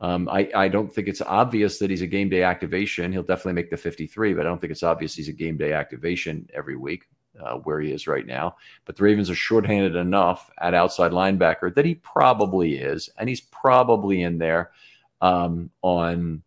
Um, 0.00 0.28
I, 0.30 0.48
I 0.54 0.68
don't 0.68 0.90
think 0.92 1.08
it's 1.08 1.20
obvious 1.20 1.78
that 1.78 1.90
he's 1.90 2.00
a 2.00 2.06
game 2.06 2.30
day 2.30 2.42
activation. 2.42 3.12
He'll 3.12 3.22
definitely 3.22 3.54
make 3.54 3.70
the 3.70 3.76
53, 3.76 4.32
but 4.32 4.46
I 4.46 4.48
don't 4.48 4.58
think 4.58 4.70
it's 4.70 4.82
obvious 4.82 5.14
he's 5.14 5.28
a 5.28 5.32
game 5.32 5.58
day 5.58 5.74
activation 5.74 6.48
every 6.54 6.76
week 6.76 7.06
uh, 7.40 7.54
where 7.56 7.80
he 7.80 7.92
is 7.92 8.06
right 8.06 8.26
now. 8.26 8.56
But 8.84 8.96
the 8.96 9.04
Ravens 9.04 9.30
are 9.30 9.34
shorthanded 9.34 9.96
enough 9.96 10.50
at 10.58 10.74
outside 10.74 11.12
linebacker 11.12 11.74
that 11.74 11.84
he 11.84 11.96
probably 11.96 12.76
is, 12.76 13.10
and 13.18 13.28
he's 13.28 13.40
probably 13.40 14.22
in 14.22 14.38
there 14.38 14.72
um, 15.20 15.70
on 15.82 16.42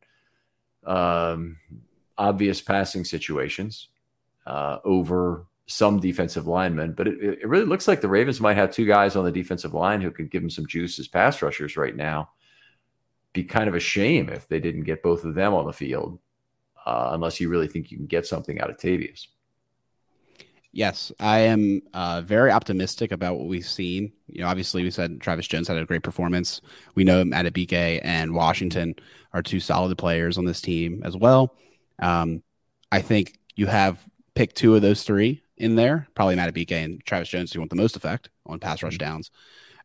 um, 0.85 1.57
obvious 2.17 2.61
passing 2.61 3.05
situations 3.05 3.89
uh, 4.45 4.79
over 4.83 5.45
some 5.69 5.99
defensive 5.99 6.47
linemen, 6.47 6.93
but 6.93 7.07
it, 7.07 7.21
it 7.21 7.47
really 7.47 7.65
looks 7.65 7.87
like 7.87 8.01
the 8.01 8.07
Ravens 8.07 8.41
might 8.41 8.57
have 8.57 8.71
two 8.71 8.87
guys 8.87 9.15
on 9.15 9.23
the 9.23 9.31
defensive 9.31 9.75
line 9.75 10.01
who 10.01 10.09
could 10.09 10.31
give 10.31 10.41
them 10.41 10.49
some 10.49 10.65
juice 10.65 10.97
as 10.97 11.07
pass 11.07 11.43
rushers 11.43 11.77
right 11.77 11.95
now. 11.95 12.31
Be 13.33 13.43
kind 13.43 13.69
of 13.69 13.75
a 13.75 13.79
shame 13.79 14.29
if 14.29 14.47
they 14.47 14.59
didn't 14.59 14.85
get 14.85 15.03
both 15.03 15.23
of 15.23 15.35
them 15.35 15.53
on 15.53 15.67
the 15.67 15.73
field, 15.73 16.17
uh, 16.87 17.09
unless 17.11 17.39
you 17.39 17.49
really 17.49 17.67
think 17.67 17.91
you 17.91 17.97
can 17.97 18.07
get 18.07 18.25
something 18.25 18.59
out 18.59 18.71
of 18.71 18.77
Tavius. 18.77 19.27
Yes, 20.71 21.11
I 21.19 21.39
am 21.39 21.81
uh, 21.93 22.21
very 22.21 22.51
optimistic 22.51 23.11
about 23.11 23.37
what 23.37 23.47
we've 23.47 23.65
seen. 23.65 24.11
You 24.27 24.41
know, 24.41 24.47
obviously, 24.47 24.83
we 24.83 24.91
said 24.91 25.19
Travis 25.19 25.47
Jones 25.47 25.67
had 25.67 25.77
a 25.77 25.85
great 25.85 26.03
performance. 26.03 26.61
We 26.93 27.03
know 27.03 27.23
Madubuike 27.23 28.01
and 28.03 28.35
Washington 28.35 28.95
are 29.33 29.41
two 29.41 29.59
solid 29.59 29.97
players 29.97 30.37
on 30.37 30.45
this 30.45 30.61
team 30.61 31.01
as 31.03 31.17
well. 31.17 31.55
Um, 31.99 32.43
I 32.91 33.01
think 33.01 33.39
you 33.55 33.65
have 33.65 33.99
picked 34.35 34.57
two 34.57 34.75
of 34.75 34.83
those 34.83 35.03
three 35.03 35.41
in 35.57 35.75
there. 35.75 36.07
Probably 36.13 36.35
Madubuike 36.35 36.71
and 36.71 37.03
Travis 37.03 37.29
Jones 37.29 37.51
who 37.51 37.59
want 37.59 37.71
the 37.71 37.75
most 37.75 37.95
effect 37.95 38.29
on 38.45 38.59
pass 38.59 38.83
rush 38.83 38.93
mm-hmm. 38.93 39.11
downs. 39.11 39.31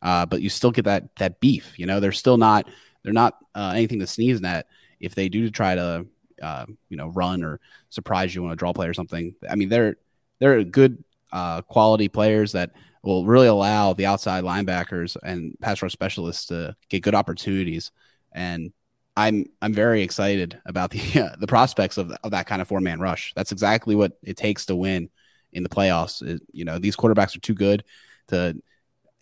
Uh, 0.02 0.26
but 0.26 0.42
you 0.42 0.50
still 0.50 0.70
get 0.70 0.84
that 0.84 1.16
that 1.16 1.40
beef. 1.40 1.78
You 1.78 1.86
know, 1.86 1.98
they're 1.98 2.12
still 2.12 2.36
not 2.36 2.68
they're 3.02 3.14
not 3.14 3.38
uh, 3.54 3.72
anything 3.74 4.00
to 4.00 4.06
sneeze 4.06 4.42
at 4.44 4.66
if 5.00 5.14
they 5.14 5.30
do 5.30 5.48
try 5.48 5.74
to 5.76 6.06
uh, 6.42 6.66
you 6.90 6.98
know 6.98 7.08
run 7.08 7.42
or 7.42 7.58
surprise 7.88 8.34
you 8.34 8.44
on 8.44 8.52
a 8.52 8.56
draw 8.56 8.74
play 8.74 8.86
or 8.86 8.94
something. 8.94 9.34
I 9.48 9.54
mean, 9.54 9.70
they're 9.70 9.96
they're 10.40 10.62
good 10.64 11.02
uh, 11.32 11.62
quality 11.62 12.08
players 12.08 12.52
that 12.52 12.72
will 13.02 13.26
really 13.26 13.46
allow 13.46 13.92
the 13.92 14.06
outside 14.06 14.44
linebackers 14.44 15.16
and 15.22 15.56
pass 15.60 15.82
rush 15.82 15.92
specialists 15.92 16.46
to 16.46 16.74
get 16.88 17.02
good 17.02 17.14
opportunities. 17.14 17.90
And 18.32 18.72
I'm 19.16 19.46
I'm 19.62 19.72
very 19.72 20.02
excited 20.02 20.60
about 20.66 20.90
the 20.90 21.20
uh, 21.20 21.36
the 21.38 21.46
prospects 21.46 21.98
of, 21.98 22.12
of 22.22 22.30
that 22.32 22.46
kind 22.46 22.62
of 22.62 22.68
four 22.68 22.80
man 22.80 23.00
rush. 23.00 23.32
That's 23.36 23.52
exactly 23.52 23.94
what 23.94 24.12
it 24.22 24.36
takes 24.36 24.66
to 24.66 24.76
win 24.76 25.10
in 25.52 25.62
the 25.62 25.68
playoffs. 25.68 26.22
It, 26.22 26.42
you 26.52 26.64
know, 26.64 26.78
these 26.78 26.96
quarterbacks 26.96 27.36
are 27.36 27.40
too 27.40 27.54
good 27.54 27.84
to. 28.28 28.56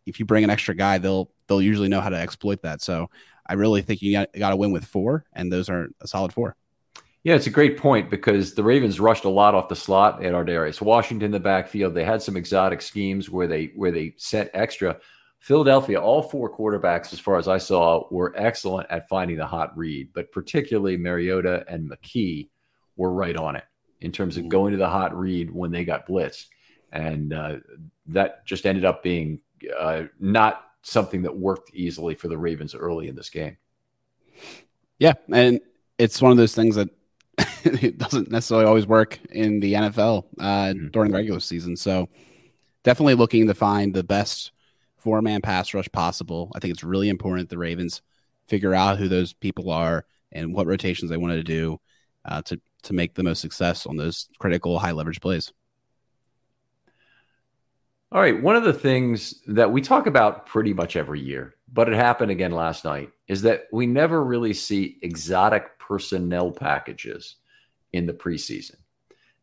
If 0.05 0.19
you 0.19 0.27
bring 0.27 0.43
an 0.43 0.51
extra 0.51 0.75
guy, 0.75 0.99
they'll 0.99 1.31
they'll 1.47 1.63
usually 1.63 1.89
know 1.89 2.01
how 2.01 2.09
to 2.09 2.17
exploit 2.17 2.63
that. 2.63 2.83
So 2.83 3.09
I 3.47 3.55
really 3.55 3.83
think 3.83 4.03
you 4.03 4.13
got, 4.13 4.33
got 4.37 4.51
to 4.51 4.57
win 4.57 4.73
with 4.73 4.85
four, 4.85 5.25
and 5.33 5.53
those 5.53 5.69
are 5.69 5.91
a 6.01 6.09
solid 6.09 6.33
four. 6.33 6.57
Yeah, 7.25 7.35
it's 7.35 7.47
a 7.47 7.51
great 7.51 7.79
point 7.79 8.11
because 8.11 8.55
the 8.55 8.65
Ravens 8.65 8.99
rushed 8.99 9.25
a 9.25 9.29
lot 9.29 9.55
off 9.55 9.69
the 9.69 9.77
slot 9.77 10.25
at 10.25 10.33
Ar'Darius 10.33 10.81
Washington 10.81 11.27
in 11.27 11.31
the 11.31 11.39
backfield. 11.39 11.95
They 11.95 12.05
had 12.05 12.21
some 12.21 12.37
exotic 12.37 12.83
schemes 12.83 13.31
where 13.31 13.47
they 13.47 13.73
where 13.77 13.93
they 13.93 14.15
sent 14.17 14.51
extra. 14.55 14.99
Philadelphia, 15.39 16.01
all 16.01 16.23
four 16.23 16.53
quarterbacks, 16.53 17.13
as 17.13 17.21
far 17.21 17.37
as 17.37 17.49
I 17.49 17.59
saw, 17.59 18.07
were 18.11 18.33
excellent 18.37 18.89
at 18.91 19.09
finding 19.09 19.37
the 19.37 19.47
hot 19.47 19.77
read, 19.77 20.11
but 20.15 20.31
particularly 20.31 20.97
Mariota 20.97 21.65
and 21.69 21.91
McKee 21.91 22.49
were 22.97 23.13
right 23.13 23.37
on 23.37 23.57
it 23.57 23.65
in 24.01 24.13
terms 24.13 24.37
of 24.37 24.45
mm. 24.45 24.49
going 24.49 24.73
to 24.73 24.79
the 24.79 24.89
hot 24.89 25.17
read 25.17 25.51
when 25.51 25.73
they 25.73 25.85
got 25.85 26.07
blitzed. 26.07 26.47
And 26.93 27.33
uh, 27.33 27.57
that 28.07 28.47
just 28.47 28.67
ended 28.67 28.85
up 28.85 29.03
being 29.03 29.41
uh, 29.77 30.05
not 30.21 30.67
something 30.83 31.23
that 31.23 31.37
worked 31.37 31.75
easily 31.75 32.15
for 32.15 32.29
the 32.29 32.39
Ravens 32.39 32.75
early 32.75 33.09
in 33.09 33.17
this 33.17 33.31
game. 33.31 33.57
Yeah. 34.99 35.15
And 35.33 35.61
it's 35.99 36.21
one 36.23 36.31
of 36.33 36.37
those 36.37 36.55
things 36.55 36.77
that 36.77 36.91
it 37.83 37.99
doesn't 37.99 38.31
necessarily 38.31 38.67
always 38.67 38.87
work 38.87 39.19
in 39.31 39.61
the 39.61 39.75
NFL 39.75 40.25
uh, 40.39 40.45
mm-hmm. 40.45 40.89
during 40.89 41.11
the 41.11 41.17
regular 41.17 41.41
season. 41.41 41.77
So 41.77 42.09
definitely 42.83 43.15
looking 43.15 43.47
to 43.47 43.55
find 43.55 43.95
the 43.95 44.05
best 44.05 44.53
four 44.97 45.23
man 45.23 45.41
pass 45.41 45.75
rush 45.75 45.91
possible. 45.93 46.51
I 46.55 46.59
think 46.59 46.73
it's 46.73 46.85
really 46.85 47.09
important 47.09 47.49
the 47.49 47.59
Ravens 47.59 48.03
figure 48.47 48.75
out 48.75 48.99
who 48.99 49.09
those 49.09 49.33
people 49.33 49.71
are 49.71 50.05
and 50.31 50.55
what 50.55 50.67
rotations 50.67 51.11
they 51.11 51.17
wanted 51.17 51.37
to 51.37 51.43
do 51.43 51.81
uh, 52.25 52.43
to 52.43 52.61
to 52.83 52.93
make 52.93 53.15
the 53.15 53.23
most 53.23 53.41
success 53.41 53.87
on 53.87 53.97
those 53.97 54.29
critical 54.39 54.79
high 54.79 54.91
leverage 54.91 55.21
plays. 55.21 55.53
All 58.11 58.21
right. 58.21 58.43
One 58.43 58.57
of 58.57 58.65
the 58.65 58.73
things 58.73 59.41
that 59.47 59.73
we 59.73 59.81
talk 59.81 60.07
about 60.07 60.47
pretty 60.47 60.75
much 60.75 60.97
every 60.97 61.21
year, 61.21 61.55
but 61.73 61.89
it 61.89 61.95
happened 61.95 62.31
again 62.31 62.53
last 62.53 62.85
night, 62.85 63.11
is 63.27 63.43
that 63.43 63.69
we 63.73 63.87
never 63.87 64.23
really 64.23 64.53
see 64.53 64.99
exotic 65.01 65.79
personnel 65.79 66.51
packages 66.51 67.37
in 67.93 68.07
the 68.07 68.13
preseason. 68.13 68.77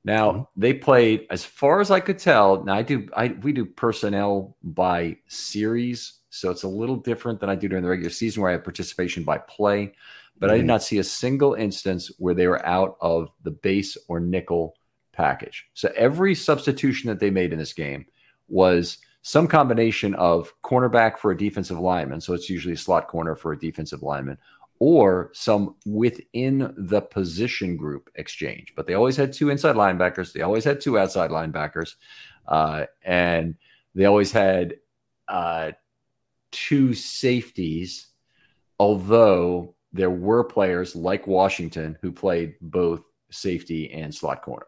Now 0.04 0.32
mm-hmm. 0.32 0.42
they 0.56 0.74
played, 0.74 1.28
as 1.30 1.44
far 1.44 1.82
as 1.82 1.92
I 1.92 2.00
could 2.00 2.20
tell. 2.20 2.64
Now 2.64 2.76
I 2.76 2.82
do, 2.82 3.08
I 3.16 3.30
we 3.42 3.54
do 3.54 3.66
personnel 3.66 4.56
by 4.64 5.18
series 5.28 6.20
So 6.30 6.52
it's 6.52 6.64
a 6.64 6.68
little 6.68 6.96
different 6.96 7.40
than 7.40 7.50
I 7.50 7.56
do 7.56 7.68
during 7.68 7.84
the 7.84 7.90
regular 7.90 8.12
season 8.12 8.42
where 8.42 8.50
I 8.50 8.54
have 8.54 8.64
participation 8.64 9.24
by 9.24 9.40
play. 9.40 9.94
But 10.40 10.52
I 10.52 10.56
did 10.56 10.66
not 10.66 10.84
see 10.84 11.00
a 11.00 11.04
single 11.04 11.54
instance 11.56 12.10
where 12.18 12.34
they 12.34 12.48
were 12.48 12.66
out 12.66 12.96
of 13.02 13.30
the 13.44 13.52
base 13.52 13.98
or 14.08 14.22
nickel 14.22 14.78
package. 15.12 15.68
So 15.74 15.92
every 15.98 16.34
substitution 16.34 17.10
that 17.10 17.20
they 17.20 17.30
made 17.30 17.52
in 17.52 17.60
this 17.60 17.74
game 17.74 18.06
was 18.48 19.00
some 19.22 19.50
combination 19.50 20.16
of 20.16 20.54
cornerback 20.64 21.18
for 21.18 21.32
a 21.32 21.38
defensive 21.38 21.78
lineman. 21.78 22.22
So 22.22 22.34
it's 22.34 22.50
usually 22.50 22.76
a 22.76 22.78
slot 22.78 23.10
corner 23.10 23.36
for 23.36 23.52
a 23.52 23.60
defensive 23.60 24.02
lineman, 24.02 24.38
or 24.80 25.30
some 25.34 25.76
within 25.86 26.74
the 26.78 27.02
position 27.02 27.76
group 27.76 28.10
exchange. 28.16 28.74
But 28.76 28.88
they 28.88 28.94
always 28.94 29.18
had 29.18 29.34
two 29.34 29.50
inside 29.50 29.76
linebackers. 29.76 30.32
They 30.32 30.42
always 30.42 30.64
had 30.64 30.80
two 30.80 30.98
outside 30.98 31.32
linebackers. 31.32 31.96
Uh, 32.48 32.86
and 33.04 33.56
they 33.94 34.06
always 34.06 34.32
had 34.32 34.78
uh, 35.28 35.72
two 36.52 36.94
safeties, 36.94 38.08
although 38.80 39.76
there 39.92 40.10
were 40.10 40.44
players 40.44 40.96
like 40.96 41.28
Washington 41.28 41.98
who 42.02 42.12
played 42.12 42.56
both 42.62 43.02
safety 43.32 43.92
and 43.92 44.16
slot 44.16 44.42
corner. 44.42 44.66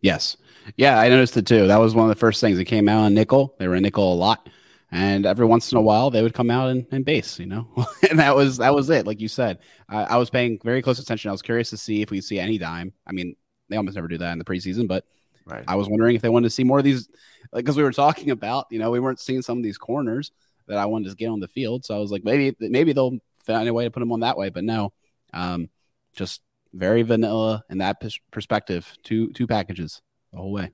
Yes. 0.00 0.36
Yeah, 0.76 0.98
I 0.98 1.08
noticed 1.08 1.36
it 1.36 1.46
too. 1.46 1.66
That 1.68 1.78
was 1.78 1.94
one 1.94 2.04
of 2.04 2.14
the 2.14 2.20
first 2.20 2.40
things 2.40 2.58
that 2.58 2.64
came 2.66 2.88
out 2.88 3.04
on 3.04 3.14
nickel. 3.14 3.54
They 3.58 3.68
were 3.68 3.76
in 3.76 3.82
nickel 3.82 4.12
a 4.12 4.14
lot. 4.14 4.48
And 4.94 5.24
every 5.24 5.46
once 5.46 5.72
in 5.72 5.78
a 5.78 5.80
while 5.80 6.10
they 6.10 6.22
would 6.22 6.34
come 6.34 6.50
out 6.50 6.68
and, 6.68 6.86
in 6.92 7.02
base, 7.02 7.38
you 7.38 7.46
know? 7.46 7.66
and 8.10 8.18
that 8.18 8.36
was 8.36 8.58
that 8.58 8.74
was 8.74 8.90
it. 8.90 9.06
Like 9.06 9.20
you 9.20 9.28
said. 9.28 9.58
I, 9.88 10.02
I 10.02 10.16
was 10.18 10.28
paying 10.28 10.60
very 10.62 10.82
close 10.82 10.98
attention. 10.98 11.30
I 11.30 11.32
was 11.32 11.42
curious 11.42 11.70
to 11.70 11.78
see 11.78 12.02
if 12.02 12.10
we 12.10 12.20
see 12.20 12.38
any 12.38 12.58
dime. 12.58 12.92
I 13.06 13.12
mean, 13.12 13.34
they 13.70 13.76
almost 13.76 13.96
never 13.96 14.08
do 14.08 14.18
that 14.18 14.32
in 14.32 14.38
the 14.38 14.44
preseason, 14.44 14.86
but 14.86 15.04
right. 15.46 15.64
I 15.66 15.76
was 15.76 15.88
wondering 15.88 16.14
if 16.14 16.20
they 16.20 16.28
wanted 16.28 16.46
to 16.46 16.54
see 16.54 16.62
more 16.62 16.78
of 16.78 16.84
these 16.84 17.08
like 17.52 17.64
because 17.64 17.76
we 17.76 17.82
were 17.82 17.92
talking 17.92 18.30
about, 18.38 18.66
you 18.70 18.78
know, 18.78 18.90
we 18.90 19.00
weren't 19.00 19.20
seeing 19.20 19.40
some 19.40 19.56
of 19.56 19.64
these 19.64 19.78
corners 19.78 20.30
that 20.68 20.76
I 20.76 20.86
wanted 20.86 21.08
to 21.08 21.16
get 21.16 21.28
on 21.28 21.40
the 21.40 21.48
field. 21.48 21.86
So 21.86 21.96
I 21.96 21.98
was 21.98 22.12
like, 22.12 22.22
maybe 22.22 22.54
maybe 22.60 22.92
they'll 22.92 23.18
find 23.38 23.68
a 23.68 23.74
way 23.74 23.84
to 23.84 23.90
put 23.90 24.00
them 24.00 24.12
on 24.12 24.20
that 24.20 24.36
way. 24.36 24.50
But 24.50 24.64
no, 24.64 24.92
um, 25.32 25.70
just 26.14 26.42
very 26.74 27.02
vanilla 27.02 27.64
in 27.70 27.78
that 27.78 28.02
perspective. 28.30 28.92
Two 29.04 29.32
two 29.32 29.46
packages 29.46 30.02
the 30.32 30.38
whole 30.38 30.52
way. 30.52 30.70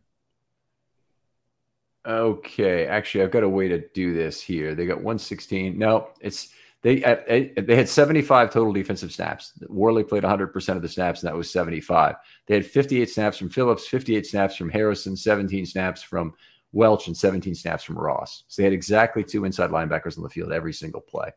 Okay, 2.06 2.86
actually, 2.86 3.24
I've 3.24 3.30
got 3.30 3.42
a 3.42 3.48
way 3.48 3.68
to 3.68 3.86
do 3.88 4.14
this 4.14 4.40
here. 4.40 4.74
They 4.74 4.86
got 4.86 4.98
116. 4.98 5.76
No, 5.76 6.08
it's 6.20 6.48
they 6.82 7.02
uh, 7.02 7.16
they 7.60 7.76
had 7.76 7.88
75 7.88 8.50
total 8.50 8.72
defensive 8.72 9.12
snaps. 9.12 9.52
Worley 9.68 10.04
played 10.04 10.22
100% 10.22 10.76
of 10.76 10.82
the 10.82 10.88
snaps, 10.88 11.22
and 11.22 11.28
that 11.28 11.36
was 11.36 11.50
75. 11.50 12.14
They 12.46 12.54
had 12.54 12.66
58 12.66 13.10
snaps 13.10 13.36
from 13.36 13.48
Phillips, 13.48 13.88
58 13.88 14.26
snaps 14.26 14.56
from 14.56 14.70
Harrison, 14.70 15.16
17 15.16 15.66
snaps 15.66 16.02
from 16.02 16.34
Welch, 16.72 17.08
and 17.08 17.16
17 17.16 17.54
snaps 17.54 17.82
from 17.82 17.98
Ross. 17.98 18.44
So 18.46 18.62
they 18.62 18.64
had 18.64 18.72
exactly 18.72 19.24
two 19.24 19.44
inside 19.44 19.70
linebackers 19.70 20.16
on 20.16 20.22
the 20.22 20.28
field 20.28 20.52
every 20.52 20.72
single 20.72 21.00
play. 21.00 21.30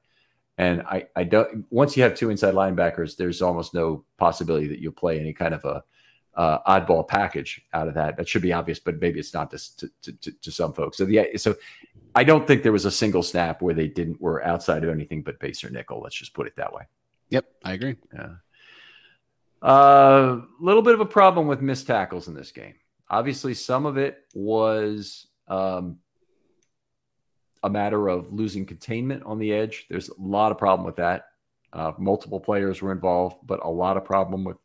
And 0.60 0.84
I, 0.84 1.08
I 1.16 1.24
don't. 1.24 1.66
Once 1.72 1.98
you 1.98 2.04
have 2.04 2.14
two 2.14 2.30
inside 2.30 2.54
linebackers, 2.54 3.18
there's 3.18 3.42
almost 3.42 3.74
no 3.74 4.06
possibility 4.18 4.68
that 4.68 4.80
you'll 4.80 4.92
play 4.92 5.20
any 5.20 5.34
kind 5.34 5.56
of 5.56 5.66
a 5.66 5.84
uh, 6.36 6.60
oddball 6.68 7.08
package 7.08 7.62
out 7.74 7.88
of 7.88 7.94
that. 7.96 8.18
That 8.18 8.28
should 8.28 8.42
be 8.42 8.54
obvious, 8.54 8.80
but 8.80 9.00
maybe 9.02 9.20
it's 9.20 9.34
not 9.34 9.52
to, 9.52 9.58
to, 10.02 10.12
to, 10.14 10.32
to, 10.32 10.52
some 10.52 10.74
folks. 10.74 10.98
So 10.98 11.06
yeah, 11.06 11.26
so 11.36 11.56
I 12.16 12.24
don't 12.24 12.48
think 12.48 12.64
there 12.64 12.72
was 12.72 12.86
a 12.86 12.92
single 12.92 13.24
snap 13.24 13.62
where 13.62 13.74
they 13.74 13.88
didn't 13.88 14.22
were 14.22 14.44
outside 14.46 14.84
of 14.84 14.90
anything 14.90 15.24
but 15.24 15.40
base 15.40 15.64
or 15.64 15.70
nickel. 15.70 16.02
Let's 16.02 16.16
just 16.16 16.34
put 16.34 16.48
it 16.48 16.56
that 16.56 16.74
way. 16.74 16.84
Yep, 17.30 17.46
I 17.64 17.74
agree. 17.74 17.96
Yeah. 18.14 18.30
A 19.62 19.66
uh, 19.66 20.42
little 20.60 20.82
bit 20.82 20.96
of 20.96 21.02
a 21.02 21.06
problem 21.06 21.48
with 21.48 21.62
missed 21.62 21.88
tackles 21.88 22.28
in 22.28 22.34
this 22.34 22.52
game. 22.52 22.76
Obviously, 23.10 23.54
some 23.54 23.86
of 23.86 23.98
it 23.98 24.26
was 24.34 25.28
um, 25.48 25.98
a 27.62 27.70
matter 27.70 28.08
of 28.08 28.32
losing 28.34 28.66
containment 28.66 29.24
on 29.24 29.38
the 29.38 29.54
edge. 29.54 29.86
There's 29.90 30.10
a 30.10 30.14
lot 30.18 30.52
of 30.52 30.58
problem 30.58 30.86
with 30.86 30.96
that. 30.96 31.26
Uh, 31.74 31.92
multiple 31.98 32.40
players 32.40 32.82
were 32.82 32.92
involved, 32.92 33.38
but 33.44 33.64
a 33.64 33.70
lot 33.70 33.98
of 33.98 34.04
problem 34.04 34.44
with 34.44 34.58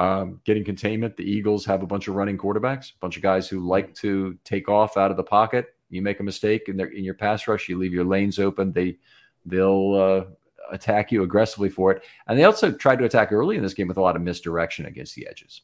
um, 0.00 0.40
getting 0.44 0.64
containment. 0.64 1.14
The 1.18 1.30
Eagles 1.30 1.66
have 1.66 1.82
a 1.82 1.86
bunch 1.86 2.08
of 2.08 2.14
running 2.14 2.38
quarterbacks, 2.38 2.92
a 2.92 2.98
bunch 3.00 3.16
of 3.18 3.22
guys 3.22 3.48
who 3.48 3.60
like 3.60 3.94
to 3.96 4.38
take 4.44 4.66
off 4.66 4.96
out 4.96 5.10
of 5.10 5.18
the 5.18 5.22
pocket. 5.22 5.74
You 5.90 6.00
make 6.00 6.20
a 6.20 6.22
mistake 6.22 6.68
in, 6.68 6.76
their, 6.78 6.86
in 6.86 7.04
your 7.04 7.14
pass 7.14 7.46
rush, 7.46 7.68
you 7.68 7.78
leave 7.78 7.92
your 7.92 8.04
lanes 8.04 8.38
open. 8.38 8.72
They 8.72 8.96
they'll 9.44 9.94
uh, 9.94 10.72
attack 10.72 11.12
you 11.12 11.22
aggressively 11.22 11.68
for 11.68 11.92
it, 11.92 12.02
and 12.26 12.38
they 12.38 12.44
also 12.44 12.72
tried 12.72 12.98
to 13.00 13.04
attack 13.04 13.30
early 13.30 13.56
in 13.56 13.62
this 13.62 13.74
game 13.74 13.88
with 13.88 13.98
a 13.98 14.00
lot 14.00 14.16
of 14.16 14.22
misdirection 14.22 14.86
against 14.86 15.14
the 15.16 15.26
edges. 15.28 15.60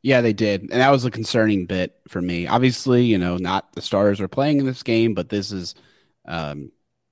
Yeah, 0.00 0.22
they 0.22 0.32
did. 0.32 0.62
And 0.62 0.80
that 0.80 0.90
was 0.90 1.04
a 1.04 1.10
concerning 1.10 1.66
bit 1.66 2.00
for 2.08 2.22
me. 2.22 2.46
Obviously, 2.46 3.04
you 3.04 3.18
know, 3.18 3.36
not 3.36 3.72
the 3.74 3.82
stars 3.82 4.20
are 4.22 4.28
playing 4.28 4.60
in 4.60 4.64
this 4.64 4.82
game, 4.82 5.12
but 5.12 5.28
this 5.28 5.52
is 5.52 5.74
um, 6.26 6.70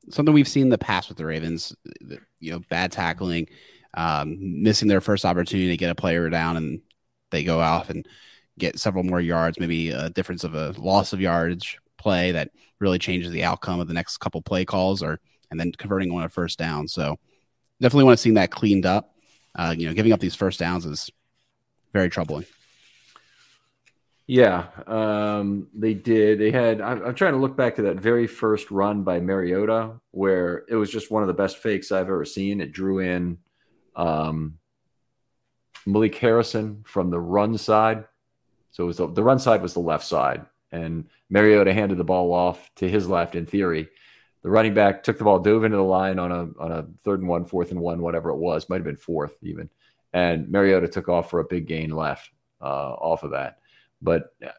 something 0.09 0.33
we've 0.33 0.49
seen 0.49 0.63
in 0.63 0.69
the 0.71 0.79
past 0.79 1.09
with 1.09 1.19
the 1.19 1.27
Ravens, 1.27 1.75
you 2.39 2.53
know, 2.53 2.61
bad 2.71 2.93
tackling, 2.93 3.49
um, 3.95 4.37
missing 4.63 4.89
their 4.89 5.01
first 5.01 5.25
opportunity 5.25 5.69
to 5.69 5.77
get 5.77 5.91
a 5.91 5.95
player 5.95 6.29
down, 6.31 6.57
and 6.57 6.81
they 7.31 7.45
go 7.45 7.61
off 7.61 7.91
and 7.91 8.07
get 8.59 8.79
several 8.79 9.05
more 9.05 9.21
yards, 9.21 9.59
maybe 9.59 9.91
a 9.91 10.11
difference 10.11 10.45
of 10.45 10.55
a 10.55 10.75
loss 10.79 11.13
of 11.13 11.21
yardage 11.21 11.79
play 11.99 12.33
that 12.33 12.51
really 12.79 12.99
changes 12.99 13.33
the 13.33 13.45
outcome 13.45 13.81
of 13.81 13.89
the 13.89 13.95
next 13.95 14.19
couple 14.19 14.43
play 14.43 14.65
calls, 14.65 15.03
or 15.03 15.21
and 15.51 15.59
then 15.61 15.73
converting 15.73 16.11
on 16.11 16.23
a 16.23 16.29
first 16.29 16.59
down. 16.59 16.89
So 16.89 17.19
definitely 17.81 18.05
want 18.05 18.19
to 18.19 18.23
see 18.23 18.31
that 18.33 18.51
cleaned 18.51 18.87
up. 18.87 19.15
Uh, 19.55 19.75
you 19.77 19.87
know, 19.87 19.95
giving 19.95 20.13
up 20.13 20.21
these 20.21 20.35
first 20.35 20.59
downs 20.59 20.85
is 20.85 21.11
very 21.93 22.11
troubling. 22.11 22.45
Yeah, 24.27 24.67
um, 24.89 25.69
they 25.73 25.95
did. 25.95 26.41
They 26.41 26.51
had. 26.51 26.81
I'm, 26.81 27.05
I'm, 27.05 27.15
trying 27.15 27.35
to 27.35 27.39
look 27.39 27.57
back 27.57 27.77
to 27.77 27.83
that 27.83 27.97
very 27.97 28.27
first 28.27 28.73
run 28.73 29.05
by 29.05 29.21
Mariota, 29.21 29.93
where 30.11 30.65
it 30.69 30.75
was 30.75 30.91
just 30.91 31.13
one 31.13 31.23
of 31.23 31.29
the 31.29 31.35
best 31.35 31.59
fakes 31.59 31.93
I've 31.93 32.09
ever 32.09 32.25
seen. 32.25 32.61
It 32.61 32.73
drew 32.73 32.99
in 32.99 33.39
um, 33.97 34.59
Malik 35.87 36.15
Harrison 36.17 36.85
from 36.87 37.11
the 37.11 37.21
run 37.21 37.59
side. 37.59 38.05
So 38.71 38.85
it 38.85 38.87
was 38.87 38.97
the, 38.99 39.09
the 39.09 39.23
run 39.23 39.39
side 39.39 39.63
was 39.63 39.75
the 39.75 39.81
left 39.81 40.05
side, 40.05 40.45
and 40.71 41.07
Mariota 41.31 41.73
handed 41.73 41.99
the 41.99 42.05
ball 42.05 42.33
off 42.33 42.71
to 42.77 42.89
his 42.89 43.09
left. 43.09 43.35
In 43.35 43.47
theory, 43.47 43.89
the 44.43 44.51
running 44.51 44.75
back 44.75 45.03
took 45.03 45.19
the 45.19 45.25
ball, 45.25 45.39
dove 45.39 45.65
into 45.65 45.77
the 45.77 45.83
line 45.83 46.19
on 46.19 46.31
a 46.31 46.49
on 46.61 46.73
a 46.73 46.87
third 47.03 47.21
and 47.21 47.29
one, 47.29 47.47
fourth 47.47 47.71
and 47.71 47.81
one, 47.81 48.03
whatever 48.03 48.31
it 48.31 48.37
was, 48.37 48.69
might 48.69 48.77
have 48.77 48.85
been 48.85 48.97
fourth 48.97 49.37
even, 49.43 49.71
and 50.13 50.49
Mariota 50.51 50.89
took 50.89 51.09
off 51.09 51.31
for 51.31 51.41
a 51.41 51.45
big 51.45 51.67
gain 51.67 51.91
left 51.91 52.31
uh, 52.61 52.93
off 52.93 53.23
of 53.23 53.31
that 53.31 53.59
but 54.03 54.35
uh, 54.45 54.51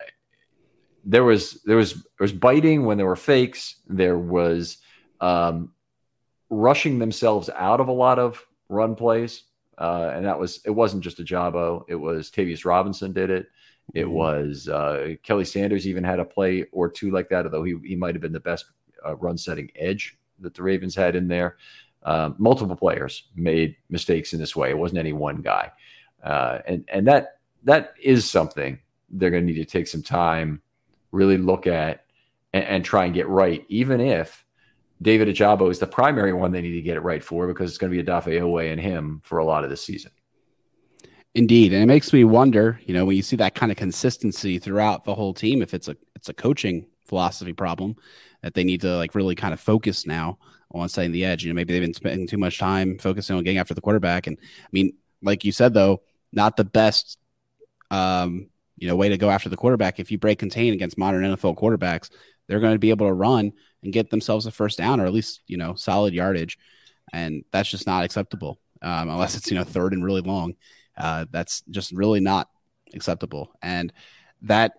there 1.06 1.24
was 1.24 1.62
there 1.64 1.78
was 1.78 1.94
there 1.94 2.04
was 2.20 2.34
biting 2.34 2.86
when 2.86 2.98
there 2.98 3.06
were 3.06 3.16
fakes. 3.16 3.76
There 3.88 4.18
was 4.18 4.78
um, 5.22 5.72
rushing 6.50 7.00
themselves 7.00 7.50
out 7.56 7.80
of 7.80 7.88
a 7.88 7.94
lot 7.94 8.20
of 8.20 8.46
run 8.70 8.96
plays, 8.96 9.44
uh, 9.78 10.12
and 10.14 10.26
that 10.26 10.40
was 10.40 10.62
it 10.66 10.72
wasn't 10.72 11.04
just 11.04 11.20
Ojabo. 11.20 11.84
It 11.88 11.96
was 11.96 12.32
Tavius 12.32 12.66
Robinson 12.66 13.14
did 13.14 13.30
it. 13.30 13.48
It 13.94 14.06
mm-hmm. 14.06 14.12
was 14.12 14.68
uh, 14.68 15.16
Kelly 15.24 15.46
Sanders 15.46 15.88
even 15.88 16.04
had 16.04 16.20
a 16.20 16.26
play 16.26 16.66
or 16.72 16.90
two 16.90 17.12
like 17.12 17.30
that, 17.30 17.46
although 17.46 17.64
he 17.64 17.76
he 17.84 17.96
might 17.96 18.16
have 18.16 18.22
been 18.22 18.34
the 18.34 18.40
best 18.40 18.66
uh, 19.06 19.16
run 19.16 19.38
setting 19.38 19.70
edge 19.76 20.18
that 20.40 20.54
the 20.54 20.64
Ravens 20.64 20.96
had 20.96 21.16
in 21.16 21.28
there. 21.28 21.58
Um, 22.04 22.36
multiple 22.38 22.76
players 22.76 23.24
made 23.36 23.76
mistakes 23.90 24.34
in 24.34 24.40
this 24.40 24.56
way. 24.56 24.70
It 24.70 24.78
wasn't 24.78 25.00
any 25.00 25.14
one 25.14 25.42
guy, 25.42 25.72
uh, 26.24 26.60
and 26.66 26.86
and 26.92 27.08
that 27.08 27.40
that 27.64 27.94
is 28.02 28.30
something 28.30 28.80
they're 29.10 29.32
going 29.32 29.46
to 29.46 29.54
need 29.54 29.60
to 29.60 29.66
take 29.66 29.88
some 29.88 30.04
time, 30.04 30.62
really 31.12 31.38
look 31.38 31.68
at, 31.68 32.06
and, 32.54 32.64
and 32.66 32.86
try 32.86 33.06
and 33.06 33.14
get 33.14 33.28
right, 33.28 33.66
even 33.70 34.02
if 34.02 34.46
David 35.02 35.28
Ojabo 35.28 35.70
is 35.70 35.80
the 35.80 35.88
primary 35.88 36.34
one 36.34 36.52
they 36.52 36.62
need 36.62 36.74
to 36.74 36.82
get 36.82 36.98
it 36.98 37.02
right 37.02 37.24
for 37.24 37.48
because 37.48 37.70
it's 37.70 37.78
going 37.78 37.92
to 37.92 38.04
be 38.04 38.04
Odafe 38.04 38.40
Oweh 38.42 38.72
and 38.72 38.82
him 38.82 39.22
for 39.24 39.38
a 39.38 39.46
lot 39.46 39.64
of 39.64 39.70
the 39.70 39.78
season. 39.78 40.12
Indeed, 41.36 41.74
and 41.74 41.84
it 41.84 41.86
makes 41.86 42.12
me 42.14 42.24
wonder, 42.24 42.80
you 42.86 42.94
know, 42.94 43.06
when 43.06 43.16
you 43.16 43.22
see 43.22 43.36
that 43.36 43.54
kind 43.54 43.72
of 43.72 43.78
consistency 43.78 44.58
throughout 44.58 45.04
the 45.04 45.14
whole 45.14 45.36
team, 45.36 45.62
if 45.62 45.74
it's 45.74 45.88
a 45.88 45.96
it's 46.16 46.30
a 46.30 46.34
coaching 46.34 46.88
philosophy 47.06 47.54
problem 47.54 47.96
that 48.42 48.56
they 48.56 48.64
need 48.64 48.82
to 48.82 48.98
like 48.98 49.14
really 49.14 49.36
kind 49.36 49.54
of 49.54 49.60
focus 49.60 50.08
now 50.08 50.40
on 50.72 50.90
setting 50.90 51.12
the 51.12 51.26
edge. 51.26 51.44
You 51.44 51.52
know, 51.52 51.56
maybe 51.56 51.74
they've 51.74 51.82
been 51.82 51.94
spending 51.94 52.28
too 52.28 52.38
much 52.38 52.58
time 52.58 52.98
focusing 52.98 53.36
on 53.36 53.44
getting 53.44 53.60
after 53.60 53.74
the 53.74 53.82
quarterback. 53.82 54.26
And 54.26 54.38
I 54.42 54.70
mean, 54.72 54.94
like 55.22 55.46
you 55.46 55.52
said 55.52 55.74
though, 55.74 56.02
not 56.34 56.58
the 56.58 56.66
best 56.66 57.20
um, 57.92 58.50
you 58.78 58.88
know, 58.88 58.96
way 58.96 59.10
to 59.10 59.18
go 59.18 59.30
after 59.30 59.50
the 59.50 59.58
quarterback. 59.58 60.00
If 60.00 60.12
you 60.12 60.18
break 60.18 60.40
contain 60.40 60.74
against 60.74 60.98
modern 60.98 61.24
NFL 61.24 61.58
quarterbacks, 61.58 62.10
they're 62.48 62.60
going 62.60 62.76
to 62.76 62.80
be 62.80 62.92
able 62.92 63.08
to 63.08 63.14
run 63.14 63.54
and 63.84 63.94
get 63.94 64.10
themselves 64.10 64.46
a 64.46 64.52
first 64.52 64.78
down 64.78 65.00
or 65.00 65.06
at 65.06 65.14
least, 65.14 65.42
you 65.48 65.58
know, 65.58 65.76
solid 65.76 66.14
yardage. 66.14 66.58
And 67.14 67.44
that's 67.52 67.70
just 67.70 67.88
not 67.88 68.04
acceptable 68.04 68.60
um, 68.82 69.10
unless 69.10 69.36
it's, 69.38 69.50
you 69.50 69.58
know, 69.58 69.64
third 69.64 69.94
and 69.94 70.04
really 70.04 70.22
long. 70.22 70.56
Uh, 70.98 71.26
that's 71.32 71.62
just 71.70 71.92
really 71.92 72.20
not 72.20 72.50
acceptable. 72.94 73.52
And 73.62 73.94
that, 74.44 74.74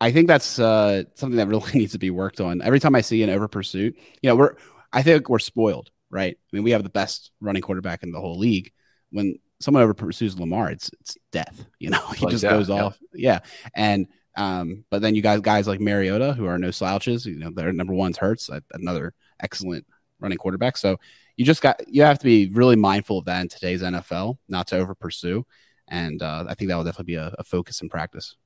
I 0.00 0.12
think 0.12 0.26
that's 0.26 0.58
uh, 0.58 1.04
something 1.14 1.36
that 1.36 1.48
really 1.48 1.72
needs 1.74 1.92
to 1.92 1.98
be 1.98 2.10
worked 2.10 2.40
on. 2.40 2.60
Every 2.60 2.80
time 2.80 2.94
I 2.94 3.00
see 3.00 3.22
an 3.22 3.30
over 3.30 3.48
pursuit, 3.48 3.96
you 4.22 4.28
know, 4.28 4.36
we're, 4.36 4.54
I 4.92 5.02
think 5.02 5.28
we're 5.28 5.38
spoiled, 5.38 5.90
right? 6.10 6.36
I 6.36 6.56
mean, 6.56 6.64
we 6.64 6.72
have 6.72 6.82
the 6.82 6.90
best 6.90 7.30
running 7.40 7.62
quarterback 7.62 8.02
in 8.02 8.12
the 8.12 8.20
whole 8.20 8.38
league. 8.38 8.72
When 9.10 9.38
someone 9.60 9.82
over 9.82 9.94
pursues 9.94 10.38
Lamar, 10.38 10.70
it's 10.70 10.90
it's 11.00 11.16
death. 11.32 11.64
You 11.78 11.90
know, 11.90 12.00
he 12.16 12.24
like 12.24 12.32
just 12.32 12.42
that, 12.42 12.50
goes 12.50 12.70
off. 12.70 12.98
Yeah, 13.12 13.40
and 13.74 14.06
Um, 14.36 14.84
but 14.90 15.02
then 15.02 15.14
you 15.14 15.22
guys 15.22 15.40
guys 15.40 15.66
like 15.68 15.80
Mariota 15.80 16.32
who 16.32 16.46
are 16.46 16.58
no 16.58 16.70
slouches. 16.70 17.26
You 17.26 17.38
know, 17.38 17.50
their 17.50 17.72
number 17.72 17.94
one's 17.94 18.18
Hurts, 18.18 18.50
another 18.72 19.14
excellent 19.40 19.86
running 20.20 20.38
quarterback. 20.38 20.76
So 20.76 20.98
you 21.36 21.44
just 21.44 21.62
got 21.62 21.86
you 21.88 22.02
have 22.02 22.18
to 22.18 22.24
be 22.24 22.48
really 22.48 22.76
mindful 22.76 23.18
of 23.18 23.24
that 23.26 23.40
in 23.40 23.48
today's 23.48 23.82
NFL, 23.82 24.38
not 24.48 24.66
to 24.68 24.78
over 24.78 24.94
pursue. 24.94 25.46
And 25.88 26.22
uh, 26.22 26.44
I 26.48 26.54
think 26.54 26.68
that 26.68 26.76
will 26.76 26.84
definitely 26.84 27.12
be 27.12 27.16
a, 27.16 27.34
a 27.38 27.44
focus 27.44 27.82
in 27.82 27.88
practice. 27.88 28.36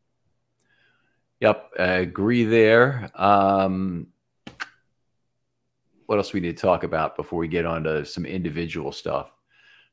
Yep, 1.40 1.70
I 1.78 1.84
agree 1.84 2.44
there. 2.44 3.10
Um, 3.14 4.08
what 6.06 6.16
else 6.16 6.32
we 6.32 6.40
need 6.40 6.56
to 6.56 6.60
talk 6.60 6.82
about 6.82 7.16
before 7.16 7.38
we 7.38 7.46
get 7.46 7.64
on 7.64 7.84
to 7.84 8.04
some 8.04 8.26
individual 8.26 8.90
stuff? 8.90 9.30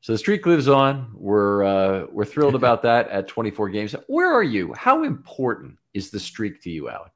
So 0.06 0.12
the 0.12 0.18
streak 0.18 0.46
lives 0.46 0.68
on. 0.68 1.10
We're 1.14 1.64
uh, 1.64 2.06
we're 2.12 2.24
thrilled 2.24 2.54
about 2.62 2.82
that 2.82 3.08
at 3.08 3.26
24 3.26 3.70
games. 3.70 3.92
Where 4.06 4.32
are 4.32 4.42
you? 4.44 4.72
How 4.72 5.02
important 5.02 5.78
is 5.94 6.10
the 6.10 6.20
streak 6.20 6.62
to 6.62 6.70
you, 6.70 6.88
Alec? 6.88 7.10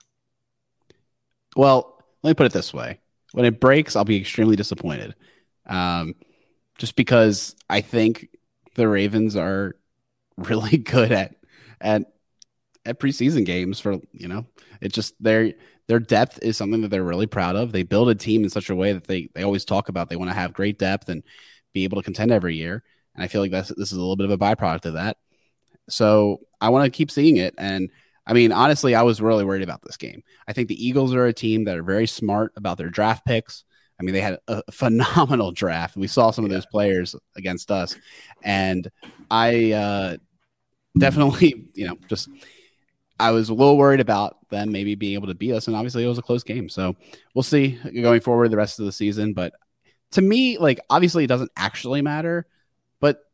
Well, 1.55 2.03
let 2.25 2.31
me 2.31 2.35
put 2.35 2.47
it 2.47 2.53
this 2.53 2.75
way: 2.75 2.99
when 3.31 3.45
it 3.45 3.61
breaks, 3.61 3.95
I'll 3.95 4.05
be 4.05 4.17
extremely 4.17 4.57
disappointed. 4.57 5.15
Um, 5.67 6.17
just 6.79 6.97
because 6.97 7.55
I 7.69 7.81
think 7.81 8.29
the 8.75 8.89
Ravens 8.89 9.37
are 9.37 9.77
really 10.37 10.77
good 10.77 11.13
at 11.13 11.37
at 11.81 12.13
at 12.85 12.99
preseason 12.99 13.47
games 13.47 13.79
for 13.79 14.01
you 14.11 14.27
know 14.27 14.47
it 14.81 14.93
just 14.93 15.15
their 15.23 15.53
their 15.87 16.01
depth 16.01 16.41
is 16.43 16.57
something 16.57 16.81
that 16.81 16.89
they're 16.89 17.05
really 17.05 17.29
proud 17.29 17.55
of. 17.55 17.71
They 17.71 17.85
build 17.85 18.09
a 18.09 18.17
team 18.17 18.43
in 18.43 18.51
such 18.51 18.69
a 18.69 18.75
way 18.75 18.95
that 18.95 19.07
they 19.07 19.29
they 19.33 19.45
always 19.45 19.65
talk 19.65 19.89
about 19.89 20.09
they 20.09 20.17
want 20.17 20.33
to 20.33 20.37
have 20.37 20.53
great 20.53 20.77
depth 20.77 21.09
and 21.09 21.23
be 21.73 21.85
able 21.85 21.99
to 21.99 22.05
contend 22.05 22.31
every 22.31 22.57
year. 22.57 22.83
And 23.15 23.25
I 23.25 23.29
feel 23.29 23.41
like 23.41 23.51
that's 23.51 23.69
this 23.69 23.93
is 23.93 23.99
a 23.99 24.01
little 24.01 24.17
bit 24.17 24.31
of 24.31 24.31
a 24.31 24.39
byproduct 24.39 24.87
of 24.87 24.95
that. 24.95 25.17
So 25.89 26.41
I 26.61 26.69
want 26.69 26.85
to 26.85 26.97
keep 26.97 27.11
seeing 27.11 27.37
it. 27.37 27.55
And 27.59 27.91
I 28.27 28.33
mean, 28.33 28.53
honestly, 28.53 28.95
I 28.95 29.03
was 29.03 29.21
really 29.21 29.45
worried 29.45 29.63
about 29.63 29.83
this 29.83 29.97
game. 29.97 30.23
I 30.47 30.53
think 30.53 30.69
the 30.69 30.87
Eagles 30.87 31.15
are 31.15 31.27
a 31.27 31.33
team 31.33 31.65
that 31.65 31.77
are 31.77 31.83
very 31.83 32.07
smart 32.07 32.53
about 32.57 32.79
their 32.79 32.91
draft 32.91 33.25
picks. 33.25 33.65
I 33.99 34.03
mean, 34.03 34.15
they 34.15 34.21
had 34.21 34.39
a 34.49 34.63
phenomenal 34.73 35.53
draft. 35.53 35.97
We 35.97 36.07
saw 36.07 36.31
some 36.31 36.45
of 36.45 36.51
those 36.51 36.67
players 36.67 37.15
against 37.37 37.71
us, 37.71 37.97
and 38.43 38.91
I 39.31 39.73
uh, 39.73 40.17
definitely, 40.99 41.67
you 41.75 41.89
know, 41.89 41.97
just 42.09 42.29
I 43.19 43.33
was 43.33 43.51
a 43.51 43.55
little 43.55 43.77
worried 43.77 44.01
about 44.01 44.49
them 44.49 44.73
maybe 44.73 44.95
being 44.95 45.15
able 45.15 45.29
to 45.29 45.35
beat 45.35 45.53
us, 45.53 45.67
and 45.67 45.77
obviously 45.77 46.05
it 46.05 46.09
was 46.09 46.19
a 46.19 46.23
close 46.23 46.43
game. 46.43 46.69
So 46.69 46.97
we'll 47.35 47.43
see 47.43 47.79
going 48.01 48.21
forward 48.21 48.51
the 48.51 48.57
rest 48.57 48.79
of 48.79 48.87
the 48.87 48.93
season. 48.93 49.35
But 49.35 49.53
to 50.13 50.23
me, 50.23 50.59
like 50.59 50.81
obviously 50.91 51.25
it 51.25 51.29
doesn't 51.29 51.53
actually 51.57 52.03
matter, 52.03 52.47
but 53.01 53.25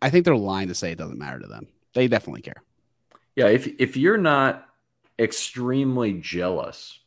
I 0.00 0.10
think 0.10 0.24
they're 0.24 0.36
lying 0.36 0.68
to 0.68 0.74
say 0.74 0.92
it 0.92 0.98
doesn't 0.98 1.18
matter 1.18 1.40
to 1.40 1.46
them. 1.46 1.68
They 1.94 2.08
definitely 2.08 2.42
care. 2.42 2.62
Yeah, 3.36 3.46
if 3.46 3.66
if 3.78 3.96
you're 3.96 4.18
not 4.18 4.66
extremely 5.18 6.14
jealous 6.14 7.00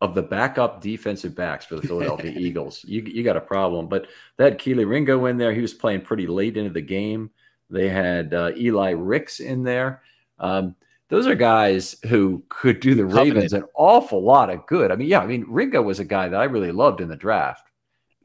of 0.00 0.14
the 0.14 0.22
backup 0.22 0.80
defensive 0.80 1.34
backs 1.34 1.64
for 1.64 1.76
the 1.76 1.86
Philadelphia 1.86 2.30
Eagles, 2.36 2.84
you 2.86 3.02
you 3.02 3.22
got 3.22 3.36
a 3.36 3.40
problem. 3.40 3.88
But 3.88 4.08
that 4.36 4.58
Kelee 4.58 4.88
Ringo 4.88 5.26
in 5.26 5.36
there. 5.36 5.52
He 5.52 5.60
was 5.60 5.74
playing 5.74 6.02
pretty 6.02 6.26
late 6.26 6.56
into 6.56 6.70
the 6.70 6.80
game. 6.80 7.30
They 7.70 7.88
had 7.88 8.34
uh, 8.34 8.52
Eli 8.56 8.90
Ricks 8.90 9.40
in 9.40 9.62
there. 9.62 10.02
Um, 10.38 10.74
those 11.08 11.26
are 11.26 11.34
guys 11.34 11.96
who 12.08 12.42
could 12.48 12.80
do 12.80 12.94
the 12.94 13.04
Ravens 13.04 13.52
an 13.52 13.64
awful 13.74 14.22
lot 14.22 14.50
of 14.50 14.66
good. 14.66 14.90
I 14.90 14.96
mean, 14.96 15.08
yeah, 15.08 15.20
I 15.20 15.26
mean 15.26 15.44
Ringo 15.48 15.80
was 15.82 16.00
a 16.00 16.04
guy 16.04 16.28
that 16.28 16.40
I 16.40 16.44
really 16.44 16.72
loved 16.72 17.00
in 17.00 17.08
the 17.08 17.16
draft. 17.16 17.70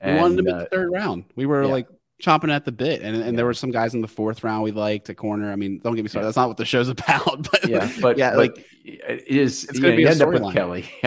And, 0.02 0.16
we 0.16 0.22
wanted 0.22 0.39
him 0.39 0.47
uh, 0.47 0.52
in 0.52 0.58
the 0.60 0.66
third 0.66 0.91
round. 0.91 1.26
We 1.36 1.45
were 1.45 1.64
yeah. 1.64 1.72
like 1.72 1.88
chomping 2.22 2.54
at 2.54 2.66
the 2.66 2.72
bit, 2.72 3.02
and, 3.02 3.16
and 3.16 3.26
yeah. 3.26 3.32
there 3.32 3.45
were 3.45 3.54
some 3.54 3.72
guys 3.72 3.93
in 3.93 4.02
the 4.02 4.08
fourth 4.08 4.43
round 4.43 4.64
we 4.64 4.72
liked 4.72 5.10
a 5.10 5.16
corner. 5.16 5.52
I 5.52 5.56
mean, 5.56 5.80
don't 5.80 5.95
get 5.95 6.04
me 6.04 6.10
started. 6.10 6.28
That's 6.28 6.38
not 6.38 6.47
what 6.47 6.58
the 6.58 6.66
show's 6.66 6.89
about. 6.89 7.50
But 7.52 7.68
yeah, 7.68 7.91
but 8.02 8.18
yeah, 8.18 8.32
but 8.32 8.38
like 8.38 8.66
it 8.84 9.28
is. 9.28 9.66
It's 9.66 9.80
going 9.80 9.93
to 9.93 9.97
be 9.97 10.06
a 10.06 10.12
storyline. 10.12 10.54
Kelly. 10.54 10.89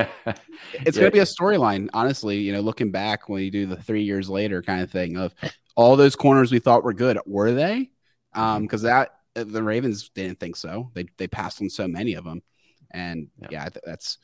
it's 0.74 0.96
going 0.96 1.10
to 1.10 1.10
be 1.10 1.20
a 1.20 1.24
storyline. 1.24 1.88
Honestly, 1.92 2.38
you 2.38 2.52
know, 2.52 2.60
looking 2.60 2.90
back 2.90 3.28
when 3.28 3.42
you 3.42 3.50
do 3.50 3.66
the 3.66 3.76
three 3.76 4.02
years 4.02 4.28
later 4.28 4.62
kind 4.62 4.82
of 4.82 4.90
thing 4.90 5.16
of 5.16 5.34
all 5.74 5.96
those 5.96 6.16
corners 6.16 6.52
we 6.52 6.58
thought 6.58 6.84
were 6.84 6.94
good, 6.94 7.18
were 7.26 7.52
they? 7.52 7.90
Um, 8.34 8.62
because 8.62 8.82
that 8.82 9.10
the 9.34 9.62
Ravens 9.62 10.10
didn't 10.10 10.40
think 10.40 10.56
so. 10.56 10.90
They 10.94 11.06
they 11.18 11.28
passed 11.28 11.60
on 11.60 11.70
so 11.70 11.86
many 11.86 12.14
of 12.14 12.24
them, 12.24 12.42
and 12.90 13.28
yeah, 13.38 13.48
yeah 13.50 13.68
that's. 13.84 14.18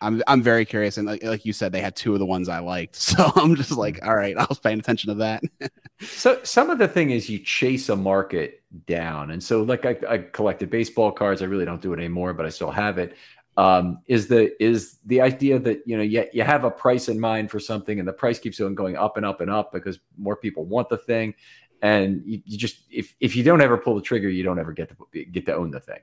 I'm 0.00 0.22
I'm 0.26 0.42
very 0.42 0.64
curious, 0.64 0.96
and 0.96 1.06
like, 1.06 1.22
like 1.22 1.44
you 1.44 1.52
said, 1.52 1.72
they 1.72 1.80
had 1.80 1.96
two 1.96 2.12
of 2.12 2.18
the 2.18 2.26
ones 2.26 2.48
I 2.48 2.60
liked, 2.60 2.94
so 2.96 3.32
I'm 3.36 3.56
just 3.56 3.72
like, 3.72 4.00
mm. 4.00 4.06
all 4.06 4.16
right, 4.16 4.36
I 4.36 4.46
was 4.48 4.58
paying 4.58 4.78
attention 4.78 5.08
to 5.08 5.14
that. 5.16 5.42
so 6.00 6.40
some 6.44 6.70
of 6.70 6.78
the 6.78 6.88
thing 6.88 7.10
is 7.10 7.28
you 7.28 7.38
chase 7.38 7.88
a 7.88 7.96
market 7.96 8.62
down, 8.86 9.30
and 9.30 9.42
so 9.42 9.62
like 9.62 9.84
I, 9.84 9.96
I 10.08 10.18
collected 10.18 10.70
baseball 10.70 11.12
cards. 11.12 11.42
I 11.42 11.46
really 11.46 11.64
don't 11.64 11.82
do 11.82 11.92
it 11.92 11.98
anymore, 11.98 12.32
but 12.34 12.46
I 12.46 12.50
still 12.50 12.70
have 12.70 12.98
it. 12.98 13.16
Um, 13.56 13.98
is 14.06 14.28
the 14.28 14.62
is 14.62 14.98
the 15.06 15.20
idea 15.20 15.58
that 15.58 15.82
you 15.84 15.96
know 15.96 16.02
you, 16.02 16.26
you 16.32 16.44
have 16.44 16.64
a 16.64 16.70
price 16.70 17.08
in 17.08 17.18
mind 17.18 17.50
for 17.50 17.58
something 17.58 17.98
and 17.98 18.06
the 18.06 18.12
price 18.12 18.38
keeps 18.38 18.60
on 18.60 18.76
going 18.76 18.96
up 18.96 19.16
and 19.16 19.26
up 19.26 19.40
and 19.40 19.50
up 19.50 19.72
because 19.72 19.98
more 20.16 20.36
people 20.36 20.64
want 20.64 20.88
the 20.88 20.96
thing 20.96 21.34
and 21.82 22.22
you, 22.24 22.40
you, 22.44 22.58
just 22.58 22.80
if 22.90 23.14
if 23.20 23.36
you 23.36 23.42
don't 23.42 23.60
ever 23.60 23.76
pull 23.76 23.94
the 23.94 24.02
trigger, 24.02 24.28
you 24.28 24.42
don't 24.42 24.58
ever 24.58 24.72
get 24.72 24.88
to 24.90 25.24
get 25.24 25.46
to 25.46 25.54
own 25.54 25.70
the 25.70 25.80
thing. 25.80 26.00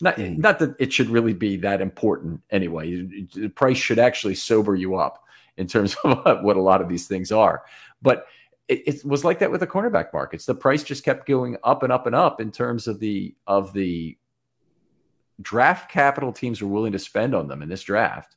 Not 0.00 0.16
mm. 0.16 0.36
not 0.38 0.58
that 0.58 0.74
it 0.78 0.92
should 0.92 1.08
really 1.08 1.34
be 1.34 1.56
that 1.58 1.80
important 1.80 2.42
anyway. 2.50 3.02
The 3.34 3.48
price 3.48 3.78
should 3.78 3.98
actually 3.98 4.34
sober 4.34 4.74
you 4.74 4.96
up 4.96 5.24
in 5.56 5.66
terms 5.66 5.96
of 6.04 6.42
what 6.42 6.56
a 6.56 6.62
lot 6.62 6.80
of 6.80 6.88
these 6.88 7.06
things 7.06 7.32
are, 7.32 7.64
but. 8.02 8.26
It, 8.68 8.82
it 8.84 9.04
was 9.04 9.22
like 9.22 9.38
that 9.38 9.52
with 9.52 9.60
the 9.60 9.66
cornerback 9.68 10.12
markets. 10.12 10.44
The 10.44 10.52
price 10.52 10.82
just 10.82 11.04
kept 11.04 11.24
going 11.24 11.56
up 11.62 11.84
and 11.84 11.92
up 11.92 12.08
and 12.08 12.16
up 12.16 12.40
in 12.40 12.50
terms 12.50 12.88
of 12.88 12.98
the 12.98 13.32
of 13.46 13.72
the 13.72 14.18
draft 15.40 15.90
capital 15.90 16.32
teams 16.32 16.60
were 16.60 16.68
willing 16.68 16.90
to 16.90 16.98
spend 16.98 17.32
on 17.32 17.46
them 17.46 17.62
in 17.62 17.68
this 17.68 17.82
draft 17.82 18.36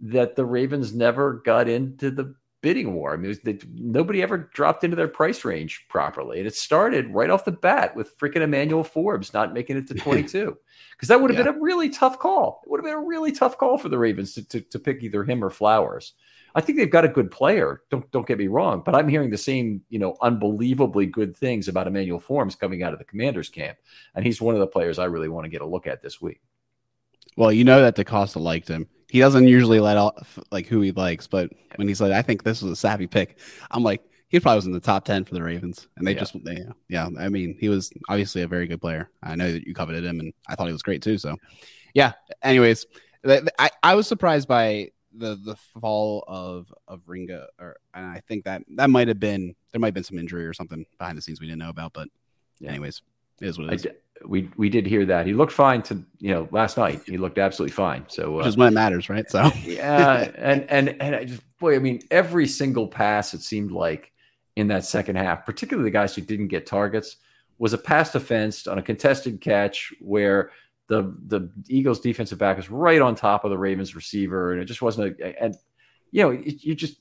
that 0.00 0.36
the 0.36 0.44
Ravens 0.44 0.94
never 0.94 1.34
got 1.44 1.68
into 1.68 2.10
the 2.10 2.34
bidding 2.60 2.94
war. 2.94 3.14
I 3.14 3.16
mean, 3.16 3.36
they, 3.44 3.58
nobody 3.74 4.22
ever 4.22 4.50
dropped 4.52 4.84
into 4.84 4.96
their 4.96 5.08
price 5.08 5.44
range 5.44 5.86
properly. 5.88 6.38
And 6.38 6.46
it 6.46 6.54
started 6.54 7.12
right 7.12 7.30
off 7.30 7.44
the 7.44 7.52
bat 7.52 7.94
with 7.94 8.18
freaking 8.18 8.42
Emmanuel 8.42 8.84
Forbes 8.84 9.32
not 9.32 9.54
making 9.54 9.76
it 9.76 9.86
to 9.88 9.94
22. 9.94 10.56
Because 10.92 11.08
that 11.08 11.20
would 11.20 11.30
have 11.30 11.38
yeah. 11.38 11.52
been 11.52 11.60
a 11.60 11.62
really 11.62 11.88
tough 11.88 12.18
call. 12.18 12.62
It 12.64 12.70
would 12.70 12.78
have 12.78 12.84
been 12.84 12.94
a 12.94 13.06
really 13.06 13.32
tough 13.32 13.58
call 13.58 13.78
for 13.78 13.88
the 13.88 13.98
Ravens 13.98 14.34
to, 14.34 14.48
to, 14.48 14.60
to, 14.60 14.78
pick 14.78 15.02
either 15.02 15.24
him 15.24 15.44
or 15.44 15.50
Flowers. 15.50 16.14
I 16.54 16.60
think 16.60 16.78
they've 16.78 16.90
got 16.90 17.04
a 17.04 17.08
good 17.08 17.30
player. 17.30 17.82
Don't 17.90 18.10
don't 18.10 18.26
get 18.26 18.38
me 18.38 18.48
wrong, 18.48 18.82
but 18.84 18.94
I'm 18.94 19.06
hearing 19.06 19.30
the 19.30 19.38
same, 19.38 19.82
you 19.90 19.98
know, 19.98 20.16
unbelievably 20.22 21.06
good 21.06 21.36
things 21.36 21.68
about 21.68 21.86
Emmanuel 21.86 22.18
Forbes 22.18 22.54
coming 22.54 22.82
out 22.82 22.92
of 22.92 22.98
the 22.98 23.04
Commanders 23.04 23.50
camp, 23.50 23.78
and 24.14 24.24
he's 24.24 24.40
one 24.40 24.54
of 24.54 24.60
the 24.60 24.66
players 24.66 24.98
I 24.98 25.04
really 25.04 25.28
want 25.28 25.44
to 25.44 25.50
get 25.50 25.60
a 25.60 25.66
look 25.66 25.86
at 25.86 26.02
this 26.02 26.20
week. 26.22 26.40
Well, 27.36 27.52
you 27.52 27.64
know 27.64 27.82
that 27.82 27.96
DeCosta 27.96 28.40
liked 28.40 28.66
him 28.66 28.88
he 29.08 29.18
doesn't 29.20 29.48
usually 29.48 29.80
let 29.80 29.96
off 29.96 30.38
like 30.50 30.66
who 30.66 30.80
he 30.80 30.92
likes, 30.92 31.26
but 31.26 31.50
when 31.76 31.88
he's 31.88 32.00
like, 32.00 32.12
I 32.12 32.22
think 32.22 32.42
this 32.42 32.62
was 32.62 32.72
a 32.72 32.76
savvy 32.76 33.06
pick, 33.06 33.38
I'm 33.70 33.82
like, 33.82 34.02
he 34.28 34.38
probably 34.38 34.56
was 34.56 34.66
in 34.66 34.72
the 34.72 34.80
top 34.80 35.06
10 35.06 35.24
for 35.24 35.34
the 35.34 35.42
Ravens. 35.42 35.88
And 35.96 36.06
they 36.06 36.12
yeah. 36.12 36.18
just, 36.18 36.44
they, 36.44 36.62
yeah, 36.88 37.08
I 37.18 37.28
mean, 37.30 37.56
he 37.58 37.70
was 37.70 37.90
obviously 38.10 38.42
a 38.42 38.48
very 38.48 38.66
good 38.66 38.80
player. 38.80 39.08
I 39.22 39.34
know 39.36 39.50
that 39.50 39.66
you 39.66 39.74
coveted 39.74 40.04
him 40.04 40.20
and 40.20 40.34
I 40.46 40.54
thought 40.54 40.66
he 40.66 40.72
was 40.72 40.82
great 40.82 41.02
too. 41.02 41.16
So, 41.16 41.36
yeah, 41.94 42.12
anyways, 42.42 42.86
I, 43.26 43.70
I 43.82 43.94
was 43.94 44.06
surprised 44.06 44.46
by 44.46 44.90
the 45.16 45.36
the 45.36 45.56
fall 45.80 46.22
of 46.28 46.72
of 46.86 47.00
Ringo, 47.06 47.46
or 47.58 47.76
and 47.94 48.06
I 48.06 48.22
think 48.28 48.44
that 48.44 48.62
that 48.76 48.90
might 48.90 49.08
have 49.08 49.18
been 49.18 49.54
there 49.72 49.80
might 49.80 49.88
have 49.88 49.94
been 49.94 50.04
some 50.04 50.18
injury 50.18 50.46
or 50.46 50.52
something 50.52 50.84
behind 50.98 51.16
the 51.16 51.22
scenes 51.22 51.40
we 51.40 51.46
didn't 51.46 51.58
know 51.58 51.70
about. 51.70 51.92
But, 51.92 52.08
yeah. 52.60 52.70
anyways, 52.70 53.02
it 53.40 53.48
is 53.48 53.58
what 53.58 53.72
it 53.72 53.74
is 53.74 53.86
we 54.26 54.50
we 54.56 54.68
did 54.68 54.86
hear 54.86 55.04
that 55.06 55.26
he 55.26 55.32
looked 55.32 55.52
fine 55.52 55.82
to 55.82 56.02
you 56.18 56.32
know 56.32 56.48
last 56.50 56.76
night. 56.76 57.02
He 57.06 57.18
looked 57.18 57.38
absolutely 57.38 57.74
fine. 57.74 58.04
So 58.08 58.34
uh, 58.34 58.38
which 58.38 58.46
is 58.46 58.56
when 58.56 58.68
it 58.68 58.74
matters, 58.74 59.08
right? 59.08 59.28
So 59.30 59.50
yeah, 59.64 60.30
and 60.36 60.68
and 60.68 61.00
and 61.00 61.16
I 61.16 61.24
just 61.24 61.42
boy, 61.58 61.76
I 61.76 61.78
mean, 61.78 62.02
every 62.10 62.46
single 62.46 62.86
pass 62.86 63.34
it 63.34 63.42
seemed 63.42 63.72
like 63.72 64.12
in 64.56 64.68
that 64.68 64.84
second 64.84 65.16
half, 65.16 65.46
particularly 65.46 65.88
the 65.88 65.92
guys 65.92 66.14
who 66.14 66.22
didn't 66.22 66.48
get 66.48 66.66
targets, 66.66 67.16
was 67.58 67.72
a 67.72 67.78
pass 67.78 68.12
defense 68.12 68.66
on 68.66 68.78
a 68.78 68.82
contested 68.82 69.40
catch 69.40 69.92
where 70.00 70.50
the 70.88 71.14
the 71.26 71.50
Eagles 71.68 72.00
defensive 72.00 72.38
back 72.38 72.56
was 72.56 72.70
right 72.70 73.00
on 73.00 73.14
top 73.14 73.44
of 73.44 73.50
the 73.50 73.58
Ravens 73.58 73.94
receiver, 73.94 74.52
and 74.52 74.62
it 74.62 74.64
just 74.64 74.82
wasn't 74.82 75.20
a 75.20 75.42
and 75.42 75.54
you 76.10 76.22
know 76.22 76.30
it, 76.30 76.64
you 76.64 76.74
just 76.74 76.96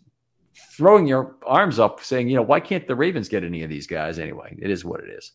throwing 0.76 1.06
your 1.06 1.36
arms 1.46 1.78
up 1.80 2.04
saying 2.04 2.28
you 2.28 2.36
know 2.36 2.42
why 2.42 2.60
can't 2.60 2.88
the 2.88 2.96
Ravens 2.96 3.30
get 3.30 3.44
any 3.44 3.64
of 3.64 3.70
these 3.70 3.88
guys 3.88 4.20
anyway? 4.20 4.56
It 4.60 4.70
is 4.70 4.84
what 4.84 5.02
it 5.02 5.10
is. 5.10 5.32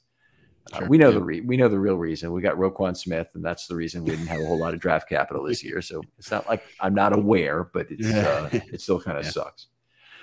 Sure. 0.75 0.85
Uh, 0.85 0.89
we 0.89 0.97
know 0.97 1.09
yeah. 1.09 1.15
the 1.15 1.23
re- 1.23 1.41
we 1.41 1.57
know 1.57 1.69
the 1.69 1.79
real 1.79 1.97
reason. 1.97 2.33
We 2.33 2.41
got 2.41 2.57
Roquan 2.57 2.97
Smith, 2.97 3.29
and 3.35 3.45
that's 3.45 3.67
the 3.67 3.75
reason 3.75 4.05
we 4.05 4.11
didn't 4.11 4.29
have 4.29 4.41
a 4.41 4.47
whole 4.47 4.59
lot 4.59 4.75
of 4.75 4.81
draft 4.81 5.09
capital 5.09 5.45
this 5.45 5.63
year. 5.63 5.83
So 5.83 6.03
it's 6.19 6.31
not 6.31 6.49
like 6.49 6.63
I'm 6.81 6.95
not 6.95 7.13
aware, 7.13 7.65
but 7.65 7.87
it's 7.91 8.07
uh, 8.07 8.49
it 8.53 8.81
still 8.81 9.01
kind 9.03 9.19
of 9.19 9.25
yeah. 9.25 9.31
sucks. 9.31 9.67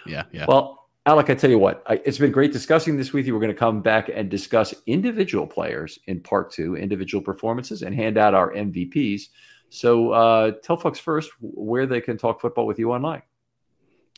Yeah, 0.06 0.24
yeah. 0.32 0.46
Well, 0.48 0.88
Alec, 1.06 1.30
I 1.30 1.36
tell 1.36 1.50
you 1.50 1.60
what, 1.60 1.84
I, 1.88 2.02
it's 2.06 2.18
been 2.18 2.32
great 2.32 2.54
discussing 2.54 2.96
this 2.96 3.14
with 3.14 3.28
you. 3.28 3.34
We're 3.34 3.42
going 3.42 3.54
to 3.54 3.58
come 3.58 3.82
back 3.82 4.10
and 4.14 4.30
discuss 4.30 4.74
individual 4.86 5.46
players 5.46 6.00
in 6.08 6.22
part 6.22 6.52
two, 6.52 6.76
individual 6.76 7.24
performances, 7.24 7.82
and 7.82 7.94
hand 7.94 8.18
out 8.18 8.34
our 8.34 8.54
MVPs. 8.54 9.24
So 9.70 10.12
uh, 10.12 10.52
tell 10.64 10.78
folks 10.78 11.00
first 11.00 11.32
where 11.42 11.86
they 11.86 12.02
can 12.02 12.18
talk 12.18 12.42
football 12.42 12.66
with 12.66 12.80
you 12.80 12.92
online. 12.92 13.22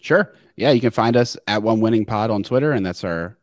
Sure. 0.01 0.33
Yeah, 0.55 0.71
you 0.71 0.81
can 0.81 0.91
find 0.91 1.15
us 1.15 1.37
at 1.47 1.63
One 1.63 1.79
Winning 1.79 2.05
Pod 2.05 2.31
on 2.31 2.43
Twitter, 2.43 2.71
and 2.71 2.85
that's 2.85 3.03
our 3.03 3.37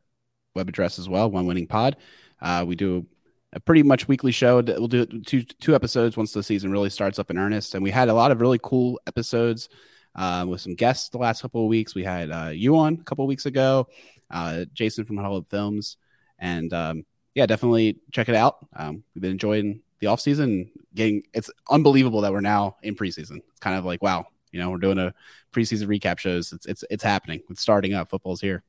web 0.55 0.69
address 0.69 0.99
as 0.99 1.09
well, 1.09 1.31
One 1.31 1.47
Winning 1.47 1.67
Pod. 1.67 1.97
Uh, 2.41 2.65
we 2.67 2.77
do 2.77 3.07
a 3.53 3.61
pretty 3.61 3.83
much 3.83 4.09
weekly 4.09 4.33
show. 4.33 4.61
We'll 4.61 4.89
do 4.89 5.07
two 5.07 5.43
two 5.43 5.75
episodes 5.75 6.17
once 6.17 6.33
the 6.33 6.43
season 6.43 6.71
really 6.71 6.91
starts 6.91 7.19
up 7.19 7.31
in 7.31 7.39
earnest. 7.39 7.75
And 7.75 7.83
we 7.83 7.91
had 7.91 8.09
a 8.09 8.15
lot 8.15 8.31
of 8.31 8.41
really 8.41 8.61
cool 8.63 9.01
episodes 9.07 9.69
uh, 10.15 10.45
with 10.47 10.61
some 10.61 10.75
guests 10.75 11.09
the 11.09 11.19
last 11.19 11.43
couple 11.43 11.63
of 11.63 11.69
weeks. 11.69 11.95
We 11.95 12.05
had 12.05 12.31
uh, 12.31 12.51
you 12.53 12.77
on 12.77 12.99
a 13.01 13.05
couple 13.05 13.25
of 13.25 13.29
weeks 13.29 13.47
ago, 13.47 13.89
uh, 14.31 14.65
Jason 14.75 15.05
from 15.05 15.17
Hollywood 15.17 15.49
Films, 15.49 15.97
and 16.39 16.73
um, 16.73 17.05
yeah, 17.35 17.47
definitely 17.47 17.99
check 18.13 18.29
it 18.29 18.35
out. 18.35 18.67
Um, 18.77 19.03
we've 19.15 19.23
been 19.23 19.33
enjoying 19.33 19.81
the 20.01 20.09
off 20.09 20.21
season. 20.21 20.71
Getting 20.95 21.23
it's 21.33 21.51
unbelievable 21.71 22.21
that 22.23 22.33
we're 22.33 22.41
now 22.41 22.77
in 22.83 22.97
preseason. 22.97 23.39
It's 23.51 23.61
kind 23.61 23.79
of 23.79 23.85
like 23.85 24.03
wow, 24.03 24.27
you 24.53 24.61
know, 24.61 24.71
we're 24.71 24.79
doing 24.79 24.99
a 24.99 25.15
preseason 25.53 25.87
recap 25.87 26.19
shows. 26.19 26.53
It's 26.53 26.67
it's 26.67 26.85
it's 26.91 27.03
happening. 27.03 27.41
It's 27.49 27.63
starting 27.63 27.95
up. 27.95 28.11
Football's 28.11 28.41
here. 28.41 28.63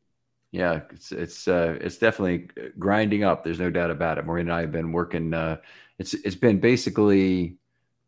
Yeah, 0.51 0.81
it's 0.91 1.11
it's 1.11 1.47
uh, 1.47 1.77
it's 1.79 1.97
definitely 1.97 2.49
grinding 2.79 3.23
up. 3.23 3.43
There's 3.43 3.59
no 3.59 3.69
doubt 3.69 3.91
about 3.91 4.17
it. 4.17 4.25
Maureen 4.25 4.47
and 4.47 4.53
I 4.53 4.61
have 4.61 4.71
been 4.71 4.91
working. 4.91 5.33
Uh, 5.33 5.57
it's 5.99 6.15
it's 6.15 6.35
been 6.35 6.59
basically 6.59 7.57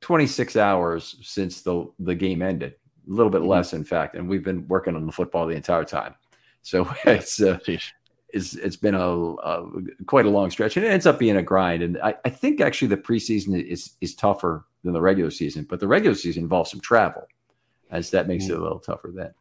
26 0.02 0.56
hours 0.56 1.18
since 1.22 1.62
the 1.62 1.92
the 2.00 2.16
game 2.16 2.42
ended. 2.42 2.74
A 3.08 3.12
little 3.12 3.32
bit 3.32 3.42
mm-hmm. 3.42 3.50
less, 3.50 3.74
in 3.74 3.84
fact, 3.84 4.16
and 4.16 4.28
we've 4.28 4.44
been 4.44 4.68
working 4.68 4.96
on 4.96 5.06
the 5.06 5.12
football 5.12 5.46
the 5.46 5.56
entire 5.56 5.86
time. 5.86 6.16
So 6.64 6.92
it's 7.06 7.39
uh, 7.42 7.60
it's 8.34 8.56
it's 8.56 8.76
been 8.76 8.96
a, 8.96 9.08
a, 9.08 9.68
quite 10.08 10.26
a 10.26 10.30
long 10.30 10.50
stretch, 10.50 10.78
and 10.78 10.86
it 10.86 10.89
ends 10.89 11.06
up 11.06 11.20
being 11.20 11.38
a 11.38 11.44
grind. 11.44 11.84
And 11.84 12.00
I, 12.02 12.16
I 12.26 12.30
think 12.30 12.60
actually 12.60 12.88
the 12.88 12.98
preseason 12.98 13.62
is 13.62 13.92
is 14.02 14.16
tougher 14.16 14.66
than 14.84 14.94
the 14.94 15.02
regular 15.02 15.32
season, 15.32 15.66
but 15.70 15.80
the 15.80 15.88
regular 15.88 16.16
season 16.16 16.44
involves 16.44 16.72
some 16.72 16.82
travel, 16.82 17.28
as 17.92 18.10
that 18.12 18.28
makes 18.28 18.46
mm-hmm. 18.46 18.54
it 18.54 18.60
a 18.60 18.64
little 18.64 18.80
tougher 18.80 19.12
then. 19.14 19.34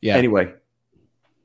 Yeah. 0.00 0.16
Anyway, 0.16 0.52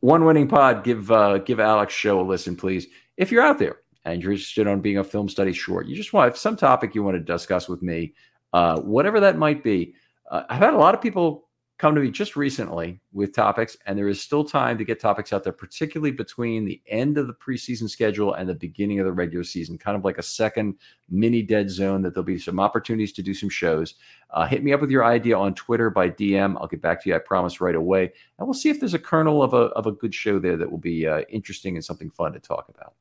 one 0.04 0.26
winning 0.26 0.50
pod. 0.50 0.84
Give 0.84 1.10
uh, 1.10 1.38
give 1.38 1.62
Alex 1.62 1.94
show 1.94 2.20
a 2.20 2.24
listen, 2.24 2.58
please. 2.58 2.88
If 3.16 3.32
you're 3.32 3.42
out 3.42 3.58
there 3.58 3.78
and 4.04 4.22
you're 4.22 4.34
interested 4.34 4.68
on 4.68 4.82
being 4.82 4.98
a 4.98 5.04
film 5.04 5.30
study 5.30 5.54
short, 5.54 5.88
you 5.88 5.96
just 5.96 6.12
want 6.12 6.36
some 6.36 6.58
topic 6.58 6.94
you 6.94 7.04
want 7.04 7.16
to 7.16 7.22
discuss 7.22 7.70
with 7.70 7.82
me, 7.82 8.14
uh, 8.52 8.82
whatever 8.82 9.22
that 9.22 9.38
might 9.38 9.64
be. 9.64 9.96
Uh, 10.30 10.44
I've 10.50 10.60
had 10.60 10.74
a 10.74 10.78
lot 10.78 10.94
of 10.94 11.02
people 11.02 11.48
come 11.84 11.96
to 11.96 12.00
me 12.00 12.10
just 12.10 12.38
recently 12.38 12.98
with 13.12 13.36
topics, 13.36 13.76
and 13.86 13.98
there 13.98 14.08
is 14.08 14.22
still 14.22 14.46
time 14.46 14.78
to 14.78 14.86
get 14.86 15.02
topics 15.02 15.34
out 15.34 15.44
there, 15.44 15.52
particularly 15.52 16.12
between 16.12 16.64
the 16.64 16.82
end 16.88 17.18
of 17.18 17.28
the 17.28 17.34
preseason 17.34 17.90
schedule 17.90 18.36
and 18.36 18.48
the 18.48 18.56
beginning 18.56 19.02
of 19.02 19.06
the 19.06 19.12
regular 19.12 19.44
season, 19.44 19.78
kind 19.78 19.98
of 19.98 20.06
like 20.06 20.18
a 20.18 20.24
second 20.24 20.76
mini 21.10 21.42
dead 21.42 21.70
zone 21.70 22.02
that 22.02 22.14
there'll 22.14 22.24
be 22.24 22.40
some 22.40 22.58
opportunities 22.58 23.12
to 23.12 23.22
do 23.22 23.34
some 23.34 23.50
shows. 23.50 23.96
Uh, 24.30 24.46
hit 24.46 24.64
me 24.64 24.72
up 24.72 24.80
with 24.80 24.92
your 24.92 25.04
idea 25.04 25.38
on 25.38 25.54
Twitter 25.56 25.90
by 25.90 26.10
DM. 26.10 26.56
I'll 26.56 26.68
get 26.68 26.82
back 26.82 27.04
to 27.04 27.10
you, 27.10 27.18
I 27.18 27.20
promise, 27.20 27.60
right 27.60 27.76
away. 27.76 28.14
And 28.40 28.48
we'll 28.48 28.54
see 28.54 28.70
if 28.70 28.80
there's 28.80 28.94
a 28.94 29.00
kernel 29.00 29.44
of 29.44 29.54
a, 29.54 29.66
of 29.74 29.86
a 29.86 29.92
good 29.92 30.16
show 30.16 30.40
there 30.40 30.56
that 30.56 30.72
will 30.72 30.78
be 30.78 31.06
uh, 31.06 31.24
interesting 31.28 31.76
and 31.76 31.84
something 31.84 32.10
fun 32.10 32.32
to 32.32 32.40
talk 32.40 32.70
about. 32.70 32.94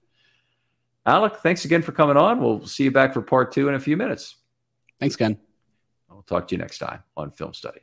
Alec, 1.07 1.37
thanks 1.37 1.65
again 1.65 1.83
for 1.83 1.93
coming 1.93 2.17
on. 2.17 2.41
We'll 2.41 2.67
see 2.67 2.83
you 2.83 2.91
back 2.91 3.15
for 3.15 3.23
part 3.23 3.53
two 3.53 3.69
in 3.69 3.77
a 3.77 3.81
few 3.81 3.97
minutes. 3.97 4.39
Thanks, 4.99 5.15
Ken. 5.15 5.39
I'll 6.11 6.23
talk 6.23 6.49
to 6.49 6.57
you 6.57 6.59
next 6.59 6.79
time 6.79 7.05
on 7.17 7.31
Film 7.31 7.55
Study. 7.55 7.83